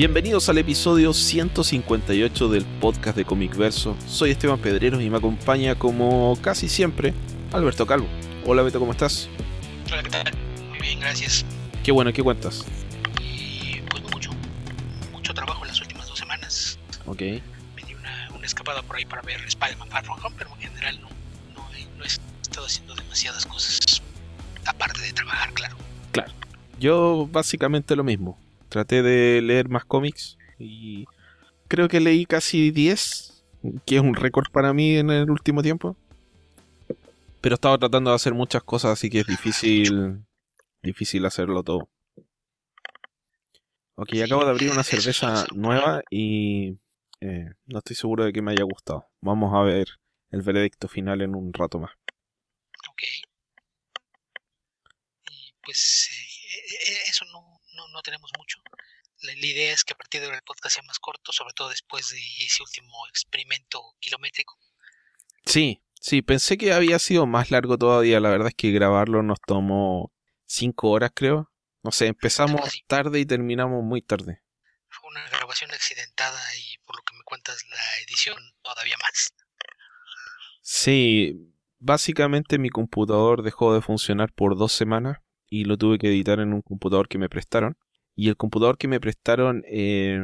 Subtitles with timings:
[0.00, 3.94] Bienvenidos al episodio 158 del podcast de Comic Verso.
[4.06, 7.12] Soy Esteban Pedreros y me acompaña como casi siempre
[7.52, 8.06] Alberto Calvo.
[8.46, 9.28] Hola Beto, ¿cómo estás?
[9.92, 10.32] Hola, ¿qué tal?
[10.70, 11.44] Muy bien, gracias.
[11.84, 12.64] Qué bueno, ¿qué cuentas?
[13.20, 14.30] Y pues mucho,
[15.12, 16.78] mucho trabajo en las últimas dos semanas.
[17.04, 17.20] Ok.
[17.20, 20.60] Me di una, una escapada por ahí para ver Spider-Man Far From Home, pero en
[20.62, 21.08] general no,
[21.54, 24.00] no, no he estado haciendo demasiadas cosas.
[24.64, 25.76] Aparte de trabajar, claro.
[26.12, 26.32] Claro.
[26.78, 28.38] Yo básicamente lo mismo.
[28.70, 31.04] Traté de leer más cómics y
[31.68, 33.44] creo que leí casi 10,
[33.84, 35.96] que es un récord para mí en el último tiempo.
[37.42, 40.24] Pero estaba tratando de hacer muchas cosas, así que es difícil
[40.82, 41.88] difícil hacerlo todo.
[43.96, 46.78] Ok, acabo de abrir una cerveza nueva y
[47.20, 49.06] eh, no estoy seguro de que me haya gustado.
[49.20, 49.88] Vamos a ver
[50.30, 51.90] el veredicto final en un rato más.
[52.90, 53.02] Ok.
[55.30, 58.59] Y pues eh, eh, eso no, no, no tenemos mucho.
[59.38, 61.68] La, idea es que a partir de ahora el podcast sea más corto, sobre todo
[61.68, 64.58] después de ese último experimento kilométrico.
[65.44, 68.20] Sí, sí, pensé que había sido más largo todavía.
[68.20, 70.12] La verdad es que grabarlo nos tomó
[70.46, 71.50] 5 horas, creo.
[71.82, 74.42] No sé, empezamos tarde y terminamos muy tarde.
[74.88, 79.32] Fue una grabación accidentada y por lo que me cuentas la edición todavía más.
[80.60, 86.38] Sí, básicamente mi computador dejó de funcionar por dos semanas y lo tuve que editar
[86.38, 87.76] en un computador que me prestaron.
[88.14, 90.20] Y el computador que me prestaron, eh,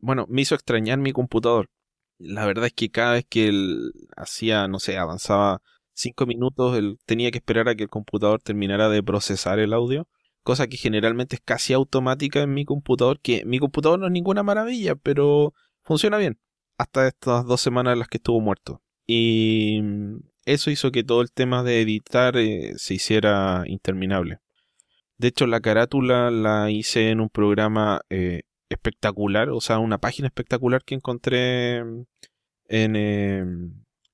[0.00, 1.70] bueno, me hizo extrañar mi computador.
[2.18, 5.62] La verdad es que cada vez que él hacía, no sé, avanzaba
[5.94, 10.08] cinco minutos, él tenía que esperar a que el computador terminara de procesar el audio.
[10.42, 14.42] Cosa que generalmente es casi automática en mi computador, que mi computador no es ninguna
[14.42, 16.38] maravilla, pero funciona bien.
[16.78, 18.82] Hasta estas dos semanas en las que estuvo muerto.
[19.06, 19.80] Y
[20.44, 24.41] eso hizo que todo el tema de editar eh, se hiciera interminable.
[25.18, 30.28] De hecho, la carátula la hice en un programa eh, espectacular, o sea, una página
[30.28, 32.06] espectacular que encontré en,
[32.68, 33.44] eh,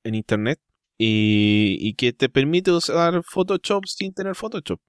[0.04, 0.60] en internet
[0.98, 4.80] y, y que te permite usar Photoshop sin tener Photoshop.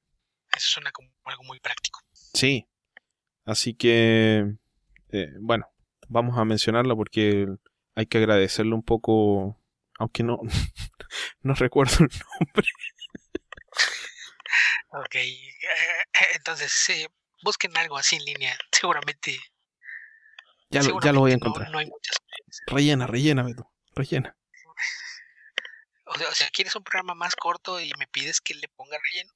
[0.56, 2.00] Eso suena como algo muy práctico.
[2.12, 2.66] Sí.
[3.46, 4.56] Así que,
[5.12, 5.68] eh, bueno,
[6.08, 7.48] vamos a mencionarla porque
[7.96, 9.58] hay que agradecerle un poco,
[9.98, 10.40] aunque no,
[11.42, 12.10] no recuerdo el
[12.40, 12.68] nombre.
[14.90, 15.36] Ok, eh,
[16.36, 17.08] entonces
[17.44, 18.58] busquen algo así en línea.
[18.72, 19.40] Seguramente.
[20.70, 21.70] Ya lo, ya lo voy a no- encontrar.
[21.72, 22.62] No, hay muchas opciones.
[22.68, 23.72] Rellena, rellena, Beto.
[23.96, 24.36] Rellena.
[26.06, 28.98] O sea, o sea, quieres un programa más corto y me pides que le ponga
[29.12, 29.32] relleno.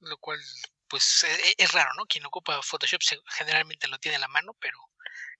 [0.00, 0.38] Lo cual,
[0.88, 2.06] pues, e- e- es raro, ¿no?
[2.06, 3.02] Quien ocupa Photoshop
[3.36, 4.78] generalmente lo tiene a la mano, pero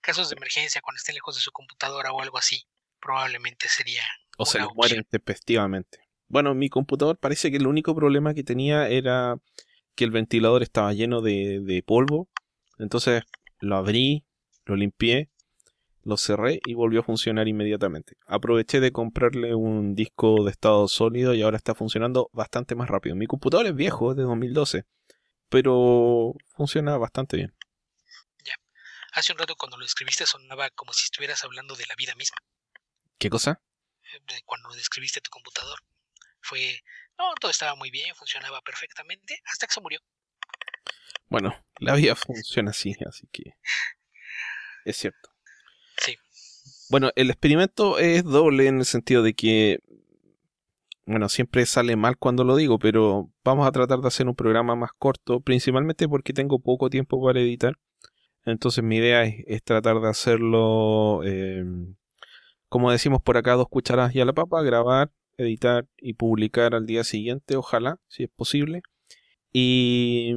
[0.03, 2.67] casos de emergencia, cuando estén lejos de su computadora o algo así,
[3.03, 4.03] probablemente sería.
[4.39, 5.99] O se les mueren tempestivamente.
[6.29, 9.37] Bueno, mi computador parece que el único problema que tenía era
[9.95, 12.29] que el ventilador estaba lleno de, de polvo.
[12.79, 13.23] Entonces
[13.59, 14.25] lo abrí,
[14.65, 15.29] lo limpié,
[16.05, 18.17] lo cerré y volvió a funcionar inmediatamente.
[18.27, 23.15] Aproveché de comprarle un disco de estado sólido y ahora está funcionando bastante más rápido.
[23.15, 24.85] Mi computador es viejo, es de 2012,
[25.51, 27.55] pero funciona bastante bien.
[29.13, 32.39] Hace un rato cuando lo escribiste sonaba como si estuvieras hablando de la vida misma.
[33.23, 33.63] ¿Qué cosa?
[34.47, 35.79] Cuando describiste tu computador.
[36.41, 36.83] Fue,
[37.17, 40.01] no, todo estaba muy bien, funcionaba perfectamente, hasta que se murió.
[41.29, 43.55] Bueno, la vida funciona así, así que
[44.85, 45.31] es cierto.
[45.99, 46.17] Sí.
[46.91, 49.79] Bueno, el experimento es doble en el sentido de que,
[51.07, 54.75] bueno, siempre sale mal cuando lo digo, pero vamos a tratar de hacer un programa
[54.75, 57.79] más corto, principalmente porque tengo poco tiempo para editar.
[58.45, 61.63] Entonces mi idea es, es tratar de hacerlo, eh,
[62.73, 66.87] como decimos por acá, dos cucharadas y a la papa, grabar, editar y publicar al
[66.87, 68.81] día siguiente, ojalá, si es posible.
[69.53, 70.31] Y,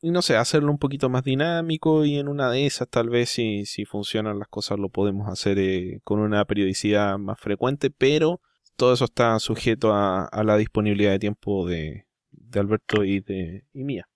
[0.00, 3.28] y no sé, hacerlo un poquito más dinámico y en una de esas tal vez
[3.28, 8.40] si, si funcionan las cosas lo podemos hacer eh, con una periodicidad más frecuente, pero
[8.76, 13.66] todo eso está sujeto a, a la disponibilidad de tiempo de, de Alberto y de
[13.74, 14.08] y mía.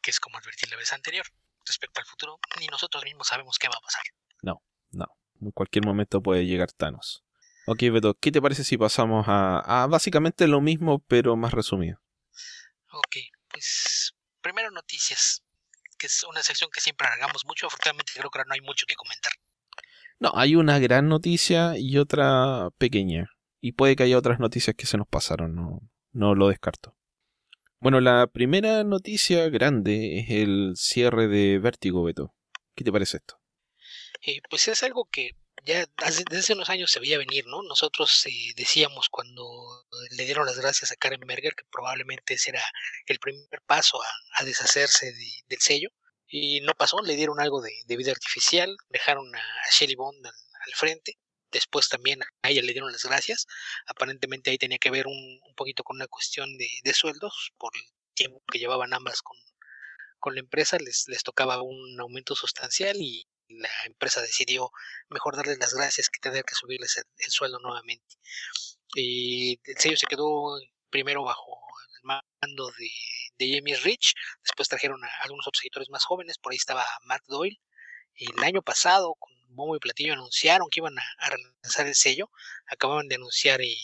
[0.00, 1.26] Que es como advertí la vez anterior.
[1.66, 4.04] Respecto al futuro, ni nosotros mismos sabemos qué va a pasar.
[4.42, 4.62] No,
[5.40, 7.24] en cualquier momento puede llegar Thanos.
[7.66, 11.98] Ok, Beto, ¿qué te parece si pasamos a, a básicamente lo mismo pero más resumido?
[12.92, 13.16] Ok,
[13.48, 15.42] pues primero noticias,
[15.98, 17.66] que es una sección que siempre alargamos mucho.
[17.66, 19.32] Afortunadamente creo que ahora no hay mucho que comentar.
[20.20, 23.30] No, hay una gran noticia y otra pequeña.
[23.60, 25.80] Y puede que haya otras noticias que se nos pasaron, no,
[26.12, 26.96] no lo descarto.
[27.80, 32.34] Bueno, la primera noticia grande es el cierre de Vértigo, Beto.
[32.74, 33.40] ¿Qué te parece esto?
[34.26, 35.32] Eh, pues es algo que
[35.64, 37.62] ya desde hace unos años se veía venir, ¿no?
[37.62, 42.62] Nosotros eh, decíamos cuando le dieron las gracias a Karen Berger que probablemente ese era
[43.06, 44.00] el primer paso
[44.38, 45.12] a, deshacerse
[45.46, 45.90] del sello
[46.26, 51.18] y no pasó, le dieron algo de, vida artificial, dejaron a, Shelly Bond al, frente,
[51.52, 53.46] después también a ella le dieron las gracias,
[53.86, 57.82] aparentemente ahí tenía que ver un, poquito con una cuestión de, sueldos por el
[58.14, 59.36] tiempo que llevaban ambas con,
[60.18, 63.26] con la empresa, les, les tocaba un aumento sustancial y
[63.58, 64.70] la empresa decidió
[65.08, 68.16] mejor darles las gracias que tener que subirles el, sueldo nuevamente.
[68.94, 70.58] Y el sello se quedó
[70.90, 71.60] primero bajo
[71.96, 72.90] el mando de,
[73.38, 77.24] de Jamie Rich, después trajeron a algunos otros editores más jóvenes, por ahí estaba Mark
[77.26, 77.60] Doyle.
[78.16, 82.30] El año pasado, con bombo y platillo, anunciaron que iban a, relanzar el sello,
[82.66, 83.76] acababan de anunciar eh,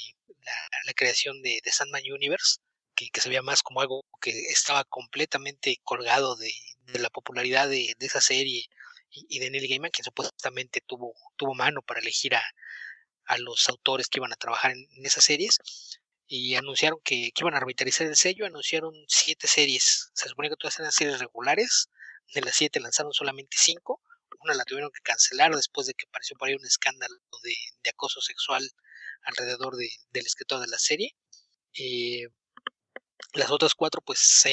[0.86, 2.60] la, creación de, de Sandman Universe,
[3.08, 6.52] que, se veía más como algo que estaba completamente colgado de,
[6.98, 8.66] la popularidad de, esa serie
[9.10, 12.42] y, de Neil Gaiman, quien supuestamente tuvo, tuvo mano para elegir a,
[13.38, 15.58] los autores que iban a trabajar en, esas series.
[16.26, 20.10] Y anunciaron que, iban a revitalizar el sello, anunciaron siete series.
[20.14, 21.88] Se supone que todas eran series regulares.
[22.34, 24.00] De las siete lanzaron solamente cinco.
[24.40, 28.20] Una la tuvieron que cancelar después de que apareció por ahí un escándalo de, acoso
[28.20, 28.68] sexual
[29.22, 31.14] alrededor del escritor de la serie.
[31.74, 32.26] Eh,
[33.34, 34.44] las otras cuatro, pues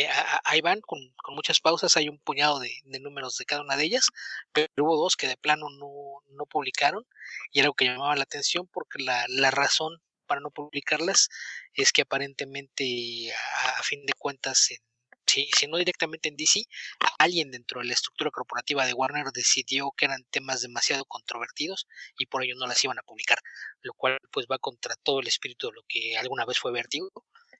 [0.43, 1.97] ahí van con, muchas pausas.
[1.97, 4.07] Hay un puñado de, números de cada una de ellas,
[4.53, 7.05] pero hubo dos que de plano no, publicaron
[7.51, 11.29] y era algo que llamaba la atención porque la, razón para no publicarlas
[11.73, 13.33] es que aparentemente,
[13.77, 14.69] a, fin de cuentas,
[15.25, 16.65] si, si, no directamente en DC,
[17.17, 21.87] alguien dentro de la estructura corporativa de Warner decidió que eran temas demasiado controvertidos
[22.17, 23.39] y por ello no las iban a publicar,
[23.81, 27.11] lo cual pues va contra todo el espíritu de lo que alguna vez fue Vertigo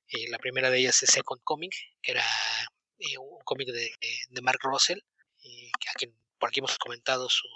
[0.09, 2.25] eh, la primera de ellas es Second Comic, que era
[2.99, 4.99] eh, un cómic de, Mark Russell,
[5.43, 7.47] eh, a quien por aquí hemos comentado su,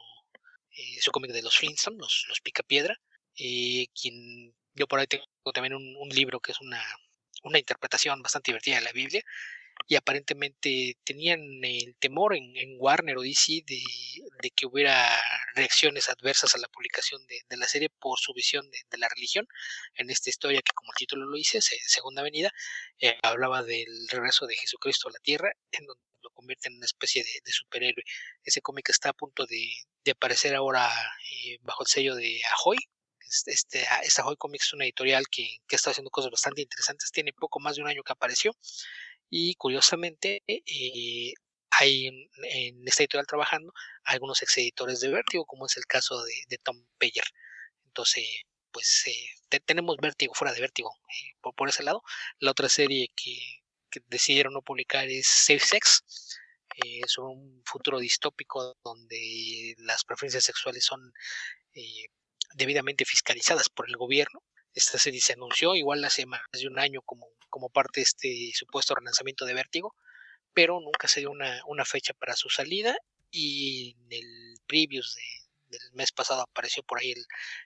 [0.99, 2.99] su cómic de los Flintstones, los, los Picapiedra,
[3.35, 6.83] quien yo por ahí tengo también un, un libro que es una,
[7.43, 9.23] una interpretación bastante divertida de la Biblia,
[9.87, 13.81] y aparentemente tenían el temor en, Warner o DC de,
[14.55, 15.19] que hubiera
[15.55, 19.47] reacciones adversas a la publicación de, la serie por su visión de, la religión
[19.95, 22.51] en esta historia que como el título lo dice, Segunda Venida,
[22.99, 26.85] eh, hablaba del regreso de Jesucristo a la Tierra, en donde lo convierte en una
[26.85, 28.03] especie de, superhéroe.
[28.43, 30.89] Ese cómic está a punto de, aparecer ahora
[31.31, 32.77] eh, bajo el sello de Ahoy,
[33.31, 37.11] este, este, esta Ahoy Comics es una editorial que, que, está haciendo cosas bastante interesantes.
[37.11, 38.53] Tiene poco más de un año que apareció
[39.31, 41.33] y curiosamente eh,
[41.71, 43.73] hay en, esta editorial trabajando
[44.03, 47.23] algunos ex editores de Vértigo, como es el caso de, Tom Payer.
[47.85, 48.25] Entonces,
[48.71, 52.03] pues eh, tenemos Vértigo fuera de Vértigo eh, por, ese lado.
[52.39, 53.39] La otra serie que,
[54.07, 56.03] decidieron no publicar es Safe Sex,
[57.07, 61.13] sobre un futuro distópico donde las preferencias sexuales son
[62.55, 64.41] debidamente fiscalizadas por el gobierno
[64.73, 68.51] esta serie se anunció igual hace más de un año como, como parte de este
[68.53, 69.95] supuesto relanzamiento de Vértigo,
[70.53, 72.97] pero nunca se dio una, fecha para su salida
[73.29, 75.17] y en el previews
[75.67, 77.13] del mes pasado apareció por ahí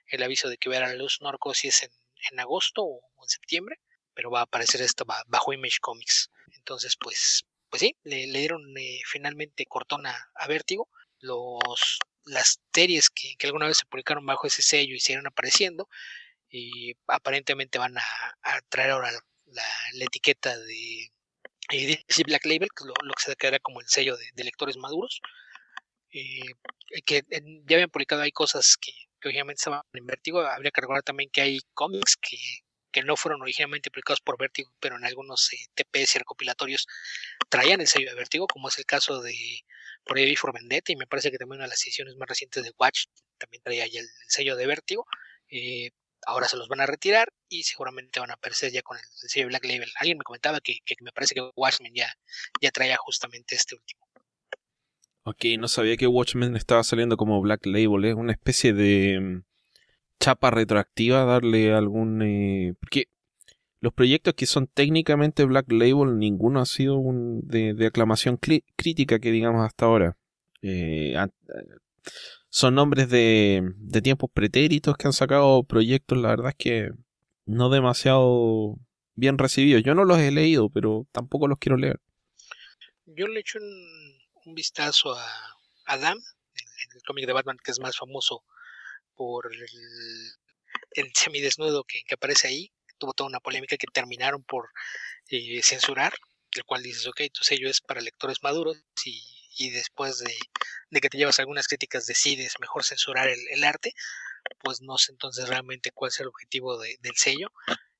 [0.08, 1.90] el, aviso de que verá la luz Norcosis en,
[2.30, 3.80] en agosto o en septiembre,
[4.14, 6.30] pero va a aparecer esto bajo Image Comics.
[6.52, 10.88] Entonces, pues, pues sí, le, dieron eh, finalmente cortón a, Vértigo.
[11.20, 15.88] Los, las series que, que, alguna vez se publicaron bajo ese sello y siguieron apareciendo
[16.50, 18.02] y aparentemente van a,
[18.68, 19.10] traer ahora
[19.46, 21.10] la, etiqueta de,
[21.72, 25.20] eh, Black Label, que lo, lo, que se quedará como el sello de, lectores maduros.
[26.12, 26.52] Eh,
[27.04, 27.22] que
[27.66, 28.92] ya habían publicado hay cosas que,
[29.28, 30.40] obviamente estaban en Vértigo.
[30.40, 32.38] Habría que recordar también que hay cómics que,
[33.04, 36.86] no fueron originalmente publicados por Vértigo, pero en algunos eh, TPS y recopilatorios
[37.50, 39.34] traían el sello de Vértigo, como es el caso de
[40.02, 42.64] por ahí for Vendetta, y me parece que también una de las ediciones más recientes
[42.64, 43.04] de Watch
[43.36, 45.04] también traía ya el, sello de Vértigo.
[45.50, 45.90] Eh,
[46.26, 49.46] ahora se los van a retirar y seguramente van a aparecer ya con el, sello
[49.46, 49.88] Black Label.
[49.98, 52.12] Alguien me comentaba que, me parece que Watchmen ya,
[52.60, 54.06] ya traía justamente este último.
[55.22, 59.42] Ok, no sabía que Watchmen estaba saliendo como Black Label, es una especie de mm,
[60.20, 62.22] chapa retroactiva darle algún...
[62.22, 63.08] Eh, porque
[63.80, 69.30] los proyectos que son técnicamente Black Label, ninguno ha sido un de, aclamación crítica que
[69.30, 70.16] digamos hasta ahora.
[70.62, 71.14] Eh,
[72.48, 76.90] son nombres de, de tiempos pretéritos que han sacado proyectos, la verdad es que
[77.44, 78.76] no demasiado
[79.14, 79.82] bien recibidos.
[79.82, 82.00] Yo no los he leído, pero tampoco los quiero leer.
[83.06, 85.26] Yo le echo un, un vistazo a
[85.86, 88.44] Adam, el, el cómic de Batman que es más famoso
[89.14, 89.66] por el,
[90.92, 92.72] el semidesnudo que, que aparece ahí.
[92.98, 94.70] Tuvo toda una polémica que terminaron por
[95.28, 96.14] eh, censurar,
[96.52, 99.22] el cual dices, ok, tu sello es para lectores maduros y,
[99.56, 103.92] y después de, que te llevas algunas críticas decides mejor censurar el, arte,
[104.62, 107.50] pues no sé entonces realmente cuál es el objetivo de, del sello.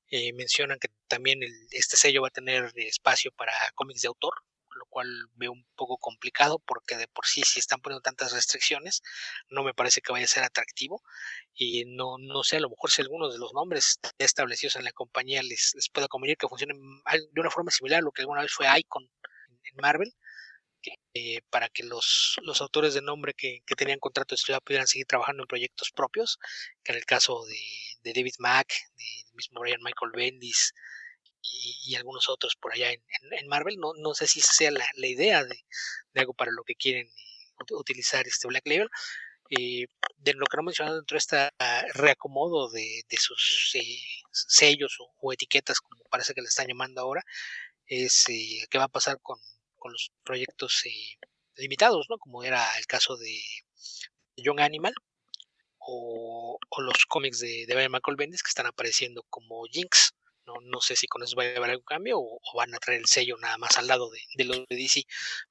[0.09, 4.33] Eh, mencionan que también el, este sello va a tener espacio para cómics de autor,
[4.77, 9.01] lo cual veo un poco complicado porque de por sí si están poniendo tantas restricciones
[9.49, 11.01] no me parece que vaya a ser atractivo
[11.53, 14.91] y no, no sé, a lo mejor si algunos de los nombres establecidos en la
[14.91, 18.43] compañía les, les pueda convenir que funcionen de una forma similar a lo que alguna
[18.43, 19.09] vez fue Icon
[19.63, 20.13] en Marvel,
[21.13, 24.87] eh, para que los, los autores de nombre que, que tenían contrato de estudio pudieran
[24.87, 26.39] seguir trabajando en proyectos propios,
[26.83, 27.59] que en el caso de,
[28.01, 30.73] de David Mack, de mismo Brian Michael Bendis,
[31.41, 33.77] y, y, algunos otros por allá en, en, en, Marvel.
[33.77, 35.55] No, no sé si sea la, la idea de,
[36.13, 37.09] de, algo para lo que quieren
[37.71, 38.89] utilizar este Black Label.
[39.49, 41.49] Eh, de lo que no mencionado dentro de este
[41.93, 43.99] reacomodo de, de sus eh,
[44.31, 47.23] sellos o, o, etiquetas, como parece que le están llamando ahora,
[47.85, 49.39] es eh, qué va a pasar con,
[49.89, 51.17] los proyectos eh,
[51.55, 52.17] limitados, ¿no?
[52.17, 53.39] Como era el caso de
[54.37, 54.93] Young Animal
[55.79, 60.13] o, los cómics de, de Brian Michael Bendis que están apareciendo como Jinx.
[60.45, 63.01] No, no sé si con eso va a haber algún cambio o, van a traer
[63.01, 65.03] el sello nada más al lado de, los de DC,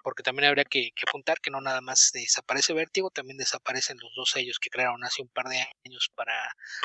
[0.03, 4.15] porque también habría que, que, apuntar que no nada más desaparece Vértigo, también desaparecen los
[4.15, 6.35] dos sellos que crearon hace un par de años para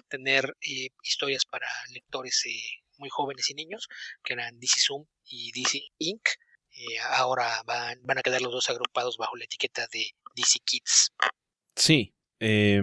[0.10, 3.88] tener eh, historias para lectores eh, muy jóvenes y niños,
[4.24, 6.28] que eran DC Zoom y DC Inc.
[6.74, 11.12] Eh, ahora van, van a quedar los dos agrupados bajo la etiqueta de DC Kids.
[11.76, 12.82] Sí, eh,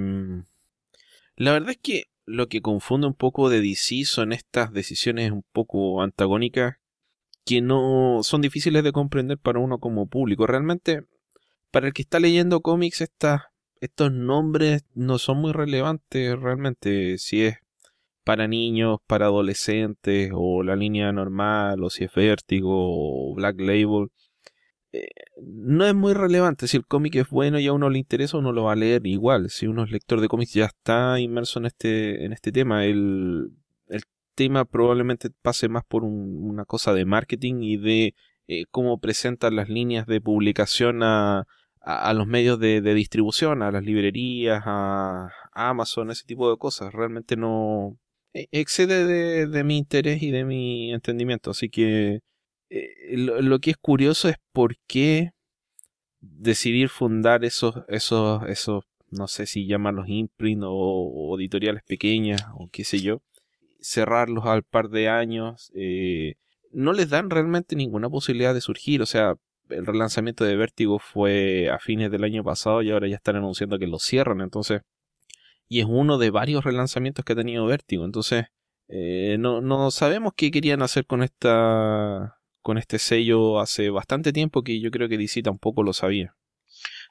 [1.36, 5.44] la verdad es que lo que confunde un poco de DC son estas decisiones un
[5.52, 6.76] poco antagónicas
[7.44, 10.46] que no son difíciles de comprender para uno como público.
[10.46, 11.04] Realmente,
[11.70, 13.42] para el que está leyendo cómics, estas,
[13.80, 17.16] estos nombres no son muy relevantes realmente.
[17.16, 17.56] Si es
[18.28, 24.10] para niños, para adolescentes, o la línea normal, o si es Vértigo, o Black Label.
[24.92, 25.08] Eh,
[25.42, 26.68] no es muy relevante.
[26.68, 29.06] Si el cómic es bueno y a uno le interesa, uno lo va a leer
[29.06, 29.48] igual.
[29.48, 33.50] Si uno es lector de cómics ya está inmerso en este, en este tema, el,
[33.88, 34.02] el
[34.34, 38.14] tema probablemente pase más por un, una cosa de marketing y de
[38.46, 41.46] eh, cómo presentan las líneas de publicación a,
[41.80, 46.92] a, los medios de, distribución, a las librerías, a, Amazon, ese tipo de cosas.
[46.92, 47.96] Realmente no
[48.32, 51.50] excede de, mi interés y de mi entendimiento.
[51.50, 52.20] Así que
[52.70, 55.30] eh, lo, que es curioso es por qué
[56.20, 62.68] decidir fundar esos, esos, esos, no sé si llamarlos imprint o, o editoriales pequeñas o
[62.70, 63.22] qué sé yo,
[63.80, 66.34] cerrarlos al par de años, eh,
[66.72, 69.02] no les dan realmente ninguna posibilidad de surgir.
[69.02, 69.34] O sea,
[69.70, 73.78] el relanzamiento de Vértigo fue a fines del año pasado y ahora ya están anunciando
[73.78, 74.40] que lo cierran.
[74.40, 74.82] Entonces,
[75.68, 78.04] y es uno de varios relanzamientos que ha tenido Vértigo.
[78.04, 78.46] Entonces,
[78.88, 84.62] eh, no, no sabemos qué querían hacer con esta con este sello hace bastante tiempo
[84.62, 86.36] que yo creo que DC tampoco lo sabía.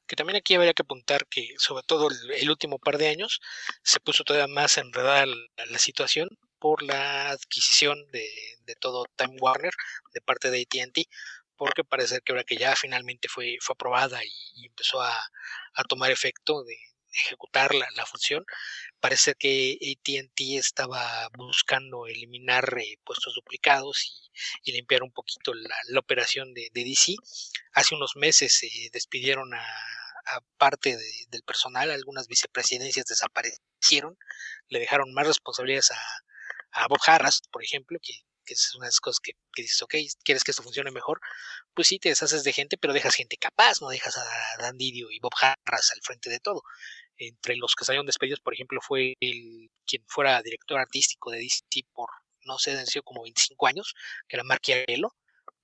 [0.05, 3.41] Que también aquí habría que apuntar que, sobre todo el, último par de años,
[3.81, 5.35] se puso todavía más enredada la,
[5.69, 8.29] la situación por la adquisición de,
[8.65, 9.73] de, todo Time Warner
[10.13, 11.09] de parte de ATT,
[11.55, 15.11] porque parece que ahora que ya finalmente fue, fue aprobada y, y empezó a,
[15.73, 16.77] a, tomar efecto de
[17.13, 18.45] ejecutar la, función,
[18.99, 24.29] parece que ATT estaba buscando eliminar eh, puestos duplicados
[24.63, 27.15] y, limpiar un poquito la, operación de, DC.
[27.73, 29.65] Hace unos meses eh, despidieron a,
[30.27, 34.17] a parte de, del personal, algunas vicepresidencias desaparecieron,
[34.69, 35.99] le dejaron más responsabilidades a,
[36.71, 38.13] a Bob Harras, por ejemplo, que,
[38.47, 41.19] que es una de las cosas que, dices, ok, quieres que esto funcione mejor,
[41.73, 44.25] pues sí, te deshaces de gente, pero dejas gente capaz, no dejas a
[44.59, 46.63] Dan Didio y Bob Harras al frente de todo.
[47.17, 51.63] Entre los que salieron despedidos, por ejemplo, fue el quien fuera director artístico de DC
[51.93, 52.09] por,
[52.45, 53.95] no sé, han sido como 25 años,
[54.27, 54.61] que era Mark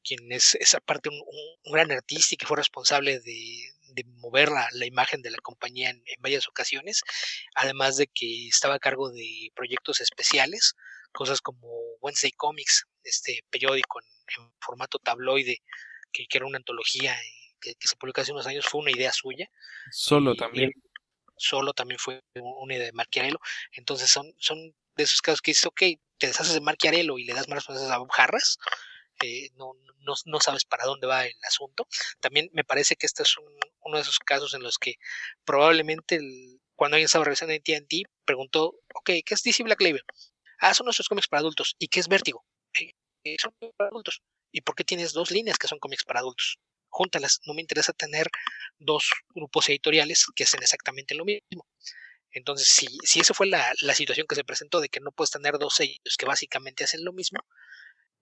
[0.04, 1.24] quien es, aparte un,
[1.72, 6.04] gran artista y que fue responsable de, mover la, la, imagen de la compañía en,
[6.06, 7.04] en, varias ocasiones,
[7.56, 10.76] además de que estaba a cargo de proyectos especiales,
[11.14, 11.70] cosas como
[12.02, 14.08] Wednesday Comics, este periódico en,
[14.44, 15.62] en formato tabloide,
[16.12, 17.18] que, que, era una antología
[17.62, 19.50] que, que, se publicó hace unos años, fue una idea suya.
[19.92, 20.70] Solo y, también.
[20.70, 20.94] Y,
[21.38, 23.40] solo también fue una idea de Marchiarello.
[23.72, 25.82] Entonces son, son de esos casos que dices, ok,
[26.18, 28.58] te deshaces de Marchiarello y le das más responsabilidades a Bob Harras,
[29.22, 31.88] eh, no, no, no, sabes para dónde va el asunto.
[32.20, 33.46] También me parece que este es un,
[33.82, 34.96] uno de esos casos en los que
[35.46, 40.04] probablemente el, cuando alguien estaba revisando en TNT preguntó, ok, ¿qué es DC Black Label?
[40.60, 41.76] Ah, son nuestros cómics para adultos.
[41.80, 42.46] ¿Y qué es Vértigo?
[43.24, 44.22] Eh, son para adultos.
[44.52, 46.58] ¿Y por qué tienes dos líneas que son cómics para adultos?
[46.94, 48.28] júntalas, no me interesa tener
[48.78, 51.68] dos grupos editoriales que hacen exactamente lo mismo.
[52.32, 55.32] Entonces, si, si esa fue la, la, situación que se presentó de que no puedes
[55.32, 57.40] tener dos sellos que básicamente hacen lo mismo,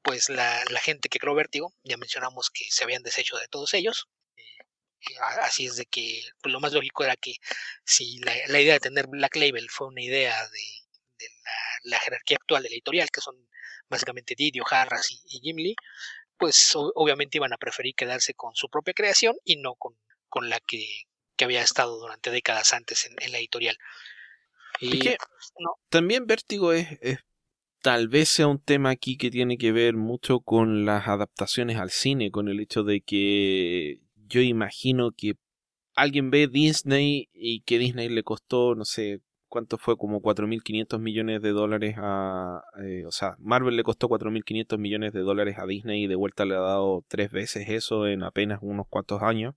[0.02, 3.74] pues la, la gente que creó Vértigo, ya mencionamos que se habían deshecho de todos
[3.74, 4.08] ellos.
[4.38, 7.36] Eh, así es de que pues, lo más lógico era que
[7.86, 10.64] si la, la, idea de tener Black Label fue una idea de,
[11.22, 11.52] de la,
[11.92, 13.36] la, jerarquía actual de la editorial, que son
[13.90, 15.76] básicamente Didio, Harras y, y Jim Lee,
[16.38, 19.96] pues obviamente iban a preferir quedarse con su propia creación y no con,
[20.28, 21.04] con la que,
[21.36, 23.78] que, había estado durante décadas antes en, en la editorial.
[24.80, 25.18] Y, que,
[25.60, 25.76] no.
[25.90, 27.20] También Vértigo es, es,
[27.82, 31.92] tal vez sea un tema aquí que tiene que ver mucho con las adaptaciones al
[31.92, 35.36] cine, con el hecho de que yo imagino que
[35.96, 39.22] alguien ve Disney y que Disney le costó, no sé,
[39.52, 39.98] ¿cuánto fue?
[39.98, 42.64] Como 4.500 millones de dólares a...
[42.82, 46.46] Eh, o sea, Marvel le costó 4.500 millones de dólares a Disney y de vuelta
[46.46, 49.54] le ha dado tres veces eso en apenas unos cuantos años.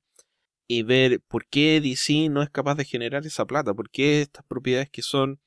[0.67, 4.45] Y ver por qué DC no es capaz de generar esa plata, por qué estas
[4.47, 5.41] propiedades que son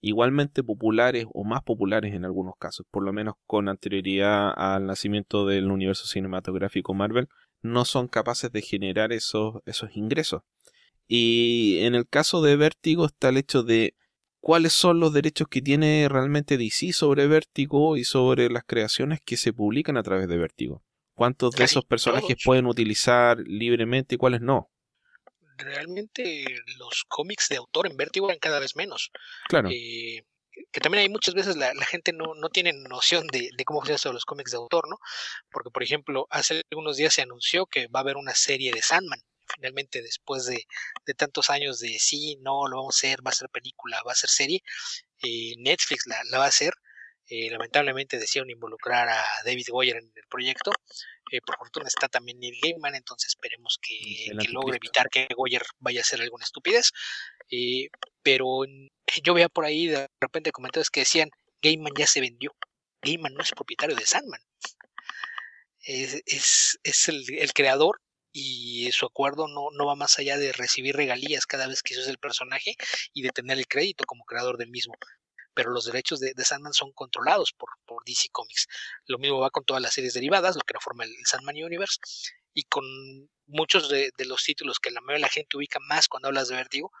[0.00, 5.46] igualmente populares o más populares en algunos casos, por lo menos con anterioridad al nacimiento
[5.46, 7.28] del universo cinematográfico Marvel,
[7.62, 10.42] no son capaces de generar esos, esos ingresos.
[11.12, 13.96] Y en el caso de Vértigo está el hecho de
[14.38, 19.36] cuáles son los derechos que tiene realmente DC sobre Vértigo y sobre las creaciones que
[19.36, 20.84] se publican a través de Vértigo.
[21.14, 24.70] ¿Cuántos de esos personajes pueden utilizar libremente y cuáles no?
[25.56, 26.44] Realmente
[26.78, 29.10] los cómics de autor en Vértigo eran cada vez menos.
[29.48, 29.68] Claro.
[29.68, 30.22] Eh,
[30.70, 33.80] que también hay muchas veces la, la gente no, no, tiene noción de, de cómo
[33.80, 34.98] funcionan los cómics de autor, ¿no?
[35.50, 38.80] Porque, por ejemplo, hace algunos días se anunció que va a haber una serie de
[38.80, 39.20] Sandman
[39.54, 40.64] finalmente después de,
[41.06, 44.12] de, tantos años de sí, no, lo vamos a hacer, va a ser película, va
[44.12, 44.62] a ser serie,
[45.22, 46.72] eh, Netflix la, la, va a hacer.
[47.28, 50.72] Eh, lamentablemente decidieron involucrar a David Goyer en el proyecto.
[51.30, 55.62] Eh, por fortuna está también Neil Gaiman, entonces esperemos que, que logre evitar que Goyer
[55.78, 56.90] vaya a hacer alguna estupidez.
[58.22, 58.64] Pero
[59.22, 61.30] yo veía por ahí de repente comentarios que decían,
[61.62, 62.52] Gaiman ya se vendió.
[63.02, 64.40] Gaiman no es propietario de Sandman.
[65.82, 68.00] Es, es, es el, el, creador
[68.32, 72.06] y su acuerdo no, no va más allá de recibir regalías cada vez que es
[72.08, 72.76] el personaje
[73.12, 74.94] y de tener el crédito como creador del mismo.
[75.54, 78.68] Pero los derechos de, Sandman son controlados por, por, DC Comics.
[79.06, 81.98] Lo mismo va con todas las series derivadas, lo que forma el, el Sandman Universe,
[82.54, 82.84] y con
[83.46, 86.56] muchos de, los títulos que la mayoría de la gente ubica más cuando hablas de
[86.56, 86.92] Vertigo,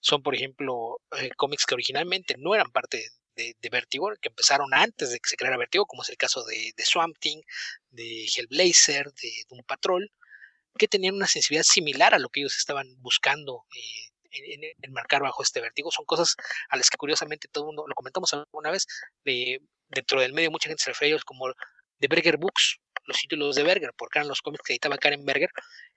[0.00, 4.72] son, por ejemplo, eh, cómics que originalmente no eran parte de, de, Vertigo, que empezaron
[4.72, 7.42] antes de que se creara Vertigo, como es el caso de, de Swamp Thing,
[7.90, 10.10] de Hellblazer, de Doom Patrol,
[10.78, 15.42] que tenían una sensibilidad similar a lo que ellos estaban buscando eh, en, enmarcar bajo
[15.42, 15.90] este vértigo.
[15.90, 16.36] Son cosas
[16.70, 18.86] a las que curiosamente todo el mundo, lo comentamos alguna vez,
[19.24, 23.18] de, dentro del medio mucha gente se refiere a ellos como de Berger Books, los
[23.18, 25.50] títulos de Berger, porque eran los cómics que editaba Karen Berger,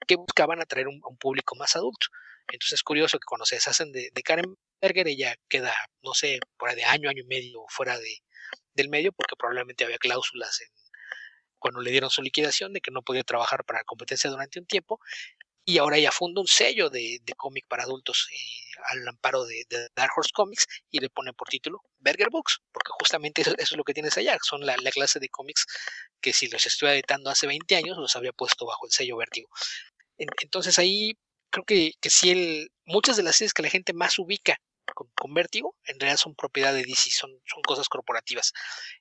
[0.08, 2.08] que buscaban atraer un, a un público más adulto.
[2.48, 6.39] Entonces es curioso que cuando se deshacen de, de Karen Berger, ella queda, no sé,
[6.58, 8.17] por ahí de año, año y medio fuera de,
[8.74, 10.70] del medio, porque probablemente había cláusulas en,
[11.62, 14.65] cuando le dieron su liquidación de que no podía trabajar para la competencia durante un
[14.65, 15.00] tiempo.
[15.63, 19.63] Y ahora ella funda un sello de, de cómic para adultos eh, al amparo de,
[19.95, 23.78] Dark Horse Comics y le pone por título Burger Books, porque justamente eso, eso es
[23.78, 24.38] lo que tienes allá.
[24.41, 25.67] Son la, la, clase de cómics
[26.19, 29.50] que si los estuviera editando hace 20 años los habría puesto bajo el sello Vértigo.
[30.17, 31.13] En, entonces ahí
[31.52, 34.58] creo que, que si el, muchas de las series que la gente más ubica
[34.95, 38.52] con, con, Vértigo, en realidad son propiedad de DC, son, son cosas corporativas.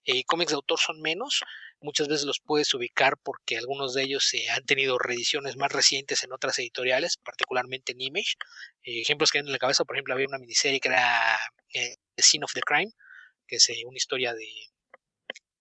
[0.04, 1.42] Eh, cómics de autor son menos,
[1.80, 6.22] muchas veces los puedes ubicar porque algunos de ellos eh, han tenido reediciones más recientes
[6.24, 8.34] en otras editoriales, particularmente en Image.
[8.82, 11.38] Eh, ejemplos que vienen en la cabeza, por ejemplo, había una miniserie que era
[11.74, 12.92] eh, The Scene of the Crime,
[13.46, 14.48] que es una historia de,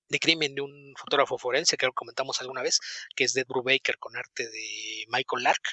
[0.10, 2.79] de crimen de un fotógrafo forense, que comentamos alguna vez,
[3.15, 5.63] que es de Brubaker con arte de Michael Lark,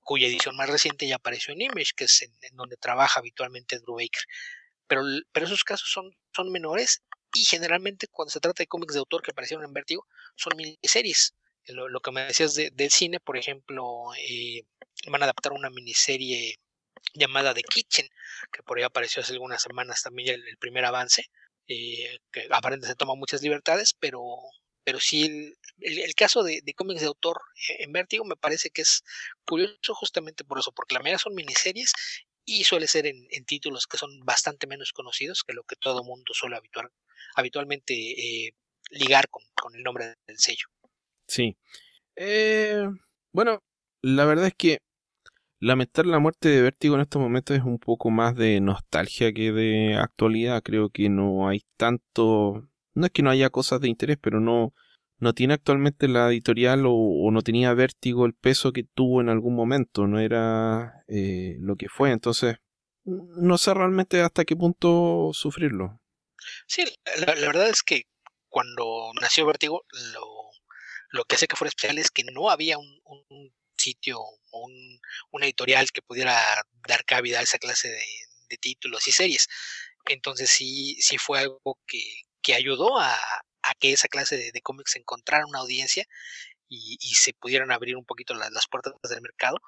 [0.00, 3.78] cuya edición más reciente ya apareció en Image, que es en, en donde trabaja habitualmente
[3.78, 4.22] Drew Baker.
[4.88, 7.02] Pero, pero esos casos son, son menores
[7.38, 11.34] y generalmente cuando se trata de cómics de autor que aparecieron en Vértigo son miniseries.
[11.66, 14.62] Lo, lo que me decías de, del cine, por ejemplo, eh,
[15.06, 16.56] van a adaptar una miniserie
[17.14, 18.08] llamada The Kitchen,
[18.52, 21.26] que por ahí apareció hace algunas semanas también el, primer avance,
[21.68, 24.22] eh, que aparentemente se toma muchas libertades, pero,
[24.82, 27.40] pero sí el, caso de, cómics de autor
[27.78, 29.04] en Vértigo me parece que es
[29.44, 31.92] curioso justamente por eso, porque la mayoría son miniseries
[32.44, 36.02] y suele ser en, en, títulos que son bastante menos conocidos que lo que todo
[36.02, 36.90] mundo suele habituar,
[37.34, 38.52] habitualmente eh,
[38.90, 40.66] ligar con, con, el nombre del sello.
[41.26, 41.56] Sí.
[42.16, 42.84] Eh,
[43.32, 43.62] bueno,
[44.02, 44.78] la verdad es que
[45.60, 49.52] lamentar la muerte de Vértigo en estos momentos es un poco más de nostalgia que
[49.52, 50.62] de actualidad.
[50.62, 52.68] Creo que no hay tanto...
[52.94, 54.74] No es que no haya cosas de interés, pero no,
[55.20, 59.54] no tiene actualmente la editorial o, no tenía vértigo el peso que tuvo en algún
[59.54, 62.56] momento, no era eh, lo que fue, entonces
[63.04, 66.00] no sé realmente hasta qué punto sufrirlo.
[66.66, 66.84] Sí,
[67.16, 68.04] la, verdad es que
[68.48, 70.50] cuando nació Vértigo, lo,
[71.10, 74.66] lo, que hace que fuera especial es que no había un, sitio o
[75.30, 76.34] un, editorial que pudiera
[76.88, 78.04] dar cabida a esa clase de,
[78.48, 79.48] de títulos y series.
[80.06, 84.60] Entonces sí, sí fue algo que, que ayudó a, a, que esa clase de, de,
[84.62, 86.04] cómics encontrara una audiencia
[86.68, 89.58] y, y, se pudieran abrir un poquito las, las puertas del mercado.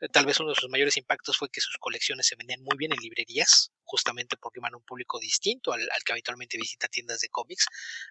[0.00, 2.76] Eh, tal vez uno de sus mayores impactos fue que sus colecciones se vendían muy
[2.76, 6.88] bien en librerías, justamente porque iban a un público distinto al, al, que habitualmente visita
[6.88, 7.66] tiendas de cómics.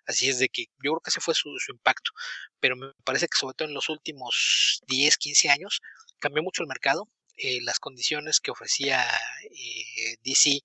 [0.05, 2.11] Así es de que yo creo que ese fue su, su, impacto.
[2.59, 5.81] Pero me parece que sobre todo en los últimos 10, 15 años
[6.19, 7.09] cambió mucho el mercado.
[7.37, 9.05] Eh, las condiciones que ofrecía
[9.51, 10.61] eh, DC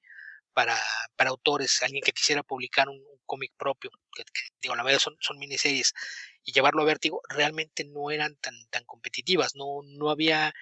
[0.52, 0.78] para,
[1.16, 5.16] para, autores, alguien que quisiera publicar un, cómic propio, que, que, digo, la mayoría son,
[5.20, 5.94] son miniseries,
[6.44, 10.53] y llevarlo a vértigo, realmente no eran tan, tan competitivas, no, no había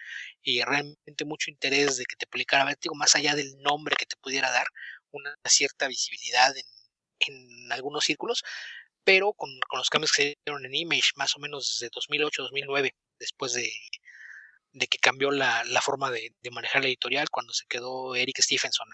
[0.42, 4.16] eh, realmente mucho interés de que te publicara vértigo, más allá del nombre que te
[4.16, 4.66] pudiera dar,
[5.10, 6.64] una cierta visibilidad en,
[7.20, 8.44] en algunos círculos,
[9.04, 12.94] pero con, con, los cambios que se dieron en Image, más o menos desde 2008-2009,
[13.18, 13.72] después de,
[14.72, 18.40] de, que cambió la, la forma de, de, manejar la editorial, cuando se quedó Eric
[18.40, 18.88] Stephenson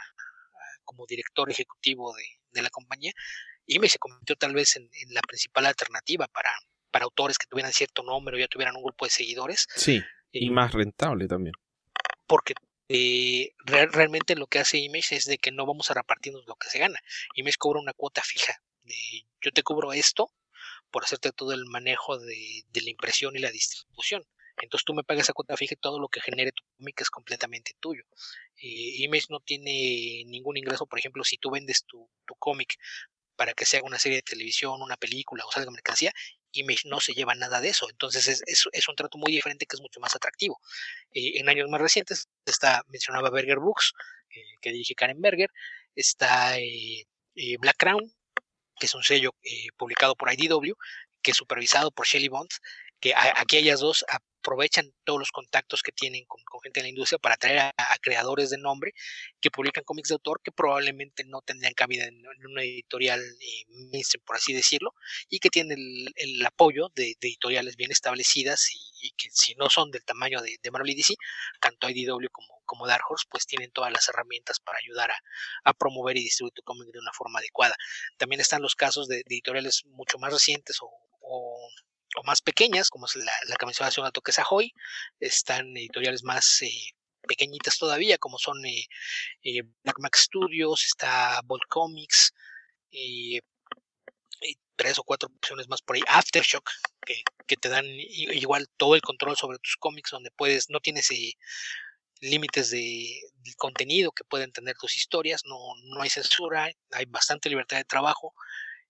[0.85, 3.12] como director ejecutivo de, de la compañía,
[3.66, 6.55] Image se convirtió tal vez en la principal alternativa para,
[6.94, 9.66] para autores que tuvieran cierto nombre o ya tuvieran un grupo de seguidores.
[9.74, 11.52] Sí, y eh, más rentable también.
[12.28, 12.54] Porque
[12.88, 16.54] eh, re realmente lo que hace Image es de que no vamos a repartirnos lo
[16.54, 17.00] que se gana.
[17.35, 18.62] Image cobra una cuota fija.
[18.85, 18.94] De,
[19.40, 20.30] yo te cobro esto
[20.92, 24.24] por hacerte todo el manejo de, de, la impresión y la distribución.
[24.62, 27.11] Entonces tú me pagas esa cuota fija y todo lo que genere tu cómic es
[27.11, 28.04] completamente tuyo.
[28.62, 32.78] Eh, Image no tiene ningún ingreso, por ejemplo, si tú vendes tu, tu cómic
[33.35, 36.12] para que se haga una serie de televisión, una película o salga mercancía,
[36.61, 37.88] Image no se lleva nada de eso.
[37.90, 40.61] Entonces es, es, un trato muy diferente que es mucho más atractivo.
[41.12, 43.93] Eh, en años más recientes está, mencionaba Berger Books,
[44.35, 45.51] eh, que dirige Karen Berger,
[45.95, 48.12] está eh, eh, Black Crown,
[48.79, 49.31] que es un sello
[49.77, 50.75] publicado por IDW,
[51.23, 52.51] que es supervisado por Shelly Bond,
[53.05, 57.19] que aquí ellas dos aprovechan todos los contactos que tienen con, gente en la industria
[57.19, 58.95] para atraer a, creadores de nombre
[59.43, 64.25] que publican cómics de autor que probablemente no tendrían cabida en, una editorial eh, mainstream,
[64.25, 64.95] por así decirlo,
[65.29, 69.69] y que tienen el, el apoyo de, de, editoriales bien establecidas y, que si no
[69.69, 71.14] son del tamaño de, de Marvel y DC,
[71.61, 75.11] tanto IDW como, como Dark Horse, pues tienen todas las herramientas para ayudar
[75.64, 77.77] a, promover y distribuir tu cómic de una forma adecuada.
[78.17, 80.90] También están los casos de, de editoriales mucho más recientes o
[82.16, 84.72] o más pequeñas, como es la, la que mencionaba hace un que es Ahoy,
[85.20, 86.92] están editoriales más eh,
[87.27, 88.87] pequeñitas todavía, como son eh,
[89.42, 92.33] eh, Black Mac Studios, está Bolt Comics,
[92.90, 93.40] y
[94.77, 96.68] tres o cuatro opciones más por ahí, Aftershock,
[97.07, 101.11] que, que, te dan igual todo el control sobre tus cómics, donde puedes, no tienes
[102.20, 107.48] límites de, de, contenido que pueden tener tus historias, no, no hay censura, hay bastante
[107.48, 108.35] libertad de trabajo,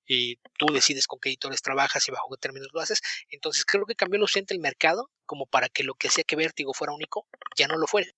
[0.06, 3.00] y tú decides con qué editores trabajas y bajo qué términos lo haces.
[3.30, 6.36] Entonces creo que cambió lo suficiente el mercado como para que lo que hacía que
[6.36, 8.10] Vértigo fuera único ya no lo fuera.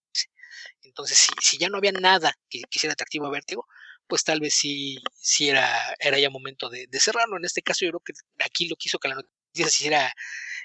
[0.83, 3.67] Entonces, si, si ya no había nada que quisiera atractivo a Vértigo,
[4.07, 7.37] pues tal vez sí, sí era, era ya momento de, cerrarlo.
[7.37, 8.13] En este caso, yo creo que
[8.45, 10.13] aquí lo quiso que la noticia se hiciera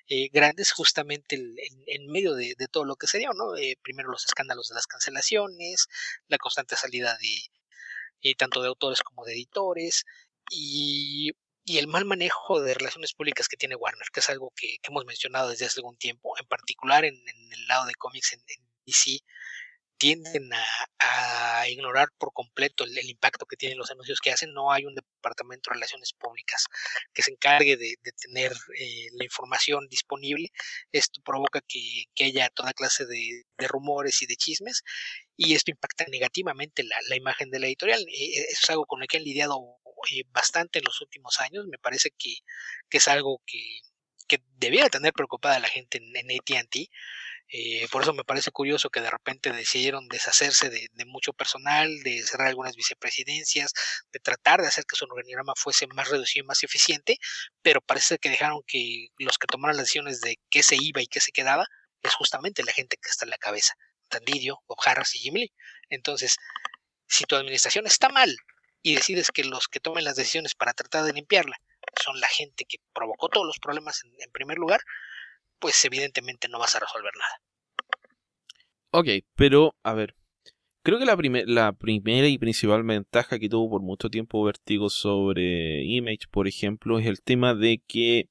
[0.07, 3.55] eh, grandes justamente en, medio de, de, todo lo que se dio, ¿no?
[3.57, 5.87] Eh, primero los escándalos de las cancelaciones,
[6.27, 7.37] la constante salida de
[8.23, 10.05] eh, tanto de autores como de editores,
[10.49, 11.31] y,
[11.65, 15.49] el mal manejo de relaciones públicas que tiene Warner, que es algo que, hemos mencionado
[15.49, 18.41] desde hace algún tiempo, en particular en, el lado de cómics en,
[18.85, 19.19] DC,
[19.97, 24.51] tienden a, ignorar por completo el, impacto que tienen los anuncios que hacen.
[24.51, 26.65] No hay un departamento de relaciones públicas
[27.13, 30.51] que se encargue de, tener eh, la información disponible.
[30.91, 34.83] Esto provoca que, haya toda clase de, rumores y de chismes
[35.37, 38.01] y esto impacta negativamente la, la imagen de la editorial.
[38.01, 39.80] Eh, eso es algo con lo que han lidiado
[40.31, 41.65] bastante en los últimos años.
[41.67, 42.35] Me parece que,
[42.89, 43.81] que es algo que,
[44.27, 46.89] que debiera tener preocupada la gente en, en ATT.
[47.53, 52.23] Eh, por eso me parece curioso que de repente decidieron deshacerse de, mucho personal, de
[52.23, 53.73] cerrar algunas vicepresidencias,
[54.13, 57.17] de tratar de hacer que su organigrama fuese más reducido y más eficiente,
[57.61, 61.07] pero parece que dejaron que los que tomaron las decisiones de qué se iba y
[61.07, 61.65] qué se quedaba
[62.01, 63.73] es justamente la gente que está en la cabeza,
[64.07, 65.53] Tandidio, Bob Harris y Jim Lee.
[65.89, 66.37] Entonces,
[67.07, 68.33] si tu administración está mal
[68.83, 71.57] y decides que los que tomen las decisiones para tratar de limpiarla
[72.03, 74.81] son la gente que provocó todos los problemas en, primer lugar,
[75.59, 77.41] pues evidentemente no vas a resolver nada.
[78.91, 80.15] Ok, pero a ver,
[80.83, 85.83] creo que la, la primera y principal ventaja que tuvo por mucho tiempo Vertigo sobre
[85.83, 88.29] Image, por ejemplo, es el tema de que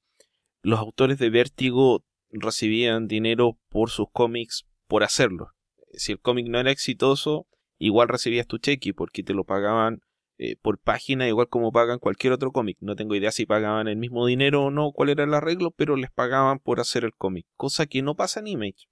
[0.61, 5.51] los autores de Vértigo recibían dinero por sus cómics por hacerlo.
[5.93, 10.01] Si el cómic no era exitoso, igual recibías tu cheque porque te lo pagaban
[10.43, 12.75] eh, por página, igual como pagan cualquier otro cómic.
[12.79, 15.95] No tengo idea si pagaban el mismo dinero o no, cuál era el arreglo, pero
[15.95, 18.87] les pagaban por hacer el cómic, cosa que no pasa en Image.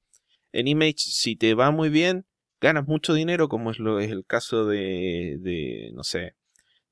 [0.51, 2.27] En Image, si te va muy bien,
[2.61, 6.35] ganas mucho dinero, como es, lo, es el caso de, de no sé,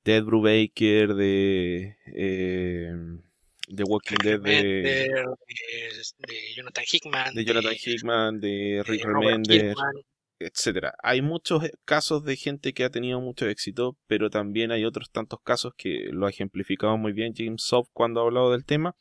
[0.02, 2.90] de Ed Brubaker, de, eh,
[3.68, 5.14] de Walking Dead, de, de,
[6.56, 9.76] Jonathan Hickman, de Jonathan Hickman, de Rick Remender,
[10.38, 10.94] etcétera.
[11.02, 15.40] Hay muchos casos de gente que ha tenido mucho éxito, pero también hay otros tantos
[15.42, 18.96] casos que lo ha ejemplificado muy bien James Soft cuando ha hablado del tema,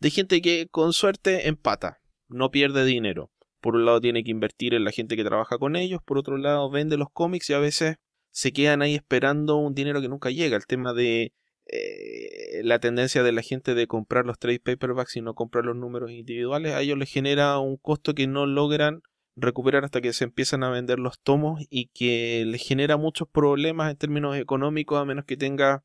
[0.00, 3.30] de gente que con suerte empata, no pierde dinero.
[3.60, 6.36] Por un lado tiene que invertir en la gente que trabaja con ellos, por otro
[6.36, 7.96] lado vende los cómics y a veces
[8.30, 10.56] se quedan ahí esperando un dinero que nunca llega.
[10.56, 11.32] El tema de
[11.66, 15.76] eh, la tendencia de la gente de comprar los trade paperbacks y no comprar los
[15.76, 19.02] números individuales, a ellos les genera un costo que no logran
[19.36, 23.90] recuperar hasta que se empiezan a vender los tomos y que les genera muchos problemas
[23.90, 25.84] en términos económicos a menos que tenga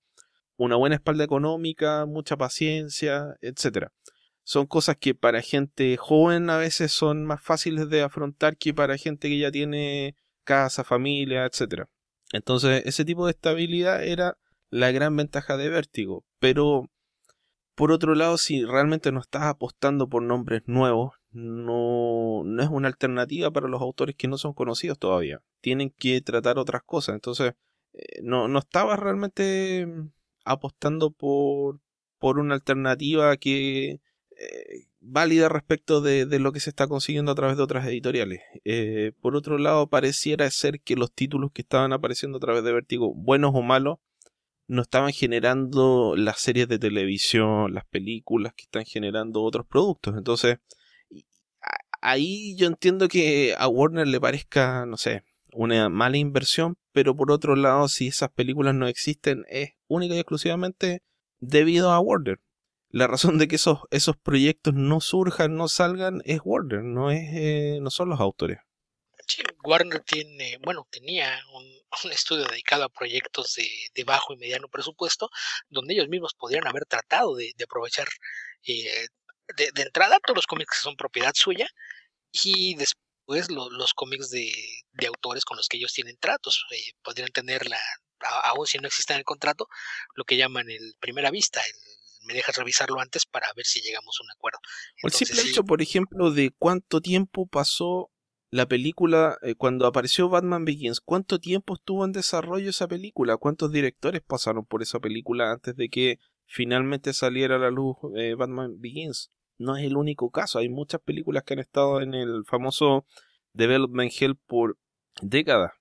[0.58, 3.94] una buena espalda económica, mucha paciencia, etcétera.
[4.44, 8.98] Son cosas que para gente joven a veces son más fáciles de afrontar que para
[8.98, 11.90] gente que ya tiene casa, familia, etcétera.
[12.32, 14.38] Entonces, ese tipo de estabilidad era
[14.70, 16.26] la gran ventaja de Vértigo.
[16.40, 16.90] Pero,
[17.76, 22.88] por otro lado, si realmente no estás apostando por nombres nuevos, no, no es una
[22.88, 25.42] alternativa para los autores que no son conocidos todavía.
[25.62, 27.16] Tienen que tratar otras cosas.
[27.16, 27.54] Entonces,
[27.94, 29.88] eh, no, no estabas realmente
[30.46, 31.80] apostando por,
[32.20, 34.00] por una alternativa que
[34.40, 38.42] eh, válida respecto de, lo que se está consiguiendo a través de otras editoriales.
[38.66, 42.74] Eh, por otro lado, pareciera ser que los títulos que estaban apareciendo a través de
[42.74, 43.98] Vertigo, buenos o malos,
[44.68, 50.16] no estaban generando las series de televisión, las películas que están generando otros productos.
[50.18, 50.58] Entonces,
[52.02, 57.32] ahí yo entiendo que a Warner le parezca, no sé, una mala inversión, pero por
[57.32, 61.02] otro lado, si esas películas no existen, es única y exclusivamente
[61.40, 62.40] debido a Warner
[62.90, 67.22] la razón de que esos, esos proyectos no surjan, no salgan, es Warner, no, es,
[67.34, 68.60] eh, no son los autores.
[69.28, 71.66] Sí, Warner tiene, bueno, tenía un,
[72.12, 75.30] estudio dedicado a proyectos de, bajo y mediano presupuesto,
[75.70, 78.08] donde ellos mismos podrían haber tratado de, aprovechar
[78.66, 79.08] eh,
[79.58, 81.68] de, entrada todos los cómics que son propiedad suya
[82.32, 84.52] y después los cómics de,
[85.08, 86.66] autores con los que ellos tienen tratos.
[86.72, 87.80] Eh, podrían tener la,
[88.44, 89.68] aún si no existe en el contrato,
[90.16, 91.74] lo que llaman el primera vista, el
[92.28, 94.60] me dejas revisarlo antes para ver si llegamos a un acuerdo.
[95.02, 98.12] el simple hecho, por ejemplo, de cuánto tiempo pasó
[98.50, 103.38] la película eh, cuando apareció Batman Begins, ¿cuánto tiempo estuvo en desarrollo esa película?
[103.38, 108.36] ¿Cuántos directores pasaron por esa película antes de que finalmente saliera a la luz eh,
[108.36, 109.32] Batman Begins?
[109.58, 113.06] No es el único caso, hay muchas películas que han estado en el famoso
[113.54, 114.78] Development Hell por
[115.22, 115.72] décadas.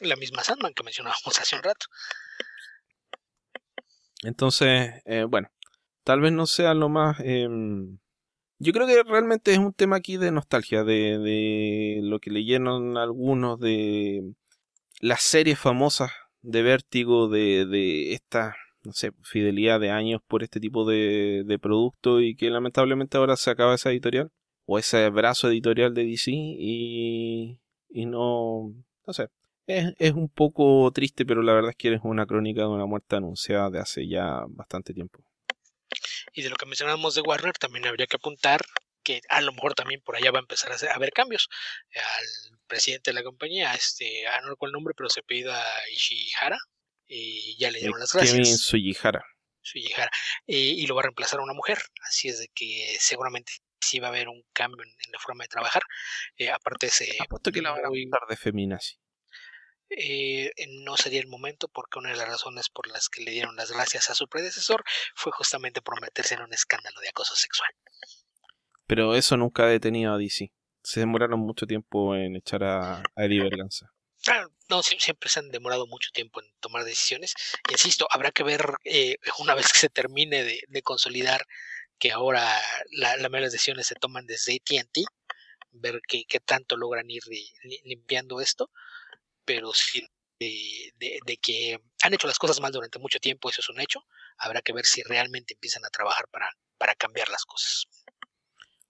[0.00, 1.86] La misma Sandman que mencionábamos hace un rato.
[4.22, 5.50] Entonces, eh, bueno,
[6.04, 7.18] tal vez no sea lo más...
[7.20, 7.98] Em,
[8.58, 12.96] yo creo que realmente es un tema aquí de nostalgia, de, de lo que leyeron
[12.96, 14.34] algunos de
[15.00, 20.60] las series famosas de Vértigo, de, de esta, no sé, fidelidad de años por este
[20.60, 24.30] tipo de, de producto y que lamentablemente ahora se acaba esa editorial
[24.66, 28.74] o ese brazo editorial de DC y, y no,
[29.06, 29.28] no sé,
[29.66, 32.86] es, es un poco triste, pero la verdad es que es una crónica de una
[32.86, 35.24] muerte anunciada de hace ya bastante tiempo.
[36.32, 38.60] Y de lo que mencionamos de Warner, también habría que apuntar
[39.02, 41.48] que a lo mejor también por allá va a empezar a, haber cambios.
[41.94, 46.58] Al presidente de la compañía, este, ah, no recuerdo el nombre, pero se pida Ishihara,
[47.14, 48.34] y ya le dieron las gracias.
[48.34, 49.24] Kevin Suyihara.
[49.60, 50.10] Suyihara.
[50.46, 51.78] y lo va a reemplazar a una mujer.
[52.08, 55.48] Así es de que seguramente sí va a haber un cambio en, la forma de
[55.48, 55.82] trabajar.
[56.36, 57.16] Eh, aparte se...
[57.20, 57.90] Apuesto que la van a
[58.28, 58.96] de feminazi.
[59.90, 60.50] Eh,
[60.84, 63.72] no sería el momento porque una de las razones por las que le dieron las
[63.72, 64.82] gracias a su predecesor
[65.14, 67.70] fue justamente por meterse en un escándalo de acoso sexual.
[68.86, 70.52] Pero eso nunca ha detenido a DC.
[70.82, 73.92] Se demoraron mucho tiempo en echar a, Eddie Berganza.
[74.68, 77.34] No, siempre se han demorado mucho tiempo en tomar decisiones.
[77.70, 81.46] Insisto, habrá que ver eh, una vez que se termine de, consolidar
[81.98, 82.42] que ahora
[82.90, 84.98] la, la mayoría de las decisiones se toman desde ATT,
[85.72, 87.22] ver qué, qué tanto logran ir
[87.84, 88.70] limpiando esto
[89.44, 90.06] pero sí
[90.38, 94.00] de, que han hecho las cosas mal durante mucho tiempo, eso es un hecho.
[94.38, 97.86] Habrá que ver si realmente empiezan a trabajar para, para cambiar las cosas.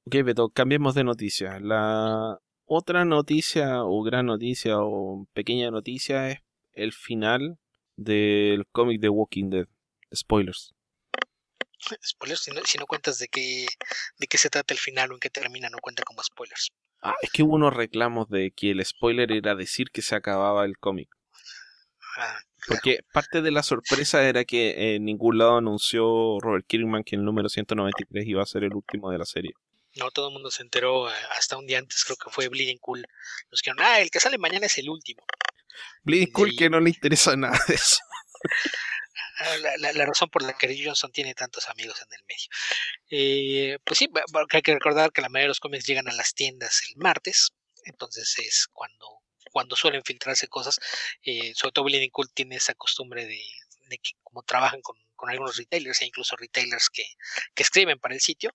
[0.07, 1.61] Ok, Beto, cambiemos de noticia.
[1.61, 2.39] La
[2.73, 6.39] otra noticia, o gran noticia, o pequeña noticia, es
[6.73, 7.59] el final
[7.97, 9.67] del cómic de Walking Dead.
[10.15, 10.75] Spoilers.
[12.03, 13.67] Spoilers, si no, si no cuentas de qué,
[14.19, 16.69] de qué se trata el final o en qué termina, no cuenta como spoilers.
[17.03, 20.65] Ah, es que hubo unos reclamos de que el spoiler era decir que se acababa
[20.65, 21.09] el cómic.
[22.19, 27.17] Ah, Porque parte de la sorpresa era que en ningún lado anunció Robert Kirkman que
[27.17, 29.53] el número 193 iba a ser el último de la serie.
[29.97, 32.79] No todo el mundo se enteró eh, hasta un día antes, creo que fue Bleeding
[32.79, 33.07] Cool.
[33.51, 35.25] Los que ah, el que sale mañana es el último.
[36.03, 37.99] Bleeding Cool que no le interesa nada de eso.
[39.39, 42.49] Ah, La, la- la razón por la que Johnson tiene tantos amigos en el medio.
[43.11, 46.13] Eh, pues sí, va- hay que recordar que la mayoría de los cómics llegan a
[46.13, 47.51] las tiendas el martes,
[47.85, 49.07] entonces es cuando,
[49.51, 50.79] cuando suelen filtrarse cosas.
[51.23, 53.43] Eh, sobre todo Bleeding Cool tiene esa costumbre de,
[53.89, 57.05] de que como trabajan con, con algunos retailers e incluso retailers que,
[57.55, 58.51] que escriben para el sitio,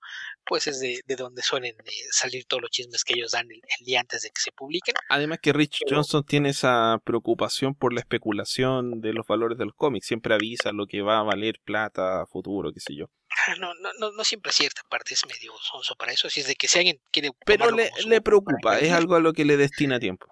[0.46, 3.62] pues es de, de donde suelen eh, salir todos los chismes que ellos dan el,
[3.80, 4.94] el día antes de que se publiquen.
[5.08, 9.74] Además que Rich Pero- Johnson tiene esa preocupación por la especulación de los valores del
[9.74, 10.04] cómic.
[10.04, 13.06] Siempre avisa lo que va a valer plata a futuro, qué sé yo.
[13.48, 16.42] Ah, No, no, no, no siempre es cierta parte, es medio sonso para eso, así
[16.42, 17.32] es de que si alguien quiere...
[17.46, 20.28] Pero le, su- preocupa, es algo a lo que le destina tiempo.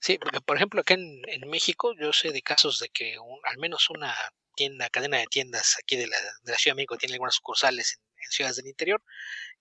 [0.00, 3.40] Sí, porque por ejemplo acá en, en México yo sé de casos de que un-
[3.44, 4.14] al menos una
[4.56, 7.98] tienda, cadena de tiendas aquí de la, de la Ciudad de México tiene algunas sucursales
[7.98, 9.02] en, en ciudades del interior.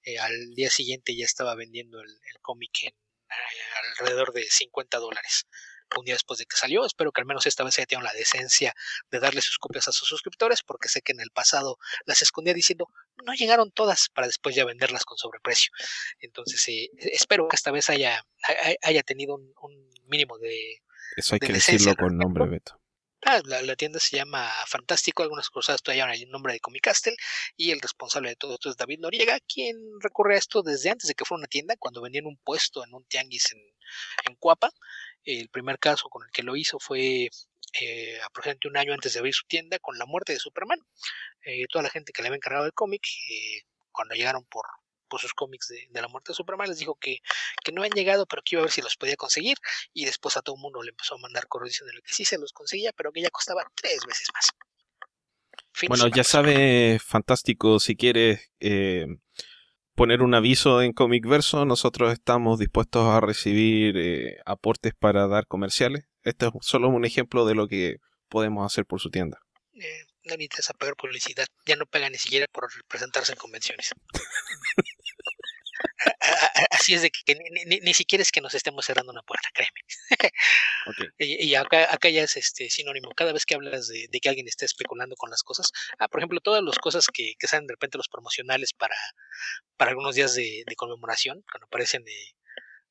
[0.04, 4.98] eh, al día siguiente ya estaba vendiendo el, el cómic en eh, alrededor de 50
[4.98, 5.46] dólares.
[5.98, 8.14] Un día después de que salió, espero que al menos esta vez haya tenido la
[8.14, 8.74] decencia
[9.12, 12.56] de darle sus copias a sus suscriptores, porque sé que en el pasado las escondía
[12.56, 12.88] diciendo
[13.24, 15.72] no llegaron todas para después ya venderlas con sobreprecio.
[16.20, 18.26] Entonces, eh, espero que esta vez haya,
[18.82, 20.82] haya- tenido un, un mínimo de,
[21.18, 22.46] Eso hay de que decencia decirlo con nombre.
[22.48, 22.82] Beto.
[23.28, 27.16] Ah, la, tienda se llama Fantástico, algunas cosas todavía el nombre de Comicastle
[27.58, 31.08] y el responsable de todo esto es David Noriega, quien recurre a esto desde antes
[31.08, 33.60] de que fuera una tienda, cuando vendían un puesto en un tianguis en,
[34.26, 34.70] en Cuapa.
[35.24, 37.30] El primer caso con el que lo hizo fue
[37.82, 40.80] eh, aproximadamente un año antes de abrir su tienda con la muerte de Superman.
[41.46, 44.66] Eh, toda la gente que le había encargado el cómic, eh, cuando llegaron por,
[45.08, 47.20] por sus cómics de, de la muerte de Superman, les dijo que,
[47.64, 49.58] que no han llegado, pero que iba a ver si los podía conseguir
[49.94, 52.38] y después a todo el mundo le empezó a mandar correos diciendo que sí se
[52.38, 54.50] los conseguía, pero que ya costaba tres veces más.
[55.72, 59.08] Fin Bueno, ya sabe, fantástico, si quieres eh,
[59.94, 65.48] poner un aviso en Comic Verso, nosotros estamos dispuestos a recibir eh, aportes para dar
[65.48, 66.06] comerciales.
[66.24, 67.98] Este es solo un ejemplo de lo que
[68.30, 69.40] podemos hacer por su tienda.
[69.74, 73.92] Eh, no interesa pagar publicidad, ya no paga ni siquiera por presentarse en convenciones.
[76.72, 79.50] Así es de que ni, ni- ni siquiera es que nos estemos cerrando una puerta,
[79.54, 79.82] créeme.
[80.88, 81.14] Ok.
[81.18, 83.12] Y, y acá, acá ya es este sinónimo.
[83.16, 86.20] Cada vez que hablas de, de que alguien esté especulando con las cosas, ah, por
[86.20, 88.96] ejemplo, todas las cosas que, que salen de repente los promocionales para,
[89.78, 92.36] para algunos días de, de conmemoración, cuando aparecen de,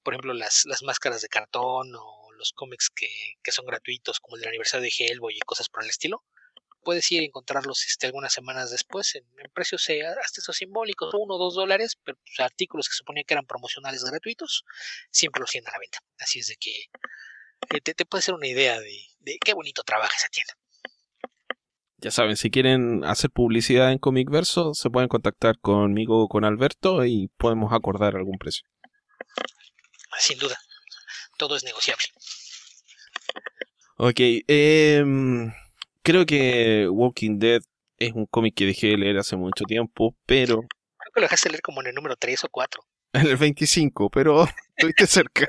[0.02, 3.08] por ejemplo, las, las máscaras de cartón o los cómics que,
[3.42, 6.24] que son gratuitos, como el del aniversario de Hellboy y cosas por el estilo,
[6.84, 11.12] puedes ir a encontrarlos este, algunas semanas después en, en precios eh, hasta esos simbólicos,
[11.14, 14.64] uno o dos dólares, pero pues, artículos que suponía que eran promocionales gratuitos,
[15.10, 15.98] siempre los tienen a la venta.
[16.18, 16.90] Así es de que
[17.70, 20.54] eh, te, te puede hacer una idea de, de qué bonito trabaja esa tienda.
[21.98, 26.44] Ya saben, si quieren hacer publicidad en Comic Verso, se pueden contactar conmigo o con
[26.44, 28.68] Alberto y podemos acordar algún precio.
[30.18, 30.58] Sin duda,
[31.38, 32.04] todo es negociable.
[33.96, 35.52] Ok, em,
[36.04, 37.62] creo que Walking Dead
[37.98, 40.60] es un cómic que dejé de leer hace mucho tiempo, pero
[41.04, 42.82] Creo que lo dejaste leer como en el número 3 o 4.
[43.12, 44.44] en el 25, pero
[44.76, 45.48] estuviste cerca.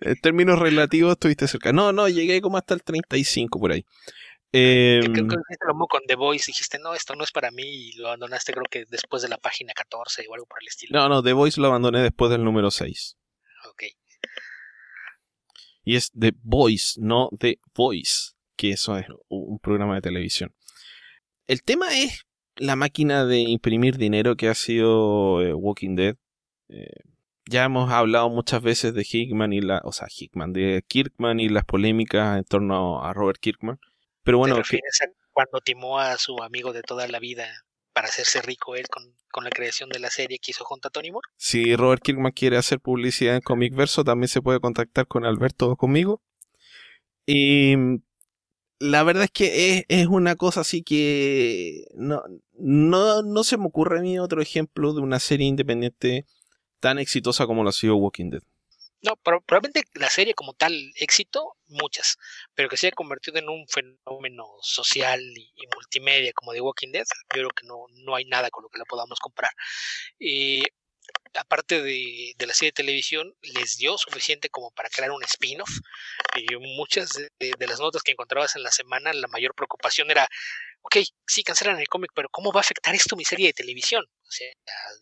[0.00, 1.72] En términos relativos estuviste cerca.
[1.72, 3.84] No, no, llegué como hasta el 35 por ahí.
[4.52, 7.64] que Em, creo que lo con The Voice, dijiste, no, esto no es para mí,
[7.64, 10.98] y lo abandonaste creo que después de la página 14 o algo por el estilo.
[10.98, 13.16] no, no, The Voice lo abandoné después del número 6.
[13.70, 13.82] Ok,
[15.84, 20.52] Y es The Voice, no The Voice, que eso es un programa de televisión.
[21.46, 26.16] El tema es la máquina de imprimir dinero que ha sido eh, Walking Dead.
[26.68, 26.90] Eh,
[27.48, 31.48] ya hemos hablado muchas veces de Hickman y la, o sea, Hickman, de Kirkman y
[31.48, 33.78] las polémicas en torno a Robert Kirkman.
[34.24, 37.46] Pero bueno, ¿Te que- a cuando timó a su amigo de toda la vida
[37.94, 40.90] para hacerse rico él con, con la creación de la serie que hizo junto a
[40.90, 41.28] Tony Moore?
[41.36, 45.70] si Robert Kirkman quiere hacer publicidad en Comic Verso, también se puede contactar con Alberto
[45.70, 46.20] o conmigo.
[47.24, 47.74] Y
[48.80, 52.22] la verdad es que es, es una cosa así que no,
[52.58, 56.26] no, no se me ocurre a mí otro ejemplo de una serie independiente
[56.80, 58.42] tan exitosa como lo ha sido Walking Dead.
[59.02, 62.16] No, pro- probablemente la serie como tal éxito, muchas,
[62.54, 66.90] pero que se haya convertido en un fenómeno social y, y multimedia como The Walking
[66.90, 69.52] Dead, yo creo que no, no hay nada con lo que la podamos comprar.
[70.18, 70.64] Y
[71.34, 75.70] aparte de, la serie de televisión, les dio suficiente como para crear un spin-off.
[76.36, 80.28] Y muchas de, las notas que encontrabas en la semana, la mayor preocupación era
[80.82, 84.04] ok, sí cancelan el cómic, pero ¿cómo va a afectar esto mi serie de televisión?
[84.04, 84.50] O sea,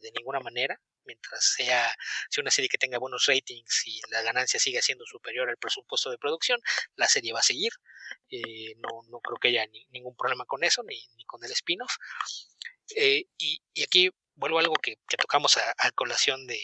[0.00, 1.94] de ninguna manera, mientras sea,
[2.28, 6.10] sea una serie que tenga buenos ratings y la ganancia siga siendo superior al presupuesto
[6.10, 6.60] de producción,
[6.96, 7.72] la serie va a seguir.
[8.30, 11.96] Eh, no, no, creo que haya ningún problema con eso, ni, con el spin-off.
[12.94, 16.60] Eh, y, aquí vuelvo a algo que, que tocamos a, a, colación de,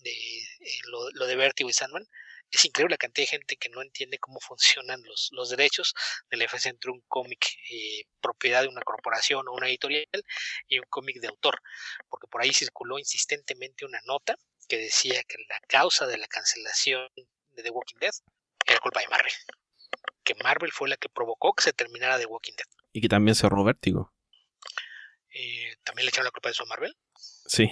[0.00, 2.06] de eh, lo, lo, de Vertigo y Sandman
[2.50, 5.94] es increíble la cantidad de gente que no entiende cómo funcionan los, los derechos
[6.30, 10.06] de la diferencia entre un cómic eh, propiedad de una corporación o una editorial
[10.68, 11.60] y un cómic de autor,
[12.08, 14.36] porque por ahí circuló insistentemente una nota
[14.68, 18.14] que decía que la causa de la cancelación de The Walking Dead
[18.66, 19.32] era culpa de Marvel,
[20.22, 22.66] que Marvel fue la que provocó que se terminara The Walking Dead.
[22.92, 24.12] Y que también cerró Vértigo.
[25.30, 26.96] Eh, ¿También le echaron la culpa de eso a Marvel?
[27.46, 27.70] Sí.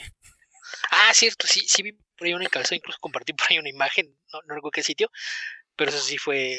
[0.90, 4.06] Ah, cierto, sí, sí vi por ahí una encabezada, incluso compartí por ahí una imagen,
[4.32, 5.10] no, no recuerdo qué sitio,
[5.76, 6.54] pero eso sí fue...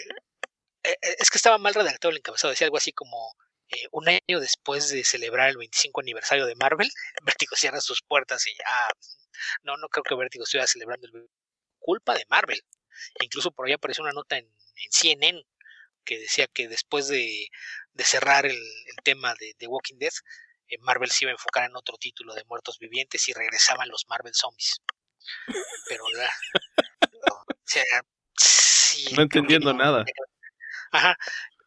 [0.83, 3.35] Eh, es que estaba mal redactado el encabezado, decía algo así como
[3.69, 6.89] eh, un año después de celebrar el 25 aniversario de Marvel,
[7.23, 8.91] Vértigo cierra sus puertas y ah,
[9.63, 11.29] no, no creo que Vértigo estuviera celebrando el
[11.79, 12.61] culpa de Marvel.
[13.19, 15.43] E incluso por ahí apareció una nota en, en CNN
[16.05, 17.49] que decía que después de,
[17.99, 18.59] cerrar el,
[19.03, 20.15] tema de, de Walking Dead, eh,
[20.79, 24.33] Marvel se iba a enfocar en otro título de muertos vivientes y regresaban los Marvel
[24.33, 24.81] Zombies.
[25.87, 26.29] Pero la,
[27.31, 27.83] o sea,
[28.37, 30.05] sí, no entendiendo no, nada.
[30.91, 31.17] Ajá,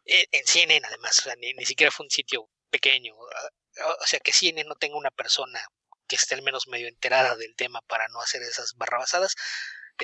[0.05, 3.13] en CNN además, o sea, ni, ni, siquiera fue un sitio pequeño.
[3.15, 5.59] O sea, que CNN no tenga una persona
[6.07, 9.35] que esté al menos medio enterada del tema para no hacer esas barrabasadas,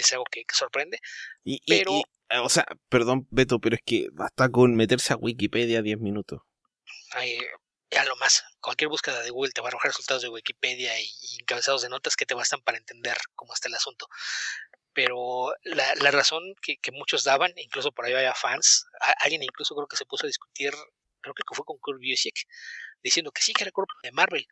[0.02, 1.00] es algo que, que sorprende.
[1.44, 5.18] Y, pero, y, y, o sea, perdón, Beto, pero es que basta con meterse a
[5.18, 6.42] Wikipedia 10 minutos.
[7.12, 7.38] Ay,
[7.98, 11.08] a lo más, cualquier búsqueda de Google te va a arrojar resultados de Wikipedia y,
[11.40, 14.08] encabezados de notas que te bastan para entender cómo está el asunto.
[14.94, 18.86] Pero la, la razón que, muchos daban, incluso por ahí había fans,
[19.20, 20.72] alguien incluso creo que se puso a discutir,
[21.22, 22.36] creo que fue con Kurt Busiek,
[23.02, 24.48] diciendo que sí que era culpa de Marvel,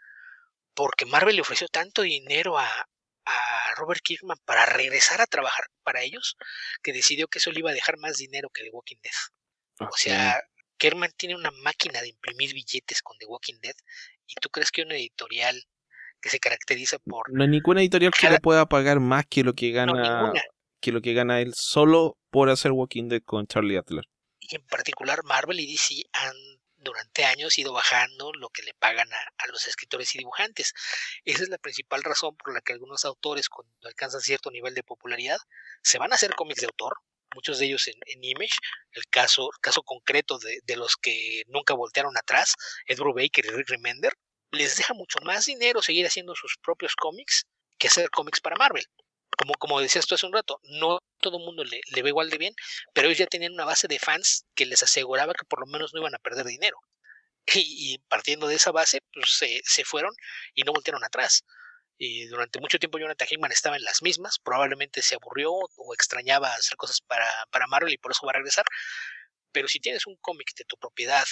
[0.73, 2.89] porque Marvel le ofreció tanto dinero a,
[3.25, 6.37] a Robert Kirkman para regresar a trabajar para ellos,
[6.81, 9.13] que decidió que eso le iba a dejar más dinero que The Walking Dead.
[9.89, 10.41] O sea,
[10.81, 13.75] Kerman tiene una máquina de imprimir billetes con The Walking Dead
[14.25, 15.63] y tú crees que una editorial
[16.19, 18.29] que se caracteriza por no hay ninguna editorial cada...
[18.29, 20.33] que le pueda pagar más que lo que gana no,
[20.79, 24.05] que lo que gana él solo por hacer Walking Dead con Charlie Adler
[24.39, 26.33] y en particular Marvel y DC han
[26.77, 30.73] durante años ido bajando lo que le pagan a, a, los escritores y dibujantes.
[31.25, 34.81] Esa es la principal razón por la que algunos autores cuando alcanzan cierto nivel de
[34.81, 35.37] popularidad
[35.83, 36.97] se van a hacer cómics de autor,
[37.35, 38.55] muchos de ellos en, Image,
[38.93, 42.55] el caso, caso concreto de, de, los que nunca voltearon atrás,
[42.87, 44.13] Ed Brubaker y Rick Remender,
[44.51, 47.45] les deja mucho más dinero seguir haciendo sus propios cómics
[47.77, 48.85] que hacer cómics para Marvel.
[49.37, 52.29] Como, como decías tú hace un rato, no todo el mundo le, le ve igual
[52.29, 52.53] de bien,
[52.93, 55.93] pero ellos ya tenían una base de fans que les aseguraba que por lo menos
[55.93, 56.77] no iban a perder dinero.
[57.55, 60.13] Y, y partiendo de esa base, pues se, se fueron
[60.53, 61.43] y no voltearon atrás
[62.03, 66.51] y durante mucho tiempo Jonathan Hickman estaba en las mismas, probablemente se aburrió o extrañaba
[66.55, 68.65] hacer cosas para, para Marvel y por eso va a regresar,
[69.51, 71.25] pero si tienes un cómic de tu propiedad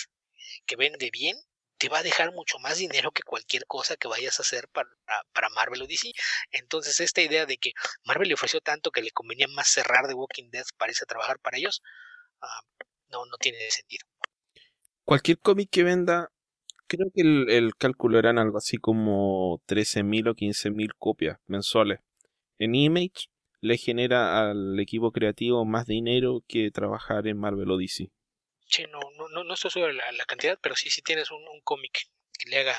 [0.68, 1.36] que vende bien,
[1.80, 4.88] te va a dejar mucho más dinero que cualquier cosa que vayas a hacer para,
[5.34, 6.12] para Marvel o DC.
[6.52, 7.72] Entonces esta idea de que
[8.04, 11.08] Marvel le ofreció tanto que le convenía más cerrar The Walking Dead para irse a
[11.08, 11.82] trabajar para ellos,
[12.44, 14.06] uh, no, no tiene sentido.
[15.04, 16.32] Cualquier cómic que venda
[16.90, 22.00] creo que el, el, cálculo eran algo así como 13.000 o 15.000 copias mensuales.
[22.58, 23.28] En Image
[23.62, 28.10] le genera al equipo creativo más dinero que trabajar en Marvel o DC.
[28.66, 31.62] Sí, no, no, no estoy sobre la, la cantidad, pero sí, si tienes un, un
[31.62, 32.76] cómic que le haga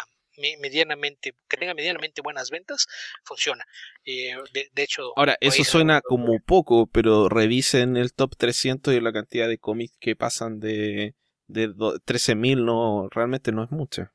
[0.60, 2.86] medianamente, que tenga medianamente buenas ventas,
[3.24, 3.64] funciona.
[4.04, 5.12] Eh, de, de, hecho...
[5.16, 9.96] Ahora, eso suena como poco, pero revisen el top 300 y la cantidad de cómics
[10.00, 11.14] que pasan de
[11.52, 14.10] de 13.000 no, realmente no es mucho.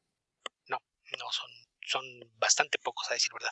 [0.68, 0.78] No,
[1.20, 1.52] no, son,
[1.86, 2.04] son
[2.38, 3.52] bastante pocos, a decir verdad.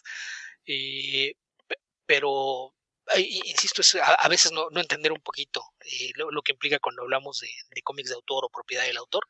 [2.06, 2.76] Pero,
[3.18, 7.04] insisto, es a, veces no, no, entender un poquito eh, lo, lo, que implica cuando
[7.04, 9.26] hablamos de, de, cómics de autor o propiedad del autor,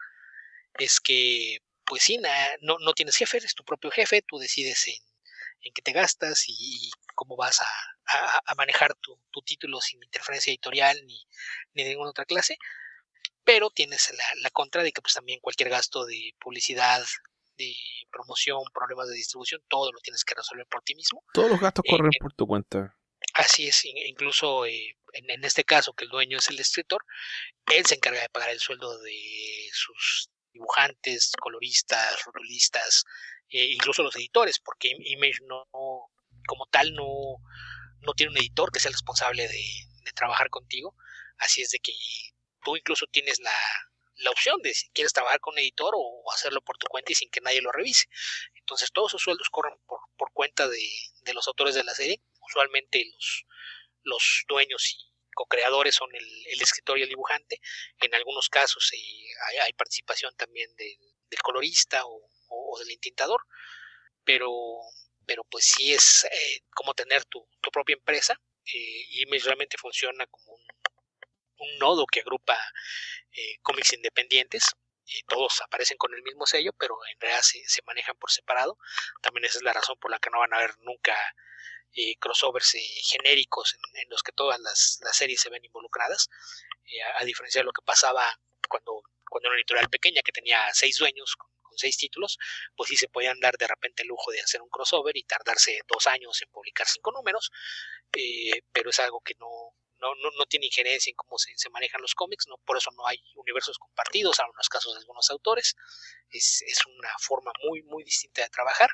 [0.79, 2.19] es que, pues sí,
[2.61, 5.03] no, no tienes jefe, eres tu propio jefe, tú decides en,
[5.61, 10.49] en qué te gastas y, cómo vas a, a, manejar tu, tu, título sin interferencia
[10.49, 11.27] editorial ni,
[11.73, 12.57] ni ninguna otra clase
[13.43, 17.03] pero tienes la, la, contra de que pues también cualquier gasto de publicidad,
[17.57, 17.75] de
[18.11, 21.23] promoción, problemas de distribución, todo lo tienes que resolver por ti mismo.
[21.33, 22.97] Todos los gastos corren eh, por tu cuenta.
[23.33, 27.03] Así es, incluso eh, en, en, este caso que el dueño es el escritor,
[27.67, 33.05] él se encarga de pagar el sueldo de sus dibujantes, coloristas, rotulistas,
[33.49, 35.65] eh, incluso los editores, porque Image no,
[36.47, 37.37] como tal no,
[38.01, 39.63] no tiene un editor que sea el responsable de,
[40.03, 40.95] de trabajar contigo,
[41.37, 41.93] así es de que
[42.64, 43.57] tú incluso tienes la,
[44.18, 47.16] la opción de si quieres trabajar con un editor o hacerlo por tu cuenta y
[47.16, 48.07] sin que nadie lo revise.
[48.55, 50.89] Entonces todos sus sueldos corren por, por cuenta de,
[51.22, 52.22] de, los autores de la serie.
[52.39, 53.45] Usualmente los,
[54.03, 57.59] los dueños y co-creadores son el, el, escritor y el dibujante.
[58.01, 60.97] En algunos casos eh, hay, participación también de,
[61.30, 63.41] del colorista o, o, del intintador,
[64.24, 64.51] pero,
[65.26, 68.39] pero pues sí es eh, como tener tu, tu propia empresa.
[68.66, 70.61] Eh, y realmente funciona como un,
[71.64, 72.57] un nodo que agrupa
[73.32, 74.76] eh, cómics independientes.
[75.28, 78.78] Todos aparecen con el mismo sello, pero en realidad se, manejan por separado.
[79.22, 81.16] También esa es la razón por la que no van a haber nunca
[81.93, 86.30] eh, crossovers eh, genéricos en, los que todas las, series se ven involucradas,
[87.16, 88.39] a, diferencia de lo que pasaba
[88.70, 92.38] cuando, cuando una editorial pequeña que tenía seis dueños con, con, seis títulos,
[92.76, 95.82] pues sí se podían dar de repente el lujo de hacer un crossover y tardarse
[95.88, 97.51] dos años en publicar cinco números,
[98.72, 102.13] pero es algo que no, no, no, no, tiene injerencia en cómo se, manejan los
[102.13, 105.75] cómics, no, por eso no hay universos compartidos, en casos de algunos autores,
[106.29, 108.89] es, es una forma muy, muy distinta de trabajar,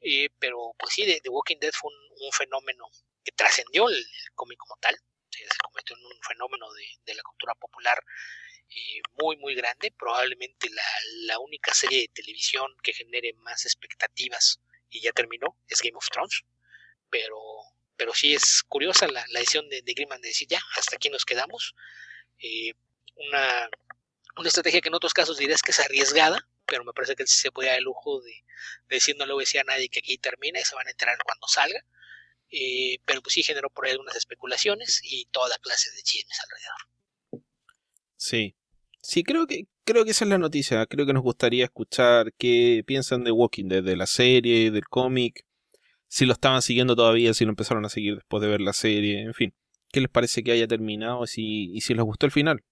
[0.00, 2.88] eh, pero pues sí, The, The, Walking Dead fue un, fenómeno
[3.22, 4.96] que trascendió el, cómic como tal,
[5.30, 7.98] se convirtió en un fenómeno de, de la cultura popular
[8.68, 10.82] eh, muy, muy grande, probablemente la,
[11.26, 14.60] la única serie de televisión que genere más expectativas
[14.90, 16.42] y ya terminó, es Game of Thrones,
[17.10, 17.38] pero
[17.96, 21.24] pero sí es curiosa la, la decisión de, de de decir ya, hasta aquí nos
[21.24, 21.74] quedamos.
[22.38, 22.72] Eh,
[23.16, 23.68] una,
[24.36, 27.52] una, estrategia que en otros casos dirías que es arriesgada, pero me parece que se
[27.52, 28.32] podía dar el lujo de,
[28.88, 30.86] de, decir no le voy a decir a nadie que aquí termina y se van
[30.86, 31.80] a enterar cuando salga.
[32.50, 37.44] Eh, pero pues sí generó por ahí algunas especulaciones y toda clase de chismes alrededor.
[38.16, 38.56] Sí,
[39.02, 40.86] sí, creo que, creo que esa es la noticia.
[40.86, 45.44] Creo que nos gustaría escuchar qué piensan de Walking Dead, de la serie, del cómic
[46.14, 49.22] si lo estaban siguiendo todavía, si lo empezaron a seguir después de ver la serie,
[49.22, 49.52] en fin.
[49.90, 52.62] ¿Qué les parece que haya terminado si, y si les gustó el final?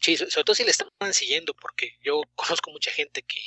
[0.00, 3.40] Sí, sobre todo si le estaban siguiendo, porque yo conozco mucha gente que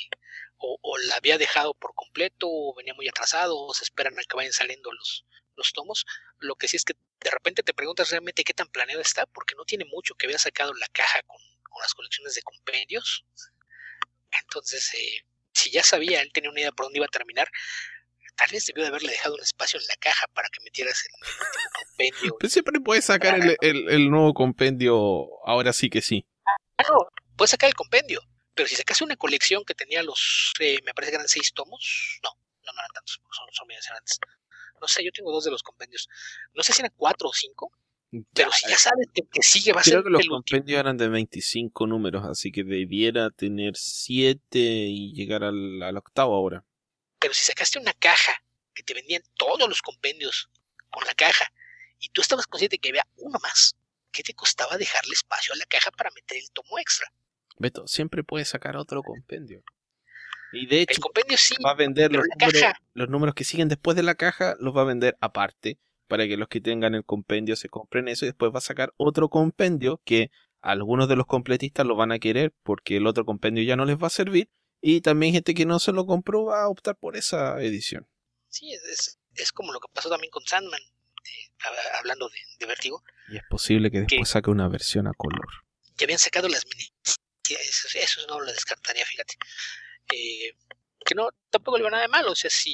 [0.58, 0.78] o,
[1.08, 4.52] la había dejado por completo, o venía muy atrasado, o se esperan a que vayan
[4.52, 5.24] saliendo los,
[5.56, 6.04] los tomos.
[6.38, 9.54] Lo que sí es que de repente te preguntas realmente qué tan planeado está, porque
[9.54, 13.24] no tiene mucho que había sacado la caja con, con las colecciones de compendios.
[14.42, 15.24] Entonces, eh,
[15.54, 17.48] si ya sabía, él tenía una idea por dónde iba a terminar,
[18.40, 21.12] tal vez debió de haberle dejado un espacio en la caja para que metieras el,
[21.14, 22.36] el último compendio.
[22.38, 26.26] Pero siempre puedes sacar el, el, el, nuevo compendio, ahora sí que sí.
[26.46, 28.22] Ah, no, puedes sacar el compendio,
[28.54, 32.18] pero si sacas una colección que tenía los, eh, me parece que eran seis tomos,
[32.22, 32.30] no,
[32.64, 34.18] no, no eran tantos, son, son bien antes.
[34.80, 36.08] No sé, yo tengo dos de los compendios.
[36.54, 37.70] No sé si eran cuatro o cinco,
[38.32, 40.96] pero si ya sabes que, que sigue va a Creo ser que los compendios eran
[40.96, 46.64] de 25 números, así que debiera tener 7 y llegar al, al octavo ahora
[47.20, 48.42] pero si sacaste una caja
[48.74, 50.50] que te vendían todos los compendios
[50.90, 51.52] con la caja
[51.98, 53.76] y tú estabas consciente que había uno más,
[54.10, 57.12] ¿qué te costaba dejarle espacio a la caja para meter el tomo extra?
[57.58, 59.62] Beto, siempre puedes sacar otro compendio.
[60.52, 63.68] Y de hecho, el compendio sí, va a vender los números, los números, que siguen
[63.68, 67.04] después de la caja, los va a vender aparte, para que los que tengan el
[67.04, 71.26] compendio se compren eso y después va a sacar otro compendio que algunos de los
[71.26, 74.50] completistas lo van a querer porque el otro compendio ya no les va a servir
[74.80, 78.08] y también gente que no se lo compró va a optar por esa edición.
[78.48, 81.68] Sí, es, es como lo que pasó también con Sandman, eh,
[81.98, 83.02] hablando de, de, Vértigo.
[83.28, 85.46] Y es posible que después que saque una versión a color.
[85.98, 86.90] Ya habían sacado las mini.
[87.50, 89.34] Eso, eso no lo descartaría, fíjate.
[90.12, 90.54] Eh,
[91.04, 92.32] que no, tampoco le va nada de malo.
[92.32, 92.72] O sea, si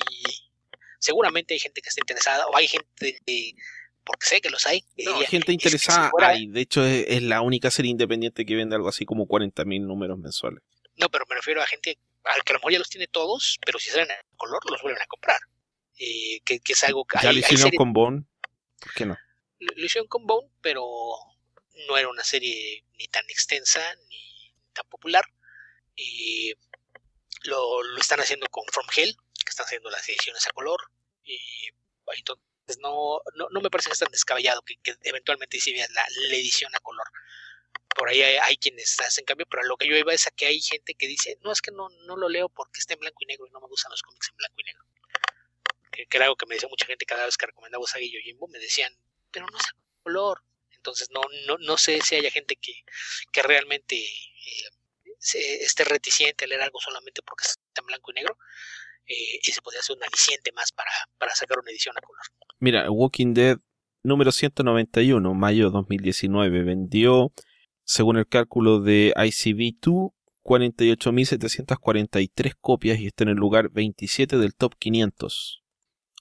[0.98, 3.52] seguramente hay gente que está interesada, o hay gente, eh,
[4.04, 4.84] porque sé que los hay.
[5.04, 6.46] No, hay gente interesada, si hay.
[6.46, 10.18] De hecho, es, es, la única serie independiente que vende algo así como 40.000 números
[10.18, 10.62] mensuales.
[10.96, 13.58] No, pero me refiero a gente al que a lo mejor ya los tiene todos,
[13.64, 15.40] pero si salen a color los vuelven a comprar.
[15.98, 17.18] Eh, que, que, es algo que...
[17.22, 18.24] ¿Ya hay, lo hicieron con Bone?
[18.80, 19.16] ¿Por qué no?
[19.58, 20.84] Lo, lo, hicieron con Bone, pero
[21.88, 25.24] no era una serie ni tan extensa ni tan popular.
[25.94, 26.52] Y
[27.44, 30.80] lo, lo están haciendo con From Hell, que están haciendo las ediciones a color.
[31.24, 31.38] Y
[32.18, 35.90] entonces no, no, no me parece que es tan descabellado que, que eventualmente sí veas
[35.90, 37.06] la, la edición a color
[37.96, 40.60] por ahí hay, quienes hacen cambio, pero lo que yo iba es a que hay
[40.60, 43.26] gente que dice, no, es que no, no lo leo porque está en blanco y
[43.26, 44.84] negro y no me gustan los cómics en blanco y negro.
[45.90, 48.34] Que, que era algo que me decía mucha gente cada vez que recomendaba Usagi y
[48.34, 48.92] me decían,
[49.30, 50.42] pero no es a color.
[50.70, 52.84] Entonces no, no, no sé si haya gente que,
[53.32, 54.70] que realmente eh,
[55.18, 58.38] se, esté reticente a leer algo solamente porque está en blanco y negro.
[59.06, 62.22] Eh, y se podría hacer un aliciente más para, para sacar una edición a color.
[62.58, 63.56] Mira, Walking Dead
[64.02, 67.32] número 191, mayo 2019, vendió
[67.86, 70.12] según el cálculo de ICB2,
[70.42, 75.62] 48.743 copias y está en el lugar 27 del top 500.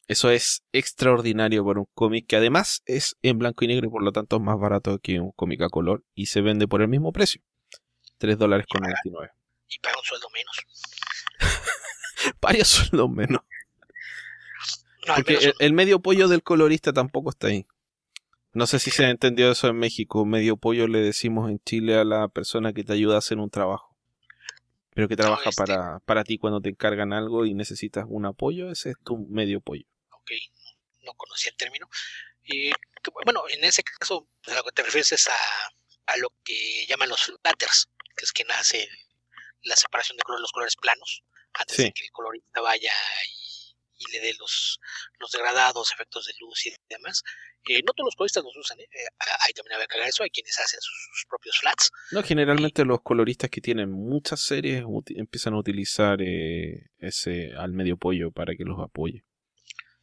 [0.07, 4.03] Eso es extraordinario para un cómic que además es en blanco y negro y por
[4.03, 6.87] lo tanto es más barato que un cómic a color y se vende por el
[6.87, 7.41] mismo precio.
[8.19, 9.31] 3 dólares con 99.
[9.67, 10.55] Y paga un sueldo menos.
[12.41, 13.41] Varios sueldos menos.
[15.07, 17.65] Porque el, medio pollo del colorista tampoco está ahí.
[18.55, 20.25] No sé si se ha entendido eso en México.
[20.25, 23.49] Medio pollo le decimos en Chile a la persona que te ayuda a hacer un
[23.49, 23.93] trabajo.
[24.93, 28.71] Pero que trabaja este para, para ti cuando te encargan algo y necesitas un apoyo,
[28.71, 29.83] ese es tu medio pollo.
[30.11, 30.31] Ok,
[31.01, 31.89] no conocía el término.
[32.45, 32.71] Y
[33.25, 35.35] bueno, en ese caso, a lo que te refieres es a,
[36.05, 38.87] a lo que llaman los flatters, que es quien hace
[39.63, 41.23] la separación de colores, los colores planos,
[41.55, 42.93] antes de que el colorista vaya
[43.33, 43.45] y
[43.97, 44.79] y le dé los,
[45.19, 47.23] los degradados, efectos de luz y demás.
[47.67, 48.87] Eh, no todos los coloristas los usan, ¿eh?
[48.91, 49.07] eh
[49.45, 51.91] hay también a cagar eso, hay quienes hacen sus, propios flats.
[52.11, 54.83] No, generalmente los coloristas que tienen muchas series
[55.15, 59.23] empiezan a utilizar eh, ese al medio pollo para que los apoye.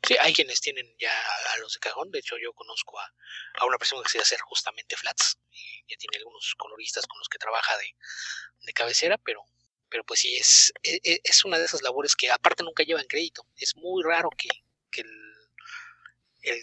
[0.03, 1.13] Sí, hay quienes tienen ya
[1.55, 2.11] a los de cajón.
[2.11, 3.05] De hecho, yo conozco a,
[3.61, 5.39] a una persona que se hacer justamente flats.
[5.53, 7.87] Y ya tiene algunos coloristas con los que trabaja de,
[8.63, 9.45] de cabecera, pero
[9.93, 13.05] pero pues sí, es, e, e, es, una de esas labores que aparte nunca llevan
[13.07, 13.47] crédito.
[13.57, 14.49] Es muy raro que,
[14.91, 15.32] que el,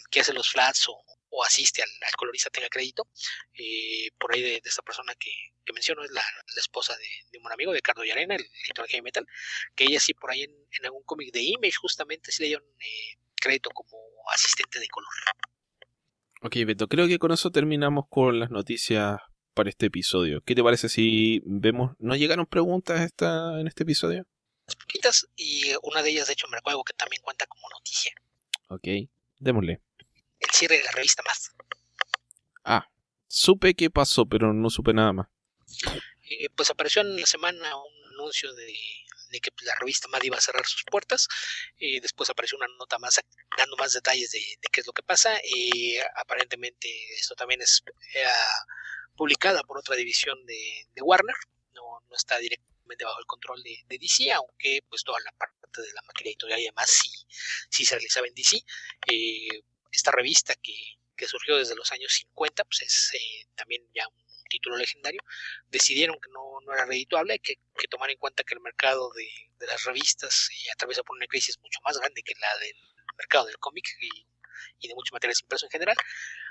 [0.10, 1.04] que hace los flats o,
[1.46, 3.08] asiste al, colorista tenga crédito.
[3.54, 5.32] Eh, por ahí de, de, esta persona que,
[5.64, 8.86] que menciono es la, la esposa de, de, un amigo, de Cardo Yarena, el editor
[8.86, 9.26] de Heavy Metal,
[9.76, 12.66] que ella sí por ahí en, en algún cómic de Image justamente sí le dieron
[12.80, 13.98] eh, crédito como
[14.34, 15.10] asistente de color.
[16.42, 19.20] Ok, Beto, creo que con eso terminamos con las noticias
[19.54, 20.42] para este episodio.
[20.46, 21.92] ¿Qué te parece si vemos?
[22.00, 24.26] ¿No llegaron preguntas esta, en este episodio?
[24.66, 28.14] Poquitas y una de ellas, de hecho, me recuerdo que también cuenta como noticia.
[28.70, 29.10] Ok,
[29.40, 29.82] démosle.
[30.40, 31.52] El cierre de la revista más.
[32.64, 32.90] Ah,
[33.28, 35.28] supe qué pasó, pero no supe nada más.
[36.30, 38.74] Eh, pues apareció en la semana un anuncio de,
[39.42, 41.28] que la revista MAD iba a cerrar sus puertas.
[41.78, 43.20] y después apareció una nota más
[43.58, 45.40] dando más detalles de, qué es lo que pasa.
[45.44, 47.84] Y aparentemente esto también es
[49.16, 51.36] publicada por otra división de, Warner,
[51.74, 52.38] no, no, está
[53.04, 56.66] bajo el control de, DC, aunque pues toda la parte de la maquinaria editorial y
[56.66, 57.12] demás sí,
[57.70, 58.58] sí se realizaba en DC.
[59.08, 60.76] Eh, esta revista que,
[61.16, 65.22] que, surgió desde los años 50, pues es eh, también ya un título legendario,
[65.68, 69.30] decidieron que no, no era redituable, que, que tomar en cuenta que el mercado de,
[69.60, 72.76] de las revistas eh, atraviesa por una crisis mucho más grande que la del
[73.18, 74.28] mercado del cómic y,
[74.80, 75.96] y de muchos materiales impresos en general.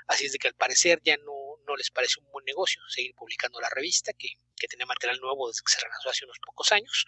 [0.07, 1.33] Así es de que al parecer ya no,
[1.69, 5.47] no les parece un buen negocio seguir publicando la revista, que, que tenía material nuevo
[5.47, 7.05] desde que se relanzó hace unos pocos años.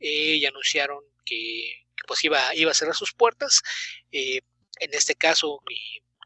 [0.00, 3.62] Eh, y anunciaron que, pues iba, iba a cerrar sus puertas.
[4.10, 4.40] Eh,
[4.80, 5.60] en este caso,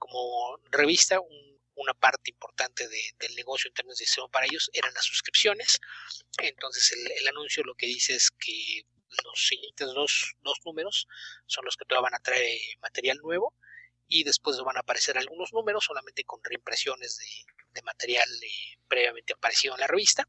[0.01, 1.19] como revista,
[1.75, 5.79] una parte importante del negocio en términos de diseño para ellos eran las suscripciones.
[6.39, 8.83] Entonces el, anuncio lo que dice es que
[9.25, 11.07] los siguientes dos, dos números
[11.47, 13.55] son los que todavía van a traer material nuevo
[14.09, 19.75] y después van a aparecer algunos números solamente con reimpresiones de, material eh, previamente aparecido
[19.75, 20.27] en la revista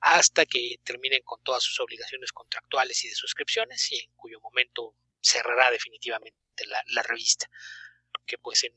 [0.00, 4.94] hasta que terminen con todas sus obligaciones contractuales y de suscripciones y en cuyo momento
[5.20, 6.38] cerrará definitivamente
[6.86, 7.50] la, revista.
[8.26, 8.72] Que pues en,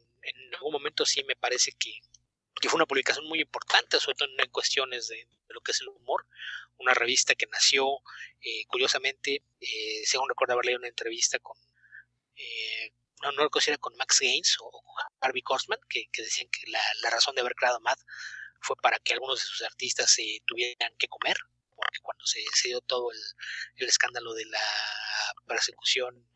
[0.56, 2.02] algún momento sí me parece que,
[2.68, 6.28] fue una publicación muy importante sobre todo en cuestiones de, lo que es el humor.
[6.78, 8.00] Una revista que nació
[8.42, 11.58] eh, curiosamente eh, según recuerdo haber leído una entrevista con
[13.24, 14.84] no, no recuerdo si era con Max Gaines o
[15.22, 17.98] Harvey Kostman, que, decían que la, razón de haber creado Mad
[18.62, 21.38] fue para que algunos de sus artistas se tuvieran que comer,
[21.76, 24.60] porque cuando se, dio todo el, escándalo de la
[25.48, 26.30] persecución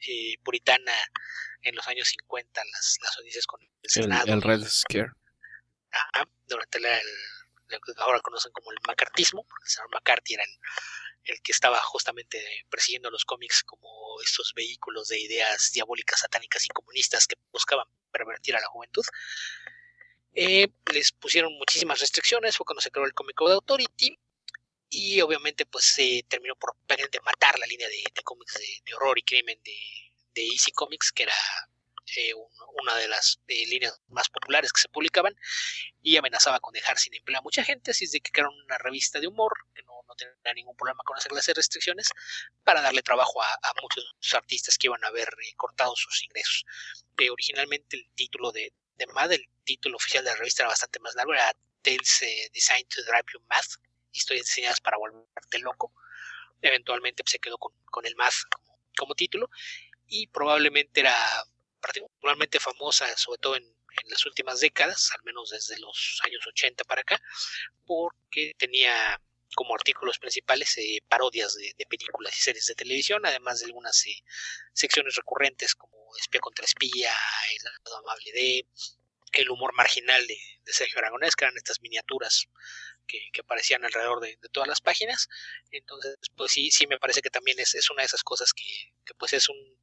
[0.00, 0.92] eh, puritana
[1.62, 4.32] en los años 50, las, las audiencias con el Senado.
[4.32, 5.12] El, Red Scare.
[6.46, 7.00] durante la,
[7.68, 10.58] lo que ahora conocen como el macartismo, porque el señor McCarthy era el,
[11.24, 16.68] el que estaba justamente persiguiendo los cómics como estos vehículos de ideas diabólicas, satánicas y
[16.68, 19.04] comunistas que buscaban pervertir a la juventud.
[20.34, 24.18] Eh, les pusieron muchísimas restricciones, fue cuando se creó el Comic Code Authority
[24.90, 26.76] y obviamente pues se terminó por
[27.24, 28.54] matar la línea de, cómics
[28.84, 29.76] de, horror y crimen de,
[30.34, 31.34] de Easy Comics, que era
[32.16, 32.32] eh,
[32.80, 35.34] una de las eh, líneas más populares que se publicaban
[36.02, 38.78] y amenazaba con dejar sin empleo a mucha gente, así es de que crearon una
[38.78, 42.10] revista de humor que no, no tenía ningún problema con hacer las restricciones
[42.62, 46.64] para darle trabajo a, muchos artistas que iban a haber eh, cortado sus ingresos.
[47.30, 51.14] originalmente el título de, de MAD, el título oficial de la revista era bastante más
[51.14, 52.20] largo, era Tales
[52.52, 53.64] Designed to Drive You Mad,
[54.12, 55.92] historias diseñadas para volverte loco.
[56.60, 59.50] Eventualmente pues, se quedó con, con el Mad como, como título
[60.06, 61.14] y probablemente era
[61.84, 63.74] particularmente famosa, sobre todo en,
[64.08, 67.20] las últimas décadas, al menos desde los años 80 para acá,
[67.86, 69.20] porque tenía
[69.54, 74.16] como artículos principales eh, parodias de, películas y series de televisión, además de algunas eh,
[74.72, 77.12] secciones recurrentes como Espía contra Espía,
[77.52, 78.66] El amable de,
[79.34, 82.48] El humor marginal de, Sergio Aragonés, que eran estas miniaturas
[83.06, 85.28] que, aparecían alrededor de, todas las páginas.
[85.70, 88.92] Entonces, pues sí, sí me parece que también es, es una de esas cosas que,
[89.06, 89.73] que pues es un,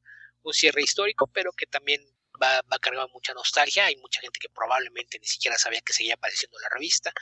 [0.42, 2.00] un, cierre histórico, pero que también
[2.40, 3.86] va, va cargado de mucha nostalgia.
[3.86, 7.12] Hay mucha gente que probablemente ni siquiera sabía que seguía apareciendo en la revista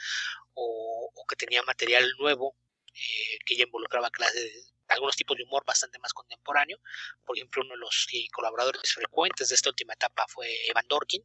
[0.53, 2.57] o, que tenía material nuevo
[2.87, 4.51] eh, que ya involucraba clases de
[4.89, 6.77] algunos tipos de humor bastante más contemporáneo.
[7.25, 11.23] Por ejemplo, uno de los eh, colaboradores frecuentes de esta última etapa fue Evan Dorkin,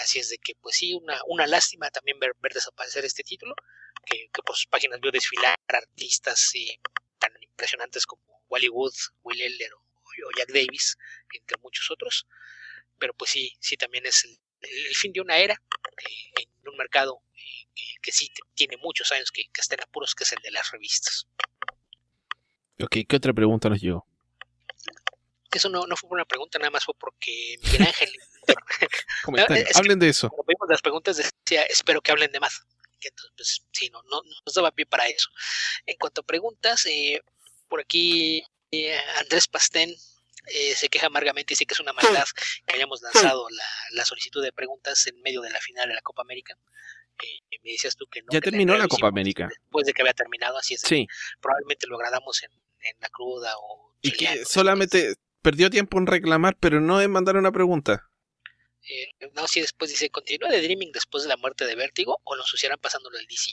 [0.00, 3.54] así es de que, pues sí, una, una lástima también ver, desaparecer este título,
[4.04, 6.78] que, por sus páginas vio desfilar artistas eh,
[7.18, 9.83] tan impresionantes como Wally Wood, Will Eller o,
[10.36, 10.96] Jack Davis,
[11.32, 12.26] entre muchos otros.
[12.98, 14.38] Pero pues sí, sí también es el,
[14.94, 19.42] fin de una era eh, en un mercado eh, que, sí tiene muchos años que,
[19.52, 21.26] que está en apuros, que es el de las revistas.
[22.80, 24.06] Ok, ¿qué otra pregunta nos llegó?
[25.52, 28.10] Eso no, no fue una pregunta, nada más fue porque Miguel Ángel
[29.74, 30.28] hablen de eso.
[30.28, 32.64] Cuando vimos las preguntas decía, espero que hablen de más.
[33.00, 35.28] Entonces, pues sí, no, no nos daba pie para eso.
[35.86, 37.20] En cuanto a preguntas, eh,
[37.68, 38.42] por aquí
[38.82, 39.90] eh, Andrés Pastén
[40.46, 42.26] eh, se queja amargamente y dice que es una maldad
[42.66, 46.02] que hayamos lanzado la, la solicitud de preguntas en medio de la final de la
[46.02, 46.56] Copa América.
[47.22, 48.28] Eh, me decías tú que no.
[48.30, 49.48] Ya terminó la Copa América.
[49.48, 50.80] Después de que había terminado, así es.
[50.80, 51.06] Sí.
[51.40, 53.94] Probablemente lo agradamos en, en la cruda o.
[54.02, 58.10] Y que solamente perdió tiempo en reclamar, pero no en mandar una pregunta.
[58.88, 62.34] Eh, no, si después dice, continúa de Dreaming después de la muerte de Vértigo o
[62.34, 63.52] lo ensuciarán pasándolo al DC.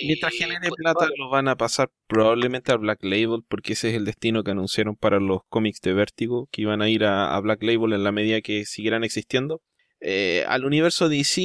[0.00, 3.96] Mientras eh, genere plata lo van a pasar probablemente a Black Label porque ese es
[3.96, 7.62] el destino que anunciaron para los cómics de Vértigo que iban a ir a, Black
[7.62, 9.62] Label en la medida que siguieran existiendo.
[10.00, 11.42] Eh, al universo DC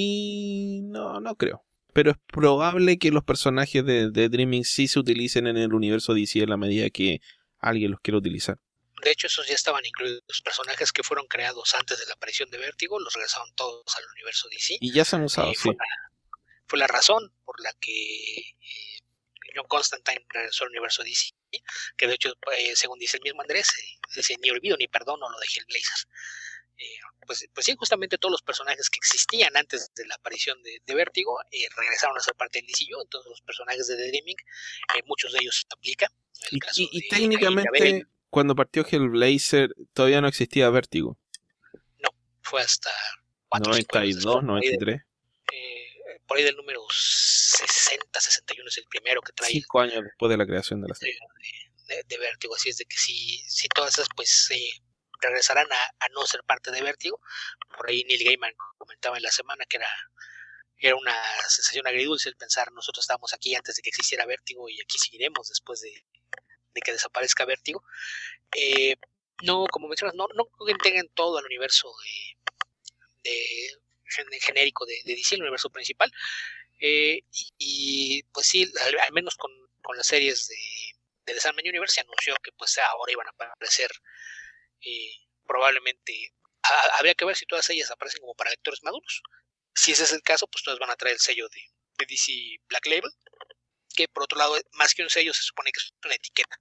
[0.83, 1.63] no, no creo.
[1.93, 6.13] Pero es probable que los personajes de, de Dreaming sí se utilicen en el universo
[6.13, 7.19] DC en la medida que
[7.59, 8.57] alguien los quiera utilizar.
[9.03, 10.23] De hecho, esos ya estaban incluidos.
[10.27, 14.03] Los personajes que fueron creados antes de la aparición de Vértigo los regresaron todos al
[14.13, 14.77] universo DC.
[14.79, 15.69] Y ya se han usado, sí.
[16.67, 18.55] Fue la, razón por la que eh,
[19.55, 21.33] John Constantine regresó al universo DC.
[21.95, 25.29] Que de hecho, eh, según dice el mismo Andrés, eh, dice, ni olvido ni perdono
[25.29, 26.07] lo de Hellblazer.
[26.77, 30.95] Eh, pues, pues sí, justamente todos los personajes que existían antes de la aparición de,
[30.95, 31.39] Vértigo
[31.75, 34.37] regresaron a ser parte del DCU, entonces los personajes de The Dreaming,
[35.05, 36.09] muchos de ellos se aplican.
[36.75, 41.17] y, técnicamente, cuando partió Hellblazer todavía no existía Vértigo.
[41.99, 42.09] No,
[42.41, 42.91] fue hasta
[43.51, 45.01] 92, 93.
[46.27, 49.49] Eh, por ahí del número 60, 61 es el primero que trae.
[49.49, 51.17] Cinco años después de la creación de la serie.
[52.07, 54.49] De, Vértigo, así es de que si, si todas esas pues
[55.21, 57.21] regresarán a, no ser parte de Vértigo.
[57.77, 59.87] Por ahí Neil Gaiman comentaba en la semana que era,
[60.77, 61.15] era una
[61.47, 65.47] sensación agridulce el pensar nosotros estábamos aquí antes de que existiera Vértigo y aquí seguiremos
[65.47, 66.03] después de,
[66.83, 67.83] que desaparezca Vértigo.
[68.53, 68.97] Eh,
[69.43, 70.45] no, como mencionas, no, no
[70.83, 71.89] tengan todo el universo
[73.23, 73.77] de,
[74.41, 76.11] genérico de, DC, el universo principal.
[76.79, 77.21] Eh,
[77.57, 79.51] y, pues sí, al, menos con,
[79.95, 80.55] las series de,
[81.25, 83.89] de The Sandman Universe se anunció que pues ahora iban a aparecer
[84.81, 85.11] eh,
[85.47, 86.33] probablemente
[86.97, 89.21] habría que ver si todas ellas aparecen como para lectores maduros.
[89.73, 91.61] Si ese es el caso, pues todas van a traer el sello de,
[91.97, 92.33] de DC
[92.67, 93.11] Black Label
[93.97, 96.55] que por otro lado, más que un sello, se supone que es una etiqueta.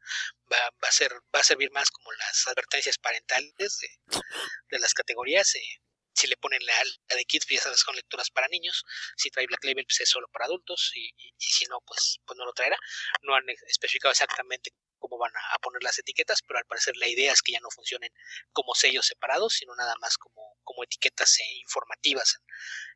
[0.50, 5.54] Va, va a, ser, va a servir más como las advertencias parentales de, las categorías.
[5.54, 5.80] Eh,
[6.16, 6.74] si le ponen la,
[7.14, 8.84] de kids, pues ya sabes, con lecturas para niños.
[9.16, 10.92] Si trae Black Label, pues es solo para adultos.
[10.94, 12.78] Y, si no, pues, pues no lo traerá.
[13.22, 17.32] No han especificado exactamente cómo van a, poner las etiquetas, pero al parecer la idea
[17.32, 18.10] es que ya no funcionen
[18.52, 22.40] como sellos separados, sino nada más como, como etiquetas eh, informativas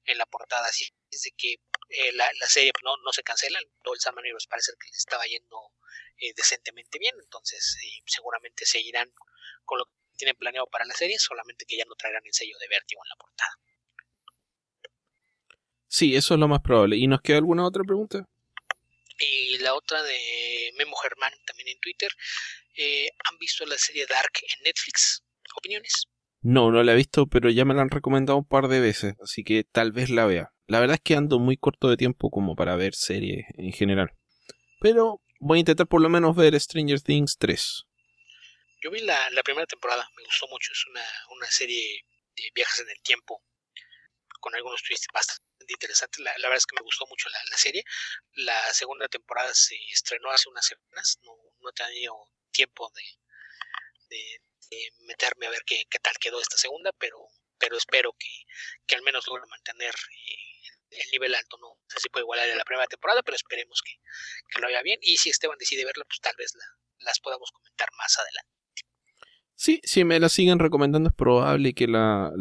[0.05, 0.66] en, la portada.
[0.66, 1.61] Así es que
[1.91, 5.25] eh, la, serie no, no se cancela, todo el Sandman Universe parece que le estaba
[5.27, 5.73] yendo
[6.23, 9.11] eh, decentemente bien, entonces eh, seguramente seguirán
[9.64, 12.57] con lo que tienen planeado para la serie, solamente que ya no traerán el sello
[12.59, 13.51] de Vértigo en la portada.
[15.89, 16.97] Sí, eso es lo más probable.
[16.97, 18.25] ¿Y nos queda alguna otra pregunta?
[19.18, 22.11] Y la otra de Memo Germán, también en Twitter.
[23.29, 25.25] ¿Han visto la serie Dark en Netflix?
[25.57, 26.05] ¿Opiniones?
[26.43, 29.14] No, no la he visto, pero ya me la han recomendado un par de veces,
[29.23, 30.53] así que tal vez la vea.
[30.66, 34.14] La verdad es que ando muy corto de tiempo como para ver series en general.
[34.81, 37.85] Pero voy a intentar por lo menos ver Stranger Things 3.
[38.83, 40.72] Yo vi la, primera temporada, me gustó mucho.
[40.72, 43.45] Es una, serie de viajes en el tiempo
[44.41, 46.18] con algunos twists bastante interesantes.
[46.20, 47.85] La, verdad es que me gustó mucho la, serie.
[48.33, 51.18] La segunda temporada se estrenó hace unas semanas.
[51.22, 51.37] No,
[51.68, 52.14] he tenido
[52.51, 52.91] tiempo
[54.09, 54.41] de,
[55.01, 57.18] meterme a ver qué, tal quedó esta segunda, pero,
[57.59, 58.16] pero espero
[58.87, 61.59] que, al menos logre mantener eh, el nivel alto.
[61.59, 64.01] No sé si puede igualar en la primera temporada, pero esperemos que,
[64.59, 64.99] lo vaya bien.
[65.03, 66.55] Y si Esteban decide verla, pues tal vez
[67.01, 68.60] las podamos comentar más adelante.
[69.61, 72.33] Sí, si me la siguen recomendando es probable que la,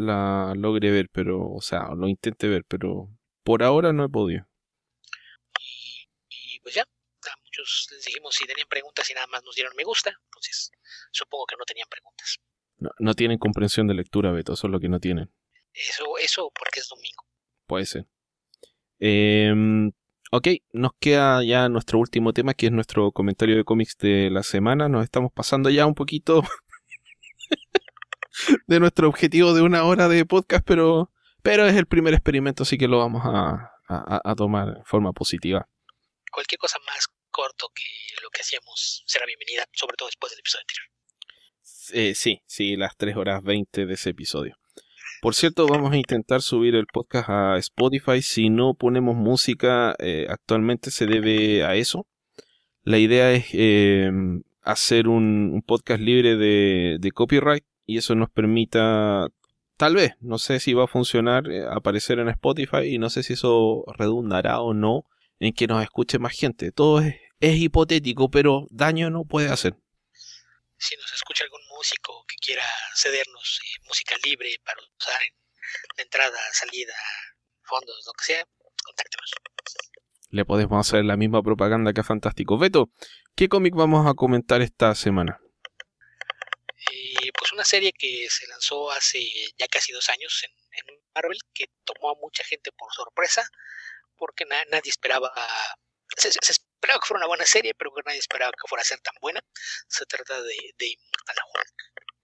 [0.55, 3.09] logre ver, pero, o sea, lo intente ver, pero
[3.43, 4.47] por ahora no he podido.
[6.63, 9.83] pues ya, a muchos les dijimos si tenían preguntas y nada más nos dieron me
[9.83, 10.71] gusta, entonces
[11.11, 12.37] supongo que no tenían preguntas.
[12.77, 15.29] No, no tienen comprensión de lectura, Beto, eso es lo que no tienen.
[15.73, 17.25] Eso, eso porque es domingo.
[17.67, 18.05] Puede ser.
[19.01, 19.53] Eh,
[20.31, 24.43] ok, nos queda ya nuestro último tema, que es nuestro comentario de cómics de la
[24.43, 24.87] semana.
[24.87, 26.43] Nos estamos pasando ya un poquito
[28.67, 31.11] de nuestro objetivo de una hora de podcast, pero,
[31.41, 35.13] pero es el primer experimento, así que lo vamos a, a, a tomar en forma
[35.13, 35.67] positiva.
[36.31, 37.83] Cualquier cosa más corto que
[38.21, 40.99] lo que hacíamos será bienvenida, sobre todo después del episodio anterior.
[41.91, 44.55] Eh, sí, sí, las 3 horas 20 de ese episodio.
[45.21, 48.21] Por cierto, vamos a intentar subir el podcast a Spotify.
[48.21, 52.07] Si no ponemos música, eh, actualmente se debe a eso.
[52.83, 54.09] La idea es eh,
[54.61, 59.27] hacer un, un, podcast libre de, de, copyright y eso nos permita,
[59.77, 63.23] tal vez, no sé si va a funcionar, eh, aparecer en Spotify y no sé
[63.23, 65.05] si eso redundará o no
[65.39, 66.71] en que nos escuche más gente.
[66.71, 69.75] Todo es, es hipotético, pero daño no puede hacer
[70.79, 72.63] si nos escucha algún músico que quiera
[72.95, 75.33] cedernos eh, música libre para usar en
[75.97, 76.93] la entrada, salida,
[77.63, 78.45] fondos, lo que sea,
[78.83, 79.31] contáctenos.
[80.29, 82.57] Le podemos hacer la misma propaganda que a Fantástico.
[82.57, 82.91] Beto,
[83.35, 85.41] ¿qué cómic vamos a comentar esta semana?
[86.91, 89.19] Eh, pues una serie que se lanzó hace
[89.57, 93.47] ya casi dos años en, en Marvel, que tomó a mucha gente por sorpresa,
[94.17, 95.31] porque na nadie esperaba
[96.17, 98.85] se, se, esperaba que fuera una buena serie, pero que nadie esperaba que fuera a
[98.85, 99.41] ser tan buena.
[99.87, 102.15] Se trata de, de Immortal Hulk.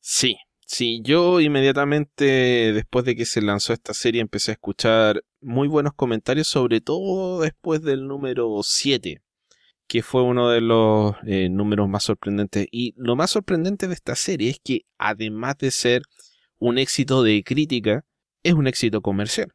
[0.00, 0.36] Sí,
[0.66, 5.94] sí, yo inmediatamente después de que se lanzó esta serie empecé a escuchar muy buenos
[5.94, 9.22] comentarios, sobre todo después del número 7,
[9.86, 12.66] que fue uno de los eh, números más sorprendentes.
[12.70, 16.02] Y lo más sorprendente de esta serie es que además de ser
[16.58, 18.04] un éxito de crítica,
[18.42, 19.52] es un éxito comercial.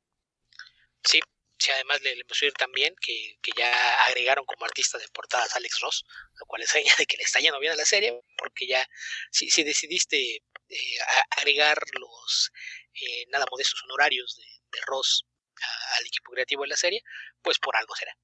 [1.04, 1.20] Sí,
[1.58, 3.72] si además le, le ir también que, que, ya
[4.06, 6.06] agregaron como artista de portadas a Alex Ross,
[6.40, 8.88] lo cual es señal de que le está yendo bien a la serie, porque ya
[9.32, 10.36] si, si decidiste
[10.70, 10.98] eh,
[11.32, 12.52] agregar los
[12.94, 15.26] eh, nada modestos honorarios de, de Ross
[15.62, 17.02] a, al equipo creativo de la serie,
[17.42, 18.16] pues por algo será.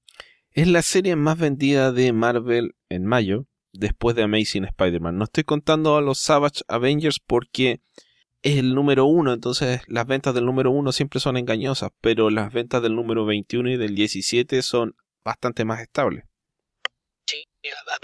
[0.55, 5.17] Es la serie más vendida de Marvel en mayo, después de Amazing Spider-Man.
[5.17, 7.81] No estoy contando a los Savage Avengers porque
[8.41, 12.53] es el número uno, entonces las ventas del número uno siempre son engañosas, pero las
[12.53, 14.95] ventas del número 21 y del 17 son
[15.25, 16.23] bastante más estables.
[17.27, 17.43] Sí,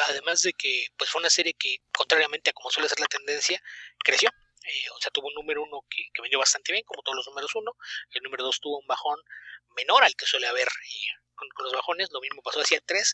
[0.10, 3.64] además de que pues fue una serie que, contrariamente a como suele ser la tendencia,
[4.04, 4.28] creció.
[4.28, 7.28] Eh, o sea, tuvo un número uno que, que, vendió bastante bien, como todos los
[7.28, 7.72] números uno.
[8.14, 9.18] El número dos tuvo un bajón
[9.78, 12.10] menor al que suele haber eh, con, los bajones.
[12.12, 13.14] Lo mismo pasó hacia el 3.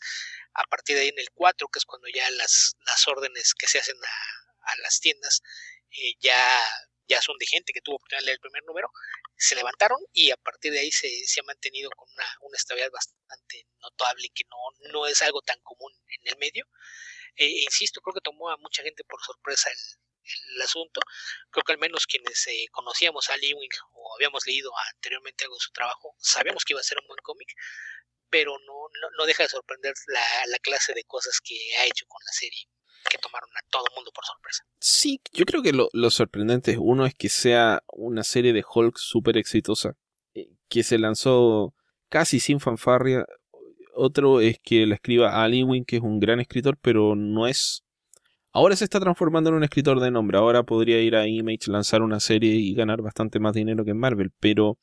[0.54, 3.66] A partir de ahí en el 4, que es cuando ya las, las órdenes que
[3.66, 5.42] se hacen a, a las tiendas
[5.90, 6.60] eh, ya
[7.08, 8.90] ya son de gente que tuvo oportunidad de leer el primer número,
[9.36, 12.90] se levantaron y a partir de ahí se, se ha mantenido con una, una, estabilidad
[12.90, 16.66] bastante notable que no, no es algo tan común en el medio.
[17.34, 19.78] E, e insisto, creo que tomó a mucha gente por sorpresa el,
[20.54, 21.00] el asunto.
[21.50, 25.56] Creo que al menos quienes eh, conocíamos a Lee Wing o habíamos leído anteriormente algo
[25.56, 27.48] de su trabajo, sabíamos que iba a ser un buen cómic,
[28.30, 32.06] pero no, no, no, deja de sorprender la, la clase de cosas que ha hecho
[32.06, 32.68] con la serie
[33.08, 34.64] que tomaron a todo el mundo por sorpresa.
[34.80, 38.64] Sí, yo creo que lo, lo, sorprendente es uno es que sea una serie de
[38.68, 39.94] Hulk súper exitosa,
[40.34, 41.74] eh, que se lanzó
[42.08, 43.24] casi sin fanfarria.
[43.94, 47.82] Otro es que la escriba Ali Wing, que es un gran escritor, pero no es...
[48.52, 50.38] Ahora se está transformando en un escritor de nombre.
[50.38, 53.98] Ahora podría ir a Image, lanzar una serie y ganar bastante más dinero que en
[53.98, 54.78] Marvel, pero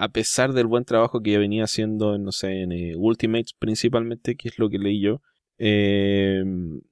[0.00, 4.48] a pesar del buen trabajo que venía haciendo, no sé, en eh, Ultimates principalmente, que
[4.48, 5.20] es lo que leí yo,
[5.58, 6.42] eh,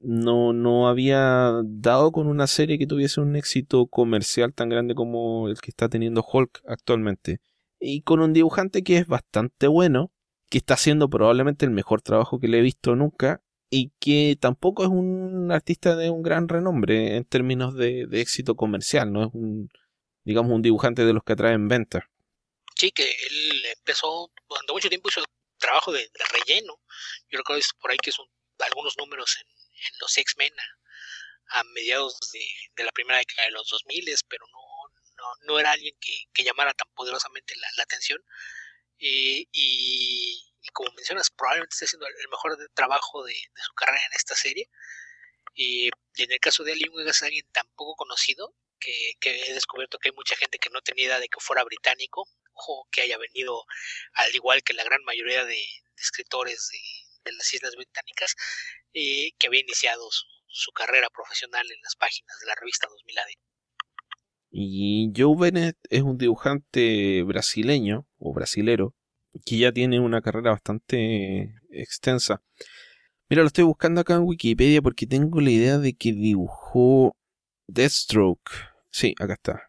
[0.01, 5.49] no, no había dado con una serie que tuviese un éxito comercial tan grande como
[5.49, 7.41] el que está teniendo Hulk actualmente.
[7.81, 10.13] Y con un dibujante que es bastante bueno,
[10.51, 13.41] que está haciendo probablemente el mejor trabajo que le he visto nunca,
[13.71, 18.55] y que tampoco es un artista de un gran renombre en términos de, de éxito
[18.55, 19.71] comercial, no es un,
[20.25, 22.03] digamos, un dibujante de los que atraen ventas.
[22.79, 25.25] Sí, que él empezó, durante mucho tiempo hizo
[25.59, 26.81] trabajo de, de relleno.
[27.29, 28.29] Yo recuerdo por ahí que es un
[28.65, 29.47] algunos números en,
[30.01, 30.53] los X-Men
[31.51, 32.45] a, mediados de,
[32.77, 34.61] de, la primera década de los 2000, pero no,
[35.17, 38.23] no, no era alguien que, que, llamara tan poderosamente la, atención.
[38.99, 44.05] Eh, y, y, como mencionas, probablemente esté haciendo el mejor trabajo de, de su carrera
[44.07, 44.69] en esta serie.
[45.55, 49.99] Y en el caso de Ali es alguien tan poco conocido que, que, he descubierto
[49.99, 52.29] que hay mucha gente que no tenía idea de que fuera británico
[52.91, 53.65] que haya venido,
[54.15, 55.63] al igual que la gran mayoría de,
[55.97, 58.35] escritores de, de las Islas Británicas,
[58.93, 63.19] eh, que había iniciado su, su, carrera profesional en las páginas de la revista 2000
[63.19, 63.27] AD.
[64.51, 68.95] Y Joe Bennett es un dibujante brasileño o brasilero
[69.45, 72.43] que ya tiene una carrera bastante extensa.
[73.29, 77.15] Mira, lo estoy buscando acá en Wikipedia porque tengo la idea de que dibujó
[77.67, 78.51] Deathstroke.
[78.91, 79.68] Sí, acá está.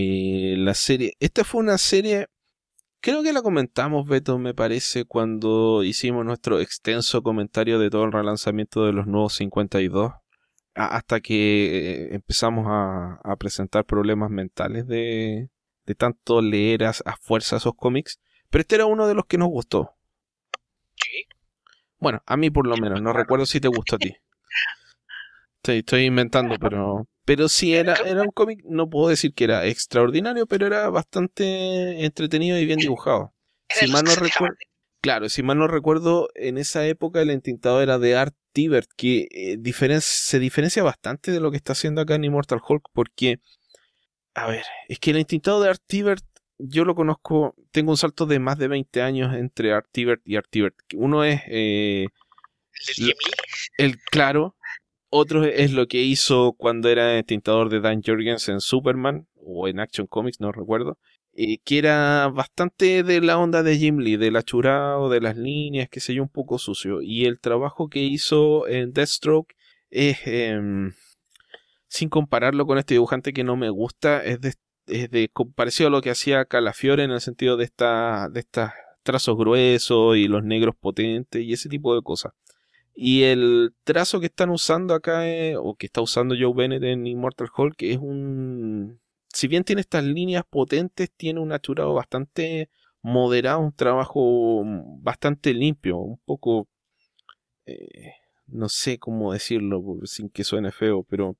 [0.00, 1.14] Eh, la serie.
[1.18, 2.28] Esta fue una serie.
[3.00, 8.12] Creo que la comentamos, Beto, me parece, cuando hicimos nuestro extenso comentario de todo el
[8.12, 10.12] relanzamiento de los nuevos 52.
[10.74, 15.50] Hasta que eh, empezamos a, presentar problemas mentales de,
[15.84, 18.20] de tanto leer a, a fuerza esos cómics.
[18.50, 19.96] Pero este era uno de los que nos gustó.
[20.94, 21.26] Sí.
[21.98, 23.02] Bueno, a mí por lo menos.
[23.02, 24.14] No recuerdo si te gustó a ti.
[25.56, 29.66] Estoy, estoy inventando, pero pero sí, era, era un cómic, no puedo decir que era
[29.66, 33.34] extraordinario, pero era bastante entretenido y bien dibujado.
[33.68, 34.56] Si mal no recuerdo,
[35.02, 39.28] claro, si mal no recuerdo, en esa época el entintado era de Art Tibert, que
[39.30, 43.40] eh, se diferencia bastante de lo que está haciendo acá en Immortal Hulk, porque,
[44.32, 46.24] a ver, es que el entintado de Art Tibert,
[46.56, 50.36] yo lo conozco, tengo un salto de más de 20 años entre Art Tibert y
[50.36, 50.76] Art Tibert.
[50.94, 51.42] Uno es...
[51.46, 52.06] Eh,
[52.96, 53.14] ¿El,
[53.76, 54.56] el claro,
[55.10, 59.80] otro es lo que hizo cuando era tintador de Dan Jorgens en Superman o en
[59.80, 60.98] Action Comics, no recuerdo.
[61.34, 65.88] Eh, que era bastante de la onda de Jim Lee, del achurado, de las líneas,
[65.88, 67.00] que sé yo, un poco sucio.
[67.00, 69.54] Y el trabajo que hizo en Deathstroke
[69.90, 70.94] es, em,
[71.88, 74.54] sin compararlo con este dibujante que no me gusta, es de,
[74.86, 78.70] es de parecido a lo que hacía Calafiore en el sentido de esta, de estos
[79.02, 82.32] trazos gruesos y los negros potentes y ese tipo de cosas.
[83.00, 85.22] Y el trazo que están usando acá,
[85.60, 89.00] o que está usando Joe Bennett en Immortal Hulk, es un...
[89.28, 92.70] Si bien tiene estas líneas potentes, tiene un achurado bastante
[93.00, 94.64] moderado, un trabajo
[95.00, 96.66] bastante limpio, un poco...
[97.66, 98.14] Eh,
[98.48, 101.36] no sé cómo decirlo sin que suene feo, pero...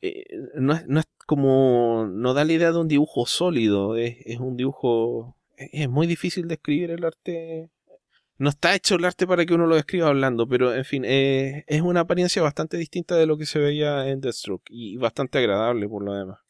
[0.00, 0.24] Eh,
[0.54, 2.06] no, es, no, es, como...
[2.06, 5.36] No da la idea de un dibujo sólido, es, es un dibujo...
[5.56, 7.68] Es muy difícil de escribir el arte
[8.40, 11.62] no está hecho el arte para que uno lo escriba hablando, pero en fin, eh,
[11.66, 15.86] es una apariencia bastante distinta de lo que se veía en Deathstroke y bastante agradable
[15.86, 16.40] por lo demás.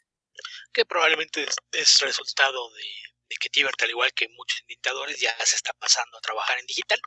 [0.73, 5.73] Que probablemente es, resultado de, que Tibert, al igual que muchos intentadores, ya se está
[5.81, 7.01] pasando a trabajar en digital.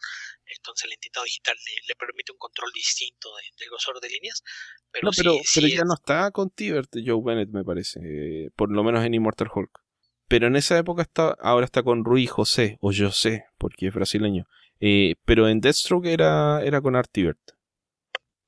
[0.47, 1.55] Entonces el intentado digital
[1.88, 4.43] le, permite un control distinto del grosor de líneas.
[4.91, 8.69] Pero no, pero, pero ya no está con Tibert, Joe Bennett, me parece, eh, por
[8.69, 9.79] lo menos en Immortal Hulk.
[10.27, 14.45] Pero en esa época está, ahora está con Rui José, o José, porque es brasileño.
[14.86, 17.39] Eh, pero en Deathstroke era, era con Artibert.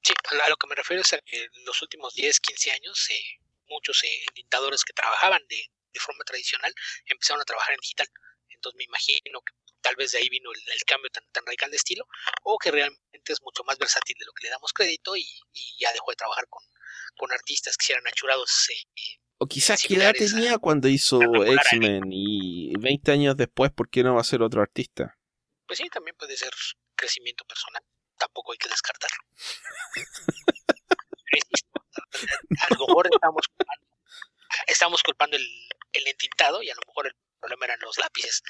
[0.03, 0.13] Sí,
[0.43, 3.39] a lo que me refiero es a que en los últimos 10, 15 años eh,
[3.69, 6.73] muchos eh, que trabajaban de, de, forma tradicional
[7.05, 8.09] empezaron a trabajar en digital.
[8.49, 11.77] Entonces me imagino que tal vez de ahí vino el, cambio tan, tan, radical de
[11.77, 12.05] estilo
[12.43, 15.25] o que realmente es mucho más versátil de lo que le damos crédito y,
[15.79, 16.63] ya dejó de trabajar con,
[17.15, 18.67] con artistas que eran achurados.
[18.71, 24.03] Eh, o quizás que edad tenía cuando hizo X-Men y 20 años después, ¿por qué
[24.03, 25.17] no va a ser otro artista?
[25.67, 26.51] Pues sí, también puede ser
[26.95, 27.83] crecimiento personal.
[28.17, 29.17] Tampoco hay que descartarlo.
[32.61, 33.87] a lo mejor estamos culpando,
[34.67, 35.45] estamos culpando el,
[35.93, 38.41] el entintado y a lo mejor el problema eran los lápices.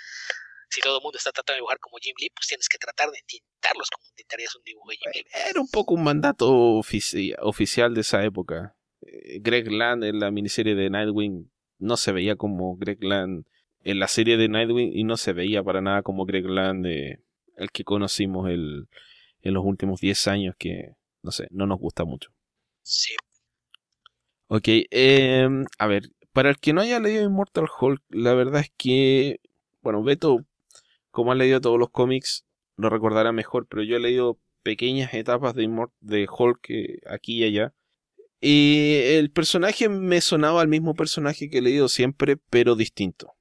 [0.70, 3.09] Si todo el mundo está tratando de dibujar como Jim Lee, pues tienes que tratar
[3.09, 5.26] de entintarlos como entintarías un dibujo de Jim Lee.
[5.49, 8.76] Era un poco un mandato oficial de esa época.
[9.01, 13.45] Eh, Greg Land en la miniserie de Nightwing no se veía como Greg Land
[13.86, 17.71] en la serie de Nightwing y no se veía para nada como Greg Land, el
[17.71, 18.89] que conocimos el,
[19.41, 22.31] en los últimos 10 años, que no sé, no nos gusta mucho.
[22.81, 23.15] Sí.
[24.47, 28.71] Ok, em, a ver, para el que no haya leído Immortal Hulk, la verdad es
[28.75, 29.39] que,
[29.81, 30.39] bueno, Beto,
[31.11, 32.43] como ha leído todos los cómics,
[32.77, 35.69] lo recordará mejor, pero yo he leído pequeñas etapas de,
[35.99, 37.73] de Hulk eh, aquí y allá.
[38.41, 43.36] Y el personaje me sonaba al mismo personaje que he leído siempre, pero distinto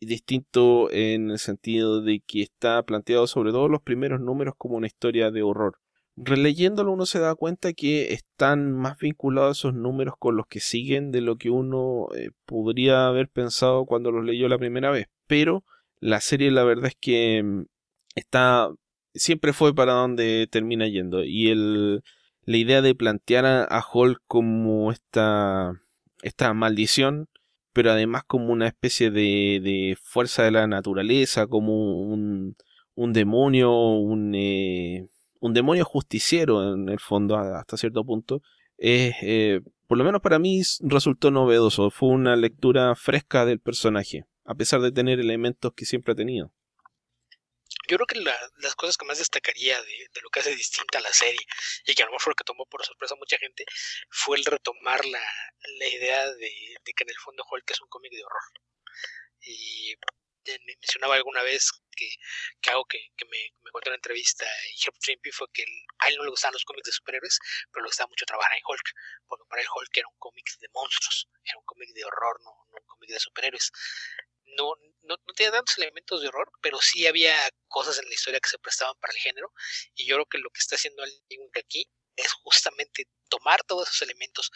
[0.00, 4.86] distinto en el sentido de que está planteado sobre todo los primeros números como una
[4.86, 5.78] historia de horror.
[6.16, 11.12] Releyéndolo uno se da cuenta que están más vinculados esos números con los que siguen
[11.12, 15.08] de lo que uno eh, podría haber pensado cuando los leyó la primera vez.
[15.26, 15.64] Pero
[16.00, 17.64] la serie la verdad es que mm,
[18.14, 18.70] está
[19.14, 22.02] siempre fue para donde termina yendo y el
[22.44, 25.72] la idea de plantear a, a Hulk como esta
[26.22, 27.28] esta maldición
[27.76, 32.56] pero además como una especie de, fuerza de la naturaleza, como un,
[32.94, 35.10] un demonio, un, eh,
[35.40, 38.40] un demonio justiciero en el fondo hasta cierto punto,
[38.78, 44.54] eh, por lo menos para mí resultó novedoso, fue una lectura fresca del personaje, a
[44.54, 46.52] pesar de tener elementos que siempre ha tenido
[47.88, 48.20] yo creo que
[48.56, 51.40] las cosas que más destacaría de, lo que hace distinta la serie
[51.84, 53.64] y que a lo mejor fue lo que tomó por sorpresa a mucha gente
[54.10, 55.22] fue el retomar la,
[55.92, 58.42] idea de, que en el fondo Hulk es un cómic de horror.
[59.40, 59.94] Y
[60.64, 62.08] mencionaba alguna vez que,
[62.60, 64.46] que hago que, que me, me contó en una entrevista
[64.84, 65.64] Herb Trimpe fue que
[65.98, 67.38] a él no le gustaban los cómics de superhéroes,
[67.72, 68.92] pero le gustaba mucho trabajar en Hulk,
[69.26, 72.66] porque para él Hulk era un cómic de monstruos, era un cómic de horror, no
[72.78, 73.72] un cómic de superhéroes.
[74.46, 77.36] No, no, no tenía tantos elementos de horror, pero sí había
[77.68, 79.52] cosas en la historia que se prestaban para el género,
[79.94, 81.02] y yo creo que lo que está haciendo
[81.54, 84.50] aquí es justamente tomar todos esos elementos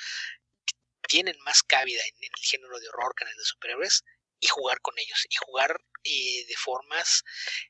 [0.64, 0.74] que
[1.09, 4.05] tienen más cabida en, el género de horror que en el de superhéroes
[4.41, 7.22] y jugar con ellos y jugar eh, de formas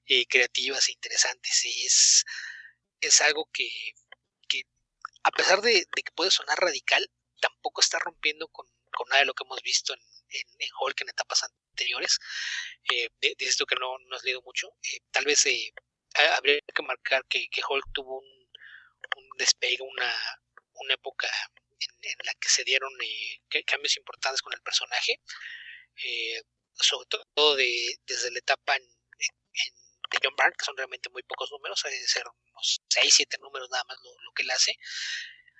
[0.06, 1.64] eh, creativas e interesantes.
[1.64, 2.24] Es,
[3.00, 3.68] es algo que,
[4.48, 4.62] que
[5.24, 7.10] a pesar de, que puede sonar radical,
[7.40, 10.00] tampoco está rompiendo con, con, nada de lo que hemos visto en,
[10.31, 12.18] en, Hulk en etapas anteriores.
[12.93, 13.09] Eh,
[13.39, 14.68] dices tú que no, no has leído mucho.
[14.83, 15.45] Eh, tal vez
[16.37, 18.41] habría que marcar que, que Hulk tuvo un
[19.16, 20.14] un despegue, una,
[20.74, 21.28] una época
[21.78, 25.20] en, la que se dieron eh, cambios importantes con el personaje,
[26.05, 26.43] eh,
[26.74, 31.85] sobre todo de, desde la etapa de John Byrne, que son realmente muy pocos números,
[31.85, 34.76] hay de ser unos 6, 7 números nada más lo, que él hace,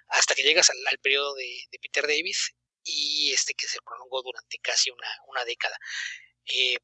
[0.09, 2.53] hasta que llegas al, periodo de, Peter Davis
[2.93, 5.77] y este que se prolongó durante casi una, una década.
[6.47, 6.79] Eh,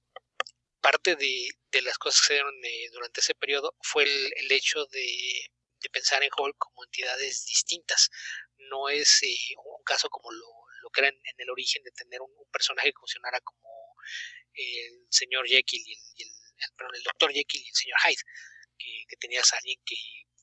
[0.80, 2.54] parte de, de, las cosas que se dieron
[2.92, 5.50] durante ese periodo fue el, el hecho de
[5.80, 8.10] de pensar en Hulk como entidades distintas.
[8.70, 10.46] No es eh, un caso como lo,
[10.82, 13.68] lo que era en, el origen de tener un, personaje que funcionara como
[14.54, 16.28] el señor Jekyll y el,
[16.94, 18.22] el, doctor Jekyll y el señor Hyde,
[18.78, 19.96] que, tenías a alguien que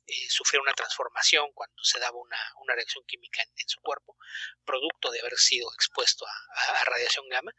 [0.05, 4.17] eh, sufrió una transformación cuando se daba una, una reacción química en, su cuerpo,
[4.65, 7.51] producto de haber sido expuesto a, radiación gamma,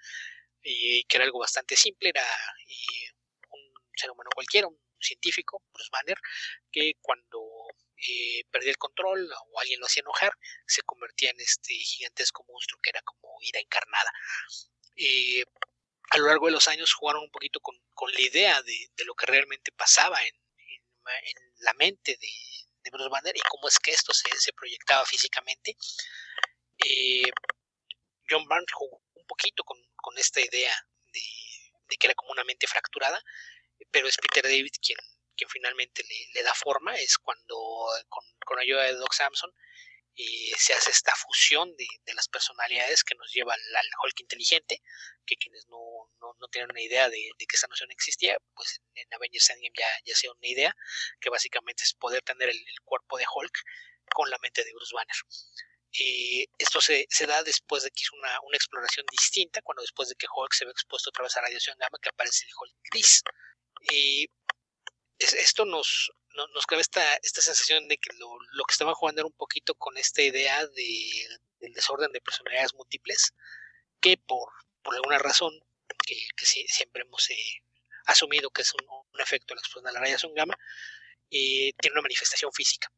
[0.62, 3.12] y que era algo bastante simple, era eh,
[3.50, 6.18] un ser humano cualquiera, un científico, Bruce Banner,
[6.70, 7.40] que cuando
[7.96, 10.32] eh, perdía el control o alguien lo hacía enojar,
[10.66, 14.10] se convertía en este gigantesco monstruo que era como ira encarnada.
[14.96, 15.44] Eh,
[16.10, 17.74] a lo largo de los años jugaron un poquito con,
[18.12, 20.34] la idea de, lo que realmente pasaba en,
[21.58, 25.76] la mente de, Bruce Banner y cómo es que esto se, proyectaba físicamente.
[26.78, 27.30] Eh,
[28.28, 29.78] John Barnes jugó un poquito con,
[30.16, 30.74] esta idea
[31.12, 31.20] de,
[31.88, 33.20] de, que era como una mente fracturada
[33.90, 34.98] pero es Peter David quien,
[35.36, 37.56] quien finalmente le, da forma, es cuando
[38.08, 39.52] con, con ayuda de Doc Samson
[40.16, 44.80] eh, se hace esta fusión de, las personalidades que nos lleva al, Hulk inteligente,
[45.26, 45.78] que quienes no,
[46.20, 50.14] no, tienen una idea de, que esa noción existía, pues en, Avengers Endgame ya, ya
[50.14, 50.76] sea una idea,
[51.20, 53.58] que básicamente es poder tener el, cuerpo de Hulk
[54.14, 55.16] con la mente de Bruce Banner.
[55.98, 60.08] Eh, esto se, se, da después de que hizo una, una, exploración distinta, cuando después
[60.08, 62.74] de que Hulk se ve expuesto otra vez a radiación gamma, que aparece el Hulk
[62.90, 63.22] gris.
[63.90, 64.28] Y
[65.18, 69.26] esto nos, nos, crea esta, esta sensación de que lo, lo, que estaban jugando era
[69.26, 71.28] un poquito con esta idea de,
[71.60, 73.32] del desorden de personalidades múltiples,
[74.00, 74.50] que por,
[74.82, 75.52] por alguna razón,
[76.06, 77.62] que, que siempre hemos eh,
[78.06, 80.56] asumido que es un, efecto de la explosión de la radiación gamma,
[81.30, 82.90] eh, tiene una manifestación física.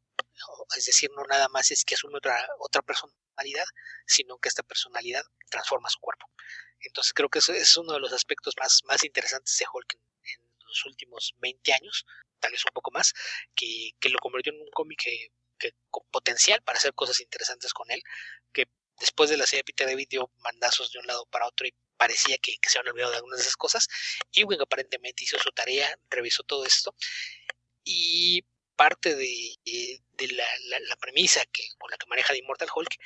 [0.77, 3.65] Es decir, no nada más es que asume otra, otra personalidad,
[4.07, 6.27] sino que esta personalidad transforma su cuerpo.
[6.81, 9.99] Entonces creo que eso es uno de los aspectos más, más interesantes de Hulk
[10.77, 12.07] los últimos 20 años,
[12.39, 13.13] tal vez un poco más,
[13.55, 15.31] que, que lo convirtió en un cómic que,
[15.91, 18.03] con potencial para hacer cosas interesantes con él,
[18.53, 18.67] que
[18.99, 21.75] después de la serie de Peter David dio mandazos de un lado para otro y
[21.97, 23.89] parecía que, se habían olvidado de algunas de esas cosas.
[24.33, 26.95] Ewing aparentemente hizo su tarea, revisó todo esto
[27.85, 28.45] y
[28.77, 30.47] parte de, de la,
[30.81, 32.97] la, premisa que, con la que maneja de Immortal Hulk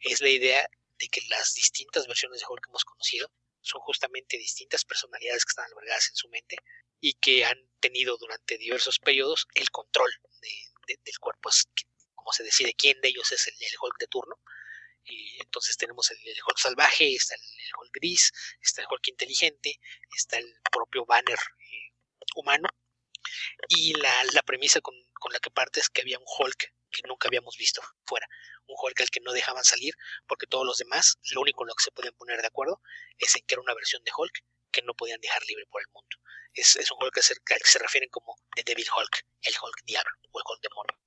[0.00, 3.30] es la idea de que las distintas versiones de Hulk que hemos conocido
[3.62, 6.56] son justamente distintas personalidades que están albergadas en su mente
[7.00, 10.10] y que han tenido durante diversos periodos el control
[10.86, 11.48] del cuerpo.
[11.48, 11.68] Es
[12.14, 14.36] como se decide quién de ellos es el, Hulk de turno.
[15.04, 17.40] Y entonces tenemos el, Hulk salvaje, está el,
[17.80, 19.80] Hulk gris, está el Hulk inteligente,
[20.14, 21.94] está el propio Banner eh,
[22.36, 22.68] humano.
[23.68, 27.06] Y la, la premisa con, con, la que parte es que había un Hulk que
[27.06, 28.26] nunca habíamos visto fuera.
[28.66, 29.94] Un Hulk al que no dejaban salir
[30.26, 32.80] porque todos los demás, lo único en lo que se podían poner de acuerdo
[33.18, 35.88] es en que era una versión de Hulk que no podían dejar libre por el
[35.92, 36.16] mundo.
[36.52, 39.54] Es, es un Hulk que se, al que se refieren como The Devil Hulk, el
[39.60, 41.00] Hulk Diablo o el Hulk Demonio.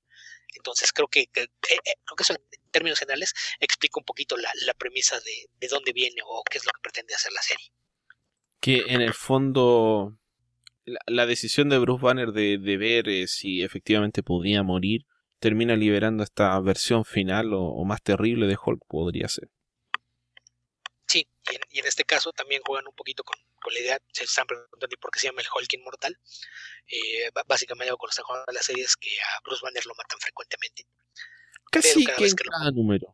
[0.55, 4.51] Entonces creo que, eh, eh, creo que eso en términos generales explica un poquito la,
[4.65, 7.71] la premisa de, de, dónde viene o qué es lo que pretende hacer la serie.
[8.59, 10.17] Que en el fondo
[10.85, 15.05] la, decisión de Bruce Banner de, de ver eh, si efectivamente podía morir
[15.43, 19.49] termina liberando esta versión final o, más terrible de Hulk podría ser.
[21.05, 21.27] Sí,
[21.71, 23.37] y en, este caso también juegan un poquito con,
[23.73, 26.17] la idea, se están preguntando por qué se llama el Hulk inmortal.
[26.87, 30.17] Eh, básicamente algo con los de la serie es que a Bruce Banner lo matan
[30.21, 30.87] frecuentemente.
[31.69, 33.13] Casi que en cada número.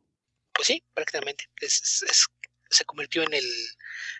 [0.53, 1.49] Pues sí, prácticamente.
[1.57, 3.45] se convirtió en el,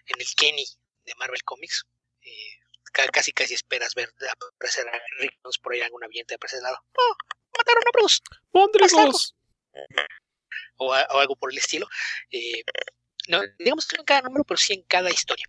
[0.08, 0.66] en el Kenny
[1.06, 1.86] de Marvel Comics.
[2.22, 2.59] Eh,
[2.90, 4.12] casi casi esperas ver
[4.56, 6.78] aparecer a Rick por ahí algún ambiente de ese lado.
[6.98, 7.16] ¡Oh!
[7.58, 8.20] ¡Mataron a Bruce!
[8.52, 9.36] ¡Pondremos!
[10.78, 11.88] O, o, algo por el estilo.
[12.32, 12.64] Eh,
[13.28, 15.46] no, digamos que no en cada número, pero sí en cada historia.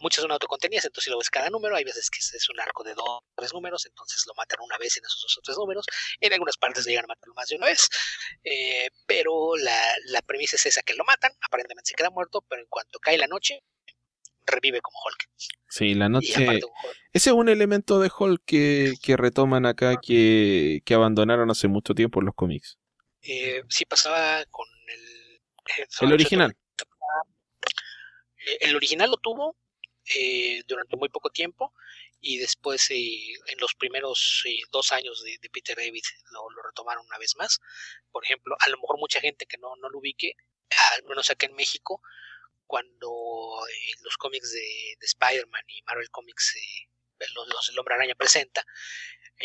[0.00, 2.84] Muchas son autocontenidas, entonces si lo ves cada número, hay veces que es un arco
[2.84, 5.56] de dos o tres números, entonces lo matan una vez en esos dos o tres
[5.56, 5.86] números.
[6.20, 7.88] En algunas partes llegan a matarlo más de una vez,
[8.44, 12.62] eh, pero la, la premisa es esa que lo matan, aparentemente se queda muerto, pero
[12.62, 13.62] en cuanto cae la noche,
[14.54, 15.30] revive como Hulk.
[15.68, 16.60] Sí, la noche.
[17.12, 21.94] Ese es un elemento de Hulk que, que retoman acá que, que, abandonaron hace mucho
[21.94, 22.78] tiempo en los cómics.
[23.22, 25.40] Eh, sí, pasaba con el.
[25.78, 26.56] Eh, el original.
[28.46, 29.56] Eh, el original lo tuvo
[30.14, 31.72] eh, durante muy poco tiempo
[32.20, 36.02] y después eh, en los primeros dos años de, Peter David
[36.32, 37.60] lo, retomaron una vez más.
[38.10, 40.34] Por ejemplo, a lo mejor mucha gente que no, no lo ubique,
[40.96, 42.00] al menos acá en México,
[42.74, 43.60] cuando
[44.02, 46.54] los cómics de, Spider-Man y Marvel Comics,
[47.36, 48.66] los, los, El Hombre Araña presenta,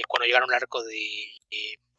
[0.08, 1.32] cuando llegaron al arco de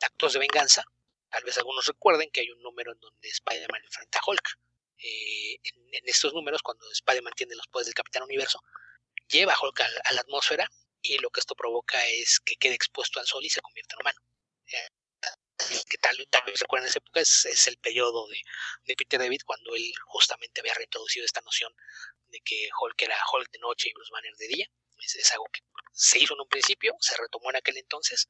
[0.03, 0.83] Actos de Venganza,
[1.31, 4.59] tal vez algunos recuerden que hay un número en donde Spider-Man enfrenta a Hulk
[4.99, 8.61] eh, en, estos números, cuando Spider-Man tiene los poderes del Capitán Universo,
[9.29, 10.69] lleva a Hulk a, la atmósfera
[11.01, 14.01] y lo que esto provoca es que quede expuesto al sol y se convierta en
[14.01, 14.21] humano.
[15.89, 16.17] Que tal,
[16.47, 21.25] vez recuerden esa época es, el periodo de, Peter David cuando él justamente había reintroducido
[21.25, 21.73] esta noción
[22.29, 24.67] de que Hulk era Hulk de noche y Bruce Banner de día.
[24.99, 25.61] es algo que
[25.93, 28.29] se hizo en un principio, se retomó en aquel entonces,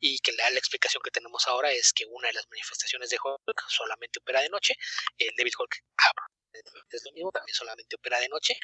[0.00, 3.64] y que la, explicación que tenemos ahora es que una de las manifestaciones de Hulk
[3.68, 4.74] solamente opera de noche,
[5.18, 5.84] el David Hulk
[6.90, 8.58] es lo mismo, también solamente opera de noche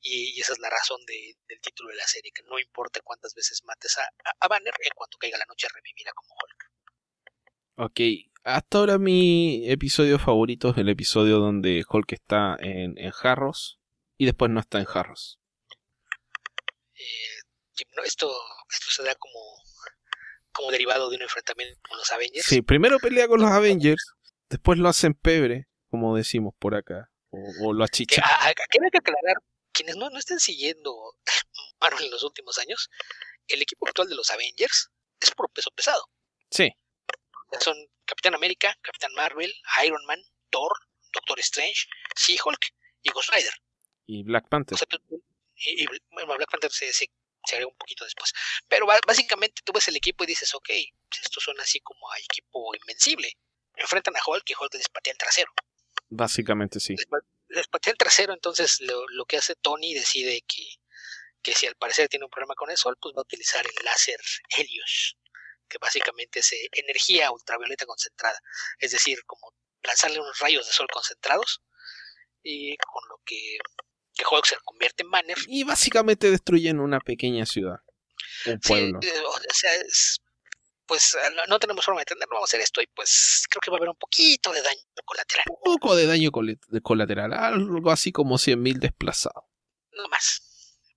[0.00, 3.62] y, esa es la razón del título de la serie, que no importa cuántas veces
[3.64, 6.69] mates a, Banner, en cuanto caiga la noche revivirá como Hulk.
[7.82, 7.98] Ok,
[8.44, 13.80] hasta ahora mi episodio favorito es el episodio donde Hulk está en, jarros
[14.18, 15.40] y después no está en jarros.
[16.94, 17.40] Eh,
[18.04, 18.30] esto,
[18.70, 19.40] esto se da como
[20.52, 22.44] como derivado de un enfrentamiento con los Avengers.
[22.44, 24.12] Sí, primero pelea con los Avengers,
[24.50, 28.22] después lo hacen pebre, como decimos por acá, o, lo achichan.
[28.22, 29.36] Aquí hay que aclarar,
[29.72, 31.14] quienes no, no estén siguiendo
[31.80, 32.90] Marvel en los últimos años,
[33.48, 36.04] el equipo actual de los Avengers es por peso pesado.
[36.50, 36.74] Sí.
[37.58, 39.52] Son Capitán América, Capitán Marvel,
[39.84, 40.20] Iron Man,
[40.50, 40.72] Thor,
[41.12, 41.86] Doctor Strange,
[42.16, 42.66] She-Hulk
[43.02, 43.52] y Ghost Rider.
[44.06, 44.78] Y Black Panther.
[45.56, 47.10] y, Black Panther se, se
[47.44, 48.32] se agrega un poquito después.
[48.68, 50.70] Pero básicamente tú ves el equipo y dices, ok,
[51.22, 53.36] esto suena así como a equipo invencible.
[53.76, 55.52] Enfrentan a Hulk y Hulk les patea el trasero.
[56.08, 56.96] Básicamente sí.
[57.48, 60.66] Les, patea el trasero, entonces lo, que hace Tony decide que,
[61.42, 63.84] que si al parecer tiene un problema con el sol, pues va a utilizar el
[63.84, 64.20] láser
[64.56, 65.16] Helios,
[65.70, 68.38] que básicamente es eh, energía ultravioleta concentrada.
[68.78, 71.62] Es decir, como lanzarle unos rayos de sol concentrados
[72.42, 73.58] y con lo que
[74.14, 75.38] que Hulk se convierte en Banner.
[75.46, 77.76] Y básicamente destruyen una pequeña ciudad.
[78.46, 79.00] Un pueblo.
[79.02, 79.72] Eh, o sea,
[80.86, 83.70] pues eh, no, tenemos forma de entenderlo, vamos a hacer esto y pues creo que
[83.70, 85.44] va a haber un poquito de daño colateral.
[85.48, 86.30] Un poco de daño
[86.82, 89.44] colateral, algo así como 100.000 desplazados.
[89.92, 90.42] No más.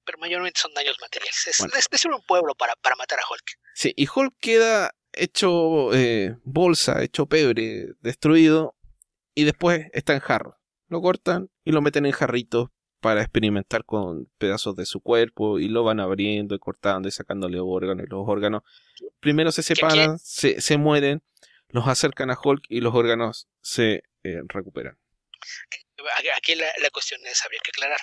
[0.06, 1.48] Pero mayormente son daños materiales.
[1.48, 1.60] Es,
[1.92, 3.60] es, un pueblo para, para matar a Hulk.
[3.74, 8.76] Sí, y Hulk queda hecho eh, bolsa, hecho pebre, destruido,
[9.36, 10.60] y después está en jarro.
[10.88, 12.70] Lo cortan y lo meten en jarritos
[13.00, 17.60] para experimentar con pedazos de su cuerpo y lo van abriendo y cortando y sacándole
[17.60, 18.64] órganos y los órganos
[19.20, 21.22] primero se separan, se, se, mueren,
[21.68, 24.98] los acercan a Hulk y los órganos se eh, recuperan.
[26.38, 28.00] Aquí la, la, cuestión es, habría que aclarar,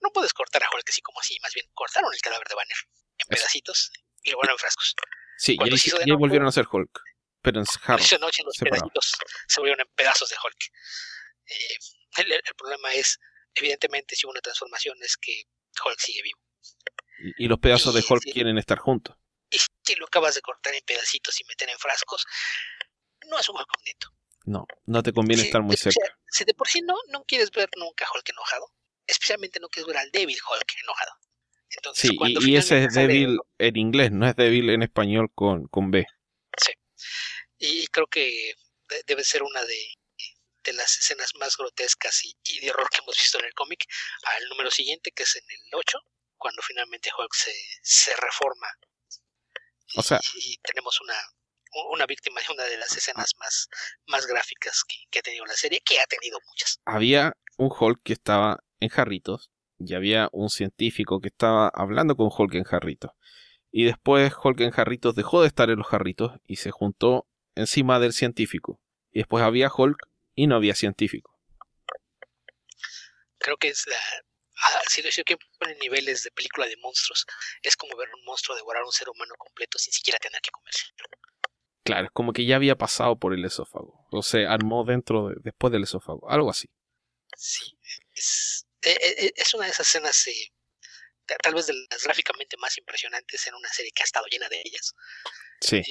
[0.00, 2.76] no puedes cortar a Hulk así como así, más bien cortaron el cadáver de Banner
[3.18, 3.92] en pedacitos
[4.22, 4.94] y lo ponen en frascos.
[5.38, 7.00] Sí, y, y volvieron a ser Hulk,
[7.40, 8.06] pero en jarros.
[8.06, 9.12] Esa noche los pedacitos
[9.48, 10.62] se volvieron en pedazos de Hulk.
[11.46, 11.78] Eh,
[12.18, 13.18] el, el problema es
[13.54, 15.44] evidentemente si hubo una transformación es que
[15.84, 16.38] Hulk sigue vivo.
[17.38, 19.16] Y, los pedazos de Hulk quieren estar juntos.
[19.50, 22.24] Y si lo acabas de cortar en pedacitos y meter en frascos,
[23.28, 24.08] no es un Hulk bonito.
[24.44, 26.18] No, no te conviene estar muy cerca.
[26.28, 28.72] si de por sí no, no quieres ver nunca a Hulk enojado,
[29.06, 31.12] especialmente no quieres ver al débil Hulk enojado.
[31.76, 35.90] Entonces, sí, y, ese es débil en inglés, no es débil en español con, con
[35.90, 36.06] B.
[36.56, 36.72] Sí,
[37.58, 38.54] y creo que
[39.06, 39.94] debe ser una de,
[40.64, 43.86] de las escenas más grotescas y, de horror que hemos visto en el cómic
[44.24, 45.98] al número siguiente, que es en el 8,
[46.36, 48.68] cuando finalmente Hulk se, se reforma.
[49.96, 51.18] O sea, y, tenemos una,
[51.92, 53.68] una víctima de una de las escenas más,
[54.06, 56.80] más gráficas que, ha tenido la serie, que ha tenido muchas.
[56.84, 59.50] Había un Hulk que estaba en jarritos
[59.86, 63.12] y había un científico que estaba hablando con Hulk en jarritos.
[63.70, 67.98] Y después Hulk en jarritos dejó de estar en los jarritos y se juntó encima
[68.00, 68.80] del científico.
[69.10, 71.38] Y después había Hulk y no había científico.
[73.38, 77.26] Creo que es ah, si lo que ponen niveles de película de monstruos,
[77.62, 80.50] es como ver un monstruo devorar a un ser humano completo sin siquiera tener que
[80.50, 80.84] comerse.
[81.84, 84.06] Claro, es como que ya había pasado por el esófago.
[84.12, 86.30] O se armó dentro, de, después del esófago.
[86.30, 86.68] Algo así.
[87.36, 87.76] Sí,
[88.14, 90.52] es, es una de esas escenas eh,
[91.42, 94.60] tal vez de las gráficamente más impresionantes en una serie que ha estado llena de
[94.64, 94.94] ellas.
[95.60, 95.82] Sí.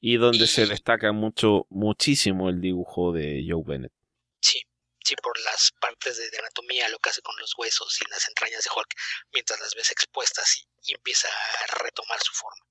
[0.00, 3.92] Y, donde se destaca mucho, muchísimo el dibujo de Joe Bennett.
[4.40, 4.60] Sí,
[5.04, 8.64] sí, por las partes de, anatomía, lo que hace con los huesos y las entrañas
[8.64, 8.94] de Hulk,
[9.32, 12.66] mientras las ves expuestas y, empieza a retomar su forma.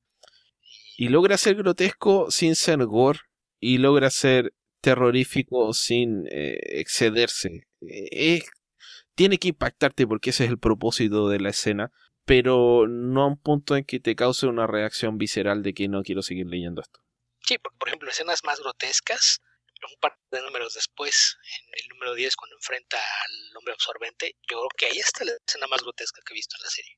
[0.98, 3.20] Y logra ser grotesco sin ser gore,
[3.62, 7.68] y logra ser terrorífico sin eh, excederse.
[7.80, 8.44] Eh, es
[9.16, 11.92] tiene que impactarte porque ese es el propósito de la escena,
[12.26, 16.04] pero no a un punto en que te cause una reacción visceral de que no
[16.04, 17.00] quiero seguir leyendo esto.
[17.46, 19.42] Sí, por ejemplo, escenas más grotescas,
[19.90, 24.60] un par de números después, en el número 10, cuando enfrenta al hombre absorbente, yo
[24.60, 26.98] creo que ahí está la escena más grotesca que he visto en la serie.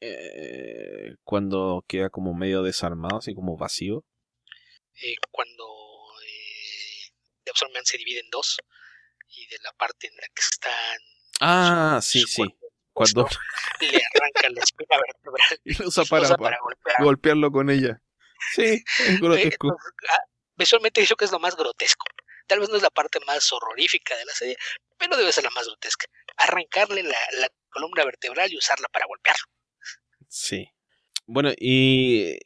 [0.00, 4.04] Eh, cuando queda como medio desarmado, así como vacío.
[5.02, 5.64] Eh, cuando
[6.26, 8.58] eh, absorbente se divide en dos
[9.28, 10.98] y de la parte en la que están
[11.40, 12.42] Ah, sí, sí.
[12.92, 13.28] Cuando
[13.80, 16.36] le arranca la espina vertebral y lo usa para,
[16.98, 18.00] golpearlo con ella.
[18.54, 19.76] Sí, es grotesco.
[20.10, 20.20] Ah,
[20.56, 22.06] visualmente dicho que es lo más grotesco.
[22.46, 24.56] Tal vez no es la parte más horrorífica de la serie,
[24.96, 26.06] pero debe ser la más grotesca.
[26.36, 27.16] Arrancarle la,
[27.68, 29.44] columna vertebral y usarla para golpearlo.
[30.28, 30.70] Sí.
[31.26, 32.38] Bueno, y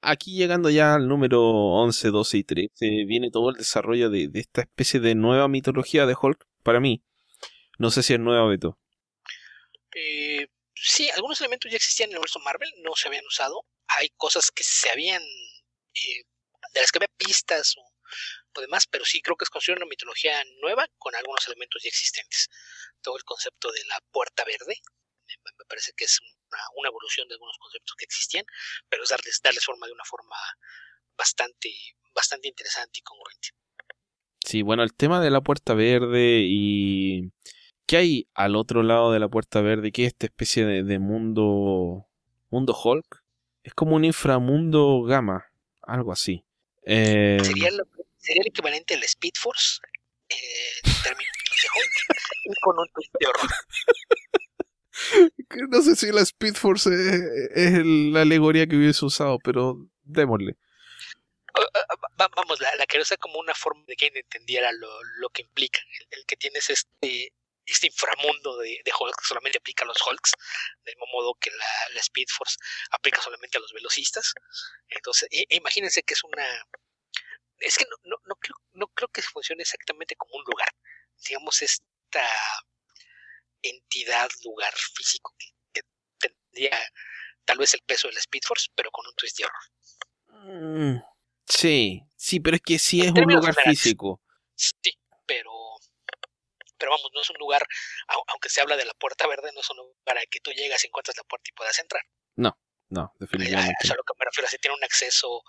[0.00, 4.40] aquí llegando ya al número 11, 12 y 13, viene todo el desarrollo de, de
[4.40, 7.02] esta especie de nueva mitología de Hulk, para mí,
[7.80, 8.78] no sé si es nuevo, Beto.
[9.96, 13.64] Eh, sí, algunos elementos ya existían en el universo Marvel, no se habían usado.
[13.88, 15.22] Hay cosas que se habían.
[15.22, 16.22] Eh,
[16.74, 20.44] de las que había pistas o, demás, pero sí creo que es construir una mitología
[20.60, 22.50] nueva con algunos elementos ya existentes.
[23.00, 24.76] Todo el concepto de la puerta verde,
[25.26, 28.44] me parece que es una, evolución de algunos conceptos que existían,
[28.90, 30.36] pero es darles, darles forma de una forma
[31.16, 31.72] bastante,
[32.14, 33.48] bastante interesante y congruente.
[34.44, 37.32] Sí, bueno, el tema de la puerta verde y
[37.90, 39.90] ¿Qué hay al otro lado de la puerta verde?
[39.90, 42.06] ¿Qué es esta especie de, mundo.
[42.48, 43.24] mundo Hulk?
[43.64, 45.50] Es como un inframundo gamma,
[45.82, 46.44] algo así.
[46.86, 49.80] Eh, ¿Sería, el equivalente al Speed Force
[50.28, 50.36] eh,
[50.84, 51.16] de
[52.62, 53.50] con un twist de horror.
[55.70, 56.88] No sé si la Speed Force
[57.56, 60.54] es, la alegoría que hubiese usado, pero démosle.
[62.16, 64.88] Vamos, la, la que usa como una forma de que entendiera lo,
[65.18, 65.80] lo que implica.
[65.98, 67.32] El, el, que tienes este
[67.72, 70.32] este inframundo de, de Hulk solamente aplica a los Hulks,
[70.84, 72.56] del mismo modo que la, Speed Force
[72.90, 74.32] aplica solamente a los velocistas.
[74.88, 76.44] Entonces, e, e imagínense que es una...
[77.58, 80.68] Es que no, no, no, creo, no creo que funcione exactamente como un lugar.
[81.28, 82.26] Digamos, esta
[83.62, 85.34] entidad, lugar físico
[85.72, 85.82] que,
[86.18, 86.78] tendría
[87.44, 89.64] tal vez el peso de la Speed Force, pero con un twist de horror.
[90.28, 91.02] Mm,
[91.46, 94.22] sí, sí, pero es que sí es un lugar físico.
[94.54, 95.59] Sí, pero
[96.80, 97.62] pero vamos, no es un lugar,
[98.28, 100.82] aunque se habla de la puerta verde, no es un lugar para que tú llegas
[100.82, 102.02] y encuentres la puerta y puedas entrar.
[102.36, 102.58] No,
[102.88, 103.76] no, definitivamente.
[103.82, 105.42] Eso es a lo que me refiero, si tiene un acceso.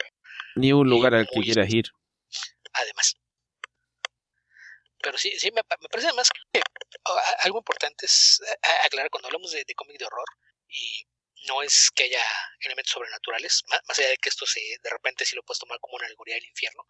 [0.56, 1.86] Ni un lugar al que quieras ir.
[2.74, 3.16] Además.
[5.02, 6.62] Pero sí, sí, me, parece además que
[7.44, 8.40] algo importante es
[8.86, 10.28] aclarar cuando hablamos de, cómic de horror,
[10.68, 11.08] y
[11.48, 12.24] no es que haya
[12.60, 15.96] elementos sobrenaturales, más, allá de que esto se, de repente sí lo puedes tomar como
[15.96, 16.86] una alegoría del infierno,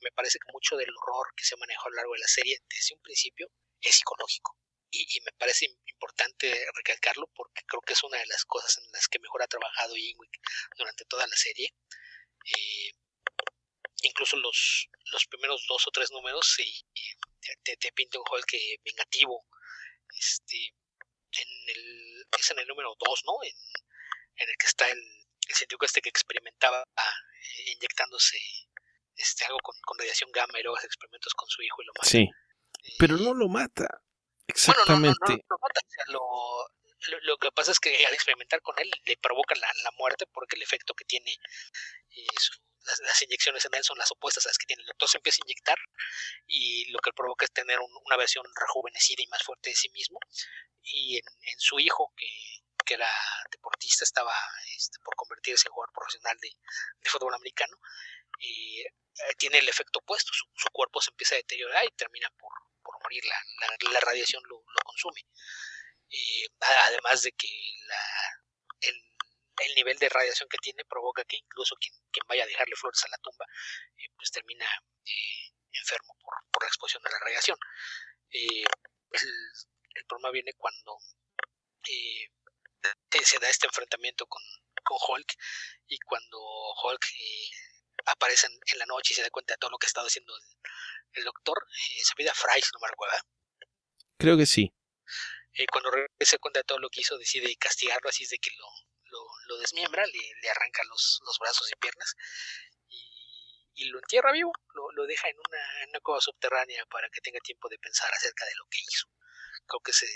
[0.00, 2.58] me parece que mucho del horror que se manejado a lo largo de la serie
[2.68, 3.50] desde un principio
[3.80, 4.56] es psicológico.
[4.92, 9.06] Y, me parece importante recalcarlo porque creo que es una de las cosas en las
[9.06, 10.32] que mejor ha trabajado Ingwick
[10.76, 11.72] durante toda la serie.
[12.44, 12.90] Eh,
[14.02, 16.56] incluso los, los primeros dos o tres números
[17.62, 18.52] te, te, pinta un Hulk
[18.82, 19.46] vengativo.
[20.18, 20.74] Este,
[21.32, 23.34] en el, es en el número dos, ¿no?
[23.42, 23.54] En,
[24.48, 28.38] el que está el, el científico este que experimentaba eh, inyectándose
[29.16, 31.92] este, algo con, con, radiación gamma y luego hace experimentos con su hijo y lo
[31.92, 32.08] mata.
[32.08, 32.28] Sí.
[32.98, 34.02] Pero no lo mata.
[34.46, 35.44] Exactamente.
[36.08, 40.62] lo, que pasa es que al experimentar con él le provoca la, muerte porque el
[40.62, 42.26] efecto que tiene eh,
[43.02, 45.08] las, inyecciones en él son las opuestas a las que tiene el doctor.
[45.08, 45.78] Se empieza a inyectar
[46.46, 50.18] y lo que provoca es tener una versión rejuvenecida y más fuerte de sí mismo.
[50.82, 52.26] Y en, su hijo, que,
[52.84, 53.10] que, era
[53.50, 54.34] deportista, estaba
[54.76, 56.50] este, por convertirse en jugador profesional de,
[57.00, 57.76] de fútbol americano.
[58.38, 62.52] Y eh, tiene el efecto opuesto, su, cuerpo se empieza a deteriorar y termina por,
[62.82, 65.20] por morir, la, la, radiación lo, consume.
[66.10, 66.46] Eh,
[66.86, 67.48] además de que
[67.86, 68.04] la,
[68.80, 69.04] el,
[69.66, 73.04] el, nivel de radiación que tiene provoca que incluso quien, quien vaya a dejarle flores
[73.04, 73.44] a la tumba,
[73.96, 74.66] eh, pues termina
[75.72, 77.58] enfermo por, por, la exposición a la radiación.
[78.30, 78.64] El,
[79.94, 80.98] el, problema viene cuando
[81.88, 82.30] eh,
[83.24, 84.42] se da este enfrentamiento con,
[84.84, 85.34] con Hulk
[85.88, 87.50] y cuando Hulk eh,
[88.06, 90.32] aparece en, la noche y se da cuenta de todo lo que ha estado haciendo
[91.12, 93.20] el, doctor, eh, se pide a Fry, no me recuerda.
[94.18, 94.72] Creo que sí.
[95.54, 95.90] Eh, cuando
[96.20, 98.66] se cuenta de todo lo que hizo, decide castigarlo, así es de que lo,
[99.48, 102.14] lo, desmiembra, le, arranca los, los, brazos y piernas
[103.74, 107.20] y, lo entierra vivo, lo, lo deja en una, en una, cueva subterránea para que
[107.20, 109.08] tenga tiempo de pensar acerca de lo que hizo.
[109.66, 110.06] Creo que se,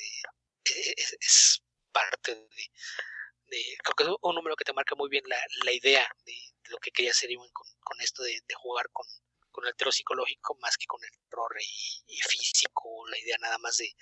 [0.65, 1.64] es, es
[1.95, 6.07] parte de, creo que es un número que te marca muy bien la, la idea
[6.27, 6.35] de,
[6.71, 9.07] lo que quería hacer Iwan con, con esto de, jugar con,
[9.51, 13.77] con, el terror psicológico más que con el terror y, físico, la idea nada más
[13.77, 13.95] de,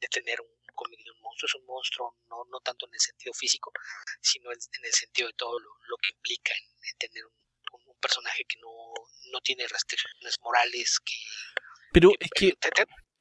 [0.00, 3.72] de tener un, un monstruo, es un monstruo no, no tanto en el sentido físico,
[4.20, 7.32] sino en, el sentido de todo lo, lo que implica en, tener un,
[7.86, 8.94] un, personaje que no,
[9.32, 11.14] no tiene restricciones morales, que...
[11.92, 12.54] Pero es que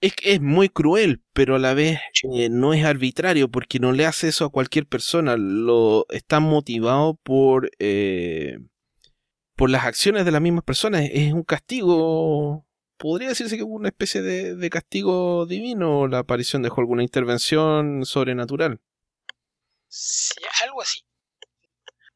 [0.02, 2.00] es, es muy cruel, pero a la vez
[2.34, 5.38] eh, no es arbitrario porque no le hace eso a cualquier persona.
[5.38, 8.60] Lo está motivado por eh,
[9.56, 11.04] por las acciones de las mismas personas.
[11.12, 12.66] Es un castigo.
[12.98, 18.82] Podría decirse que es una especie de, castigo divino la aparición de alguna intervención sobrenatural.
[19.88, 20.34] Sí,
[20.64, 21.02] algo así.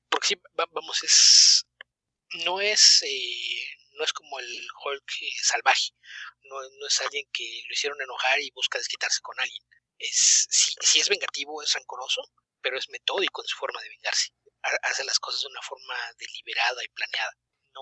[0.10, 1.68] Porque sí, vamos, es.
[2.46, 3.04] No es.
[3.04, 3.64] Eh,
[3.98, 4.48] no es como el
[4.86, 5.12] Hulk
[5.44, 5.92] salvaje
[6.52, 9.64] no, es alguien que lo hicieron enojar y busca desquitarse con alguien.
[9.98, 12.22] Es, sí, es vengativo, es rancoroso,
[12.62, 14.30] pero es metódico en su forma de vengarse.
[14.84, 17.34] Hace las cosas de una forma deliberada y planeada.
[17.74, 17.82] No,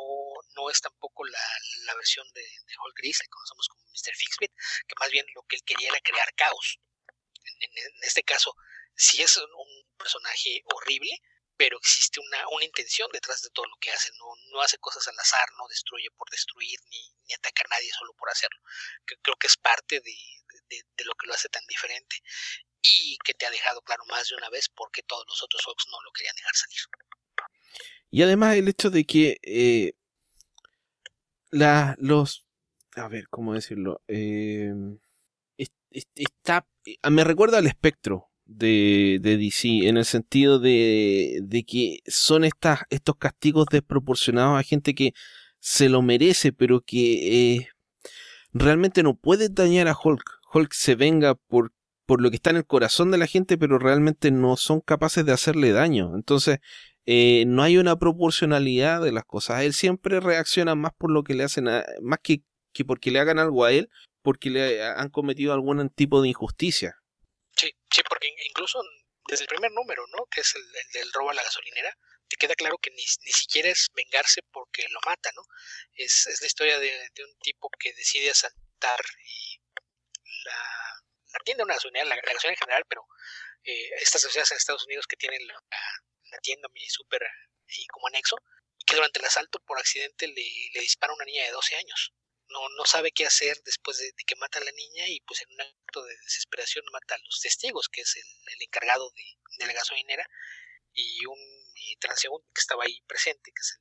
[0.55, 1.43] no es tampoco la,
[1.85, 4.15] la versión de, de Hulk Gris, que conocemos como Mr.
[4.15, 4.51] Fixbit,
[4.87, 6.79] que más bien lo que él quería era crear caos.
[7.43, 8.55] En, este caso,
[8.95, 11.11] si es un personaje horrible,
[11.59, 15.05] pero existe una, una intención detrás de todo lo que hace, no, no hace cosas
[15.09, 18.61] al azar, no destruye por destruir, ni, ni ataca a nadie solo por hacerlo.
[19.03, 20.15] Creo que es parte de,
[20.69, 22.15] de, lo que lo hace tan diferente
[22.81, 25.87] y que te ha dejado claro más de una vez porque todos los otros Hawks
[25.91, 26.79] no lo querían dejar salir.
[28.09, 29.95] Y además el hecho de que eh,
[31.51, 32.47] la, los...
[32.95, 34.01] A ver, ¿cómo decirlo?
[34.07, 34.71] Eh,
[36.15, 36.65] está,
[37.09, 42.81] me recuerda al espectro de, de, DC en el sentido de, de que son estas,
[42.89, 45.13] estos castigos desproporcionados a gente que
[45.59, 47.67] se lo merece, pero que eh,
[48.53, 50.39] realmente no puede dañar a Hulk.
[50.53, 51.73] Hulk se venga por,
[52.05, 55.25] por lo que está en el corazón de la gente, pero realmente no son capaces
[55.25, 56.15] de hacerle daño.
[56.15, 56.59] Entonces,
[57.05, 59.61] eh, no hay una proporcionalidad de las cosas.
[59.63, 61.65] Él siempre reacciona más por lo que le hacen,
[62.01, 62.43] más que,
[62.73, 63.89] que porque le hagan algo a él,
[64.23, 66.98] porque le han cometido algún tipo de injusticia.
[67.59, 68.81] Sí, sí, porque incluso
[69.27, 70.25] desde el primer número, ¿no?
[70.27, 70.63] Que es el,
[70.93, 71.93] del robo a la gasolinera,
[72.29, 75.41] te queda claro que ni, ni, siquiera es vengarse porque lo mata, ¿no?
[75.91, 79.59] Es, es la historia de, un tipo que decide asaltar y
[80.45, 81.03] la,
[81.33, 83.05] la tienda, una gasolinera, la, gasolinera en general, pero
[83.65, 85.61] eh, estas sociedades en Estados Unidos que tienen la,
[86.31, 87.21] la tienda mini super
[87.67, 88.37] y como anexo,
[88.85, 92.13] que durante el asalto por accidente le, le dispara una niña de 12 años
[92.49, 95.53] no, no sabe qué hacer después de, que mata a la niña y pues en
[95.53, 100.27] un acto de desesperación mata a los testigos, que es el, encargado de, la gasolinera,
[100.93, 101.39] y un
[101.99, 103.79] transeúnte que estaba ahí presente, que es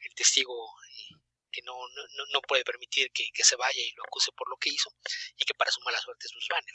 [0.00, 1.16] el, testigo eh,
[1.50, 4.70] que no, no, no, puede permitir que, se vaya y lo acuse por lo que
[4.70, 4.90] hizo,
[5.36, 6.74] y que para su mala suerte es Bruce Banner.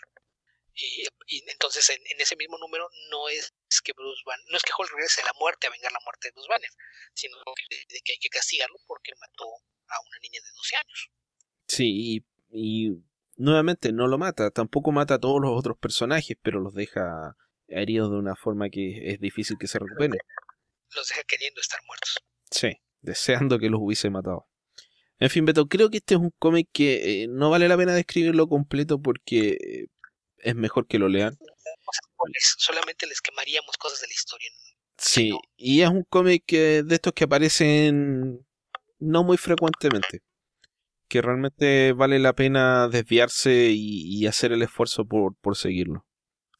[0.76, 3.52] Y, entonces en, ese mismo número no es
[3.84, 6.30] que Bruce Banner, no es que Hulk regrese a la muerte a vengar la muerte
[6.30, 6.70] de Bruce Banner,
[7.14, 7.38] sino
[7.70, 9.46] de que hay que castigarlo porque mató
[9.90, 11.11] a una niña de 12 años.
[11.68, 12.91] Sí, y,
[13.38, 17.36] nuevamente no lo mata, tampoco mata a todos los otros personajes, pero los deja
[17.68, 20.20] heridos de una forma que es difícil que se recuperen.
[20.95, 22.18] Los deja queriendo estar muertos.
[22.49, 24.48] Sí, deseando que los hubiese matado.
[25.20, 27.94] En fin, Beto, creo que este es un cómic que eh, no vale la pena
[27.94, 29.88] describirlo completo porque eh,
[30.38, 31.38] es mejor que lo lean.
[32.57, 34.49] solamente les quemaríamos cosas de la historia.
[34.98, 38.45] Sí, y es un cómic de estos que aparecen
[39.00, 40.22] no muy frecuentemente.
[41.08, 46.06] Que realmente vale la pena desviarse y, hacer el esfuerzo por, por, seguirlo.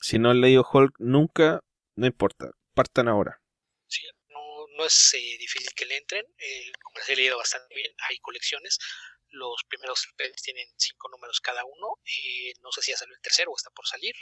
[0.02, 1.60] Si no han leído Hulk nunca,
[1.96, 3.42] no importa, partan ahora.
[3.88, 4.40] Sí, no,
[4.76, 8.18] no es eh, difícil que le entren, eh, como les he leído bastante bien, hay
[8.20, 8.80] colecciones.
[9.28, 10.08] Los primeros
[10.42, 12.00] tienen cinco números cada uno.
[12.04, 14.16] Eh, no sé si ya salió el tercero o está por salir.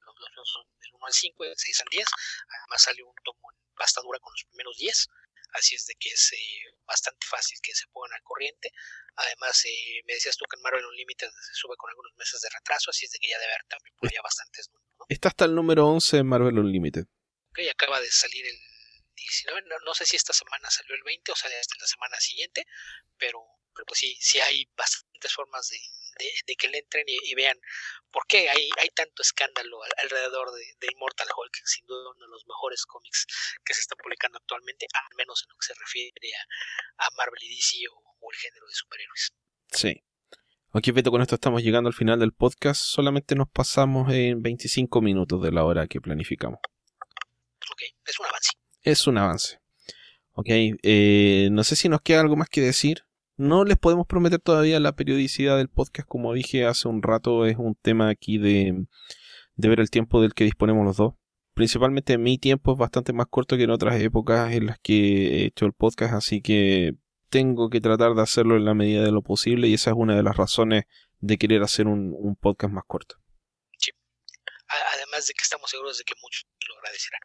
[0.00, 2.06] los, dos son del 1 al 5, del 6 al 10.
[2.48, 5.08] Además salió un tomo en pasta dura con los primeros 10
[5.52, 8.72] así es de que es eh, bastante fácil que se pongan al corriente.
[9.16, 12.48] Además, eh, me decías tú que en Marvel Unlimited se sube con algunos meses de
[12.50, 14.96] retraso, así es de que ya debe haber también por ya bastantes números.
[14.98, 15.06] ¿no?
[15.08, 17.04] Está hasta el número 11 en Marvel Unlimited.
[17.50, 18.58] Ok, acaba de salir el
[19.14, 22.64] 19, no, sé si esta semana salió el 20 o sale hasta la semana siguiente,
[23.18, 23.40] pero,
[23.74, 25.78] pero pues sí, sí hay bastantes formas de,
[26.18, 27.58] de, que le entren y, vean
[28.10, 32.46] por qué hay, hay tanto escándalo alrededor de, Immortal Hulk, sin duda uno de los
[32.46, 33.26] mejores cómics
[33.64, 36.12] que se está publicando actualmente, al menos en lo que se refiere
[36.98, 39.32] a, Marvel y DC o, el género de superhéroes.
[39.70, 40.02] Sí.
[40.74, 42.80] Ok, Beto, con esto estamos llegando al final del podcast.
[42.80, 46.60] Solamente nos pasamos en 25 minutos de la hora que planificamos.
[47.70, 48.50] Ok, es un avance.
[48.82, 49.60] Es un avance.
[50.32, 53.04] Ok, eh, no sé si nos queda algo más que decir.
[53.36, 57.56] No les podemos prometer todavía la periodicidad del podcast, como dije hace un rato, es
[57.56, 58.86] un tema aquí de,
[59.56, 61.14] de ver el tiempo del que disponemos los dos.
[61.54, 65.44] Principalmente mi tiempo es bastante más corto que en otras épocas en las que he
[65.46, 66.94] hecho el podcast, así que
[67.28, 70.14] tengo que tratar de hacerlo en la medida de lo posible y esa es una
[70.14, 70.84] de las razones
[71.20, 73.16] de querer hacer un, un podcast más corto.
[73.78, 73.90] Sí.
[74.94, 77.20] Además de que estamos seguros de que muchos lo agradecerán.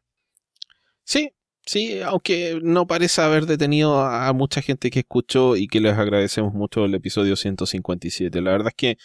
[1.03, 1.33] Sí,
[1.67, 6.53] Sí, aunque no parece haber detenido a mucha gente que escuchó y que les agradecemos
[6.53, 8.41] mucho el episodio 157.
[8.41, 8.97] La verdad es que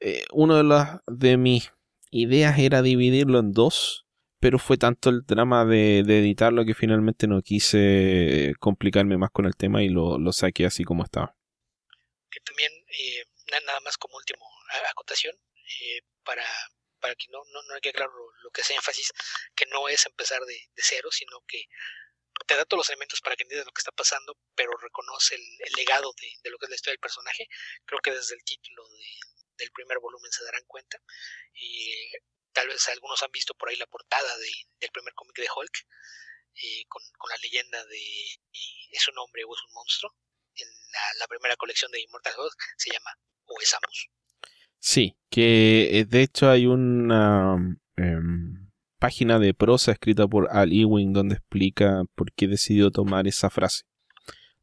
[0.00, 1.70] eh, una de las de mis
[2.10, 4.06] ideas era dividirlo en dos,
[4.40, 9.54] pero fue tanto el drama de, editarlo que finalmente no quise complicarme más con el
[9.54, 11.36] tema y lo, saqué así como estaba.
[12.30, 13.24] Que también, eh,
[13.66, 14.46] nada más como último
[14.90, 16.42] acotación, eh, para,
[16.98, 18.12] para que no, no, no hay que aclarar
[18.42, 19.12] lo, que hace énfasis,
[19.54, 21.64] que no es empezar de, de cero, sino que
[22.46, 25.74] te da todos los elementos para que entiendas lo que está pasando, pero reconoce el,
[25.76, 27.48] legado de, lo que es la historia del personaje.
[27.84, 28.84] Creo que desde el título
[29.56, 31.00] del primer volumen se darán cuenta.
[31.54, 32.10] Y
[32.52, 35.86] tal vez algunos han visto por ahí la portada del primer cómic de Hulk,
[36.54, 38.24] eh, con, la leyenda de
[38.90, 40.16] ¿es un hombre o es un monstruo?
[40.54, 40.68] En
[41.18, 43.74] la, primera colección de Immortal Hulk se llama O es
[44.78, 47.56] Sí, que eh, de hecho hay una...
[47.96, 48.68] Em,
[48.98, 53.84] página de prosa escrita por Al Ewing donde explica por qué decidió tomar esa frase,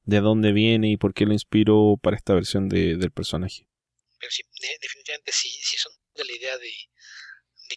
[0.03, 3.67] de dónde viene y por qué lo inspiró para esta versión de, del personaje.
[4.19, 4.43] Pero sí,
[4.81, 6.71] definitivamente si, si son de la idea de,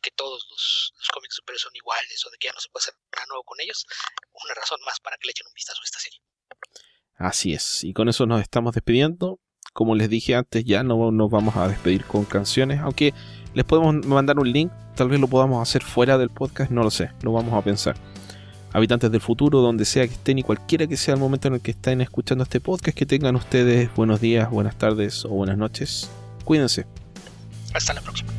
[0.02, 2.82] que todos los, los cómics super son iguales o de que ya no se puede
[2.84, 3.84] hacer nada nuevo con ellos,
[4.44, 6.20] una razón más para que le echen un vistazo a esta serie.
[7.16, 9.40] Así es, y con eso nos estamos despidiendo.
[9.72, 13.14] Como les dije antes, ya no nos vamos a despedir con canciones, aunque
[13.54, 16.90] les podemos mandar un link, tal vez lo podamos hacer fuera del podcast, no lo
[16.90, 17.96] sé, lo vamos a pensar.
[18.72, 21.60] Habitantes del futuro, donde sea que estén y cualquiera que sea el momento en el
[21.60, 26.10] que estén escuchando este podcast, que tengan ustedes buenos días, buenas tardes o buenas noches.
[26.44, 26.86] Cuídense.
[27.72, 28.30] Hasta la próxima.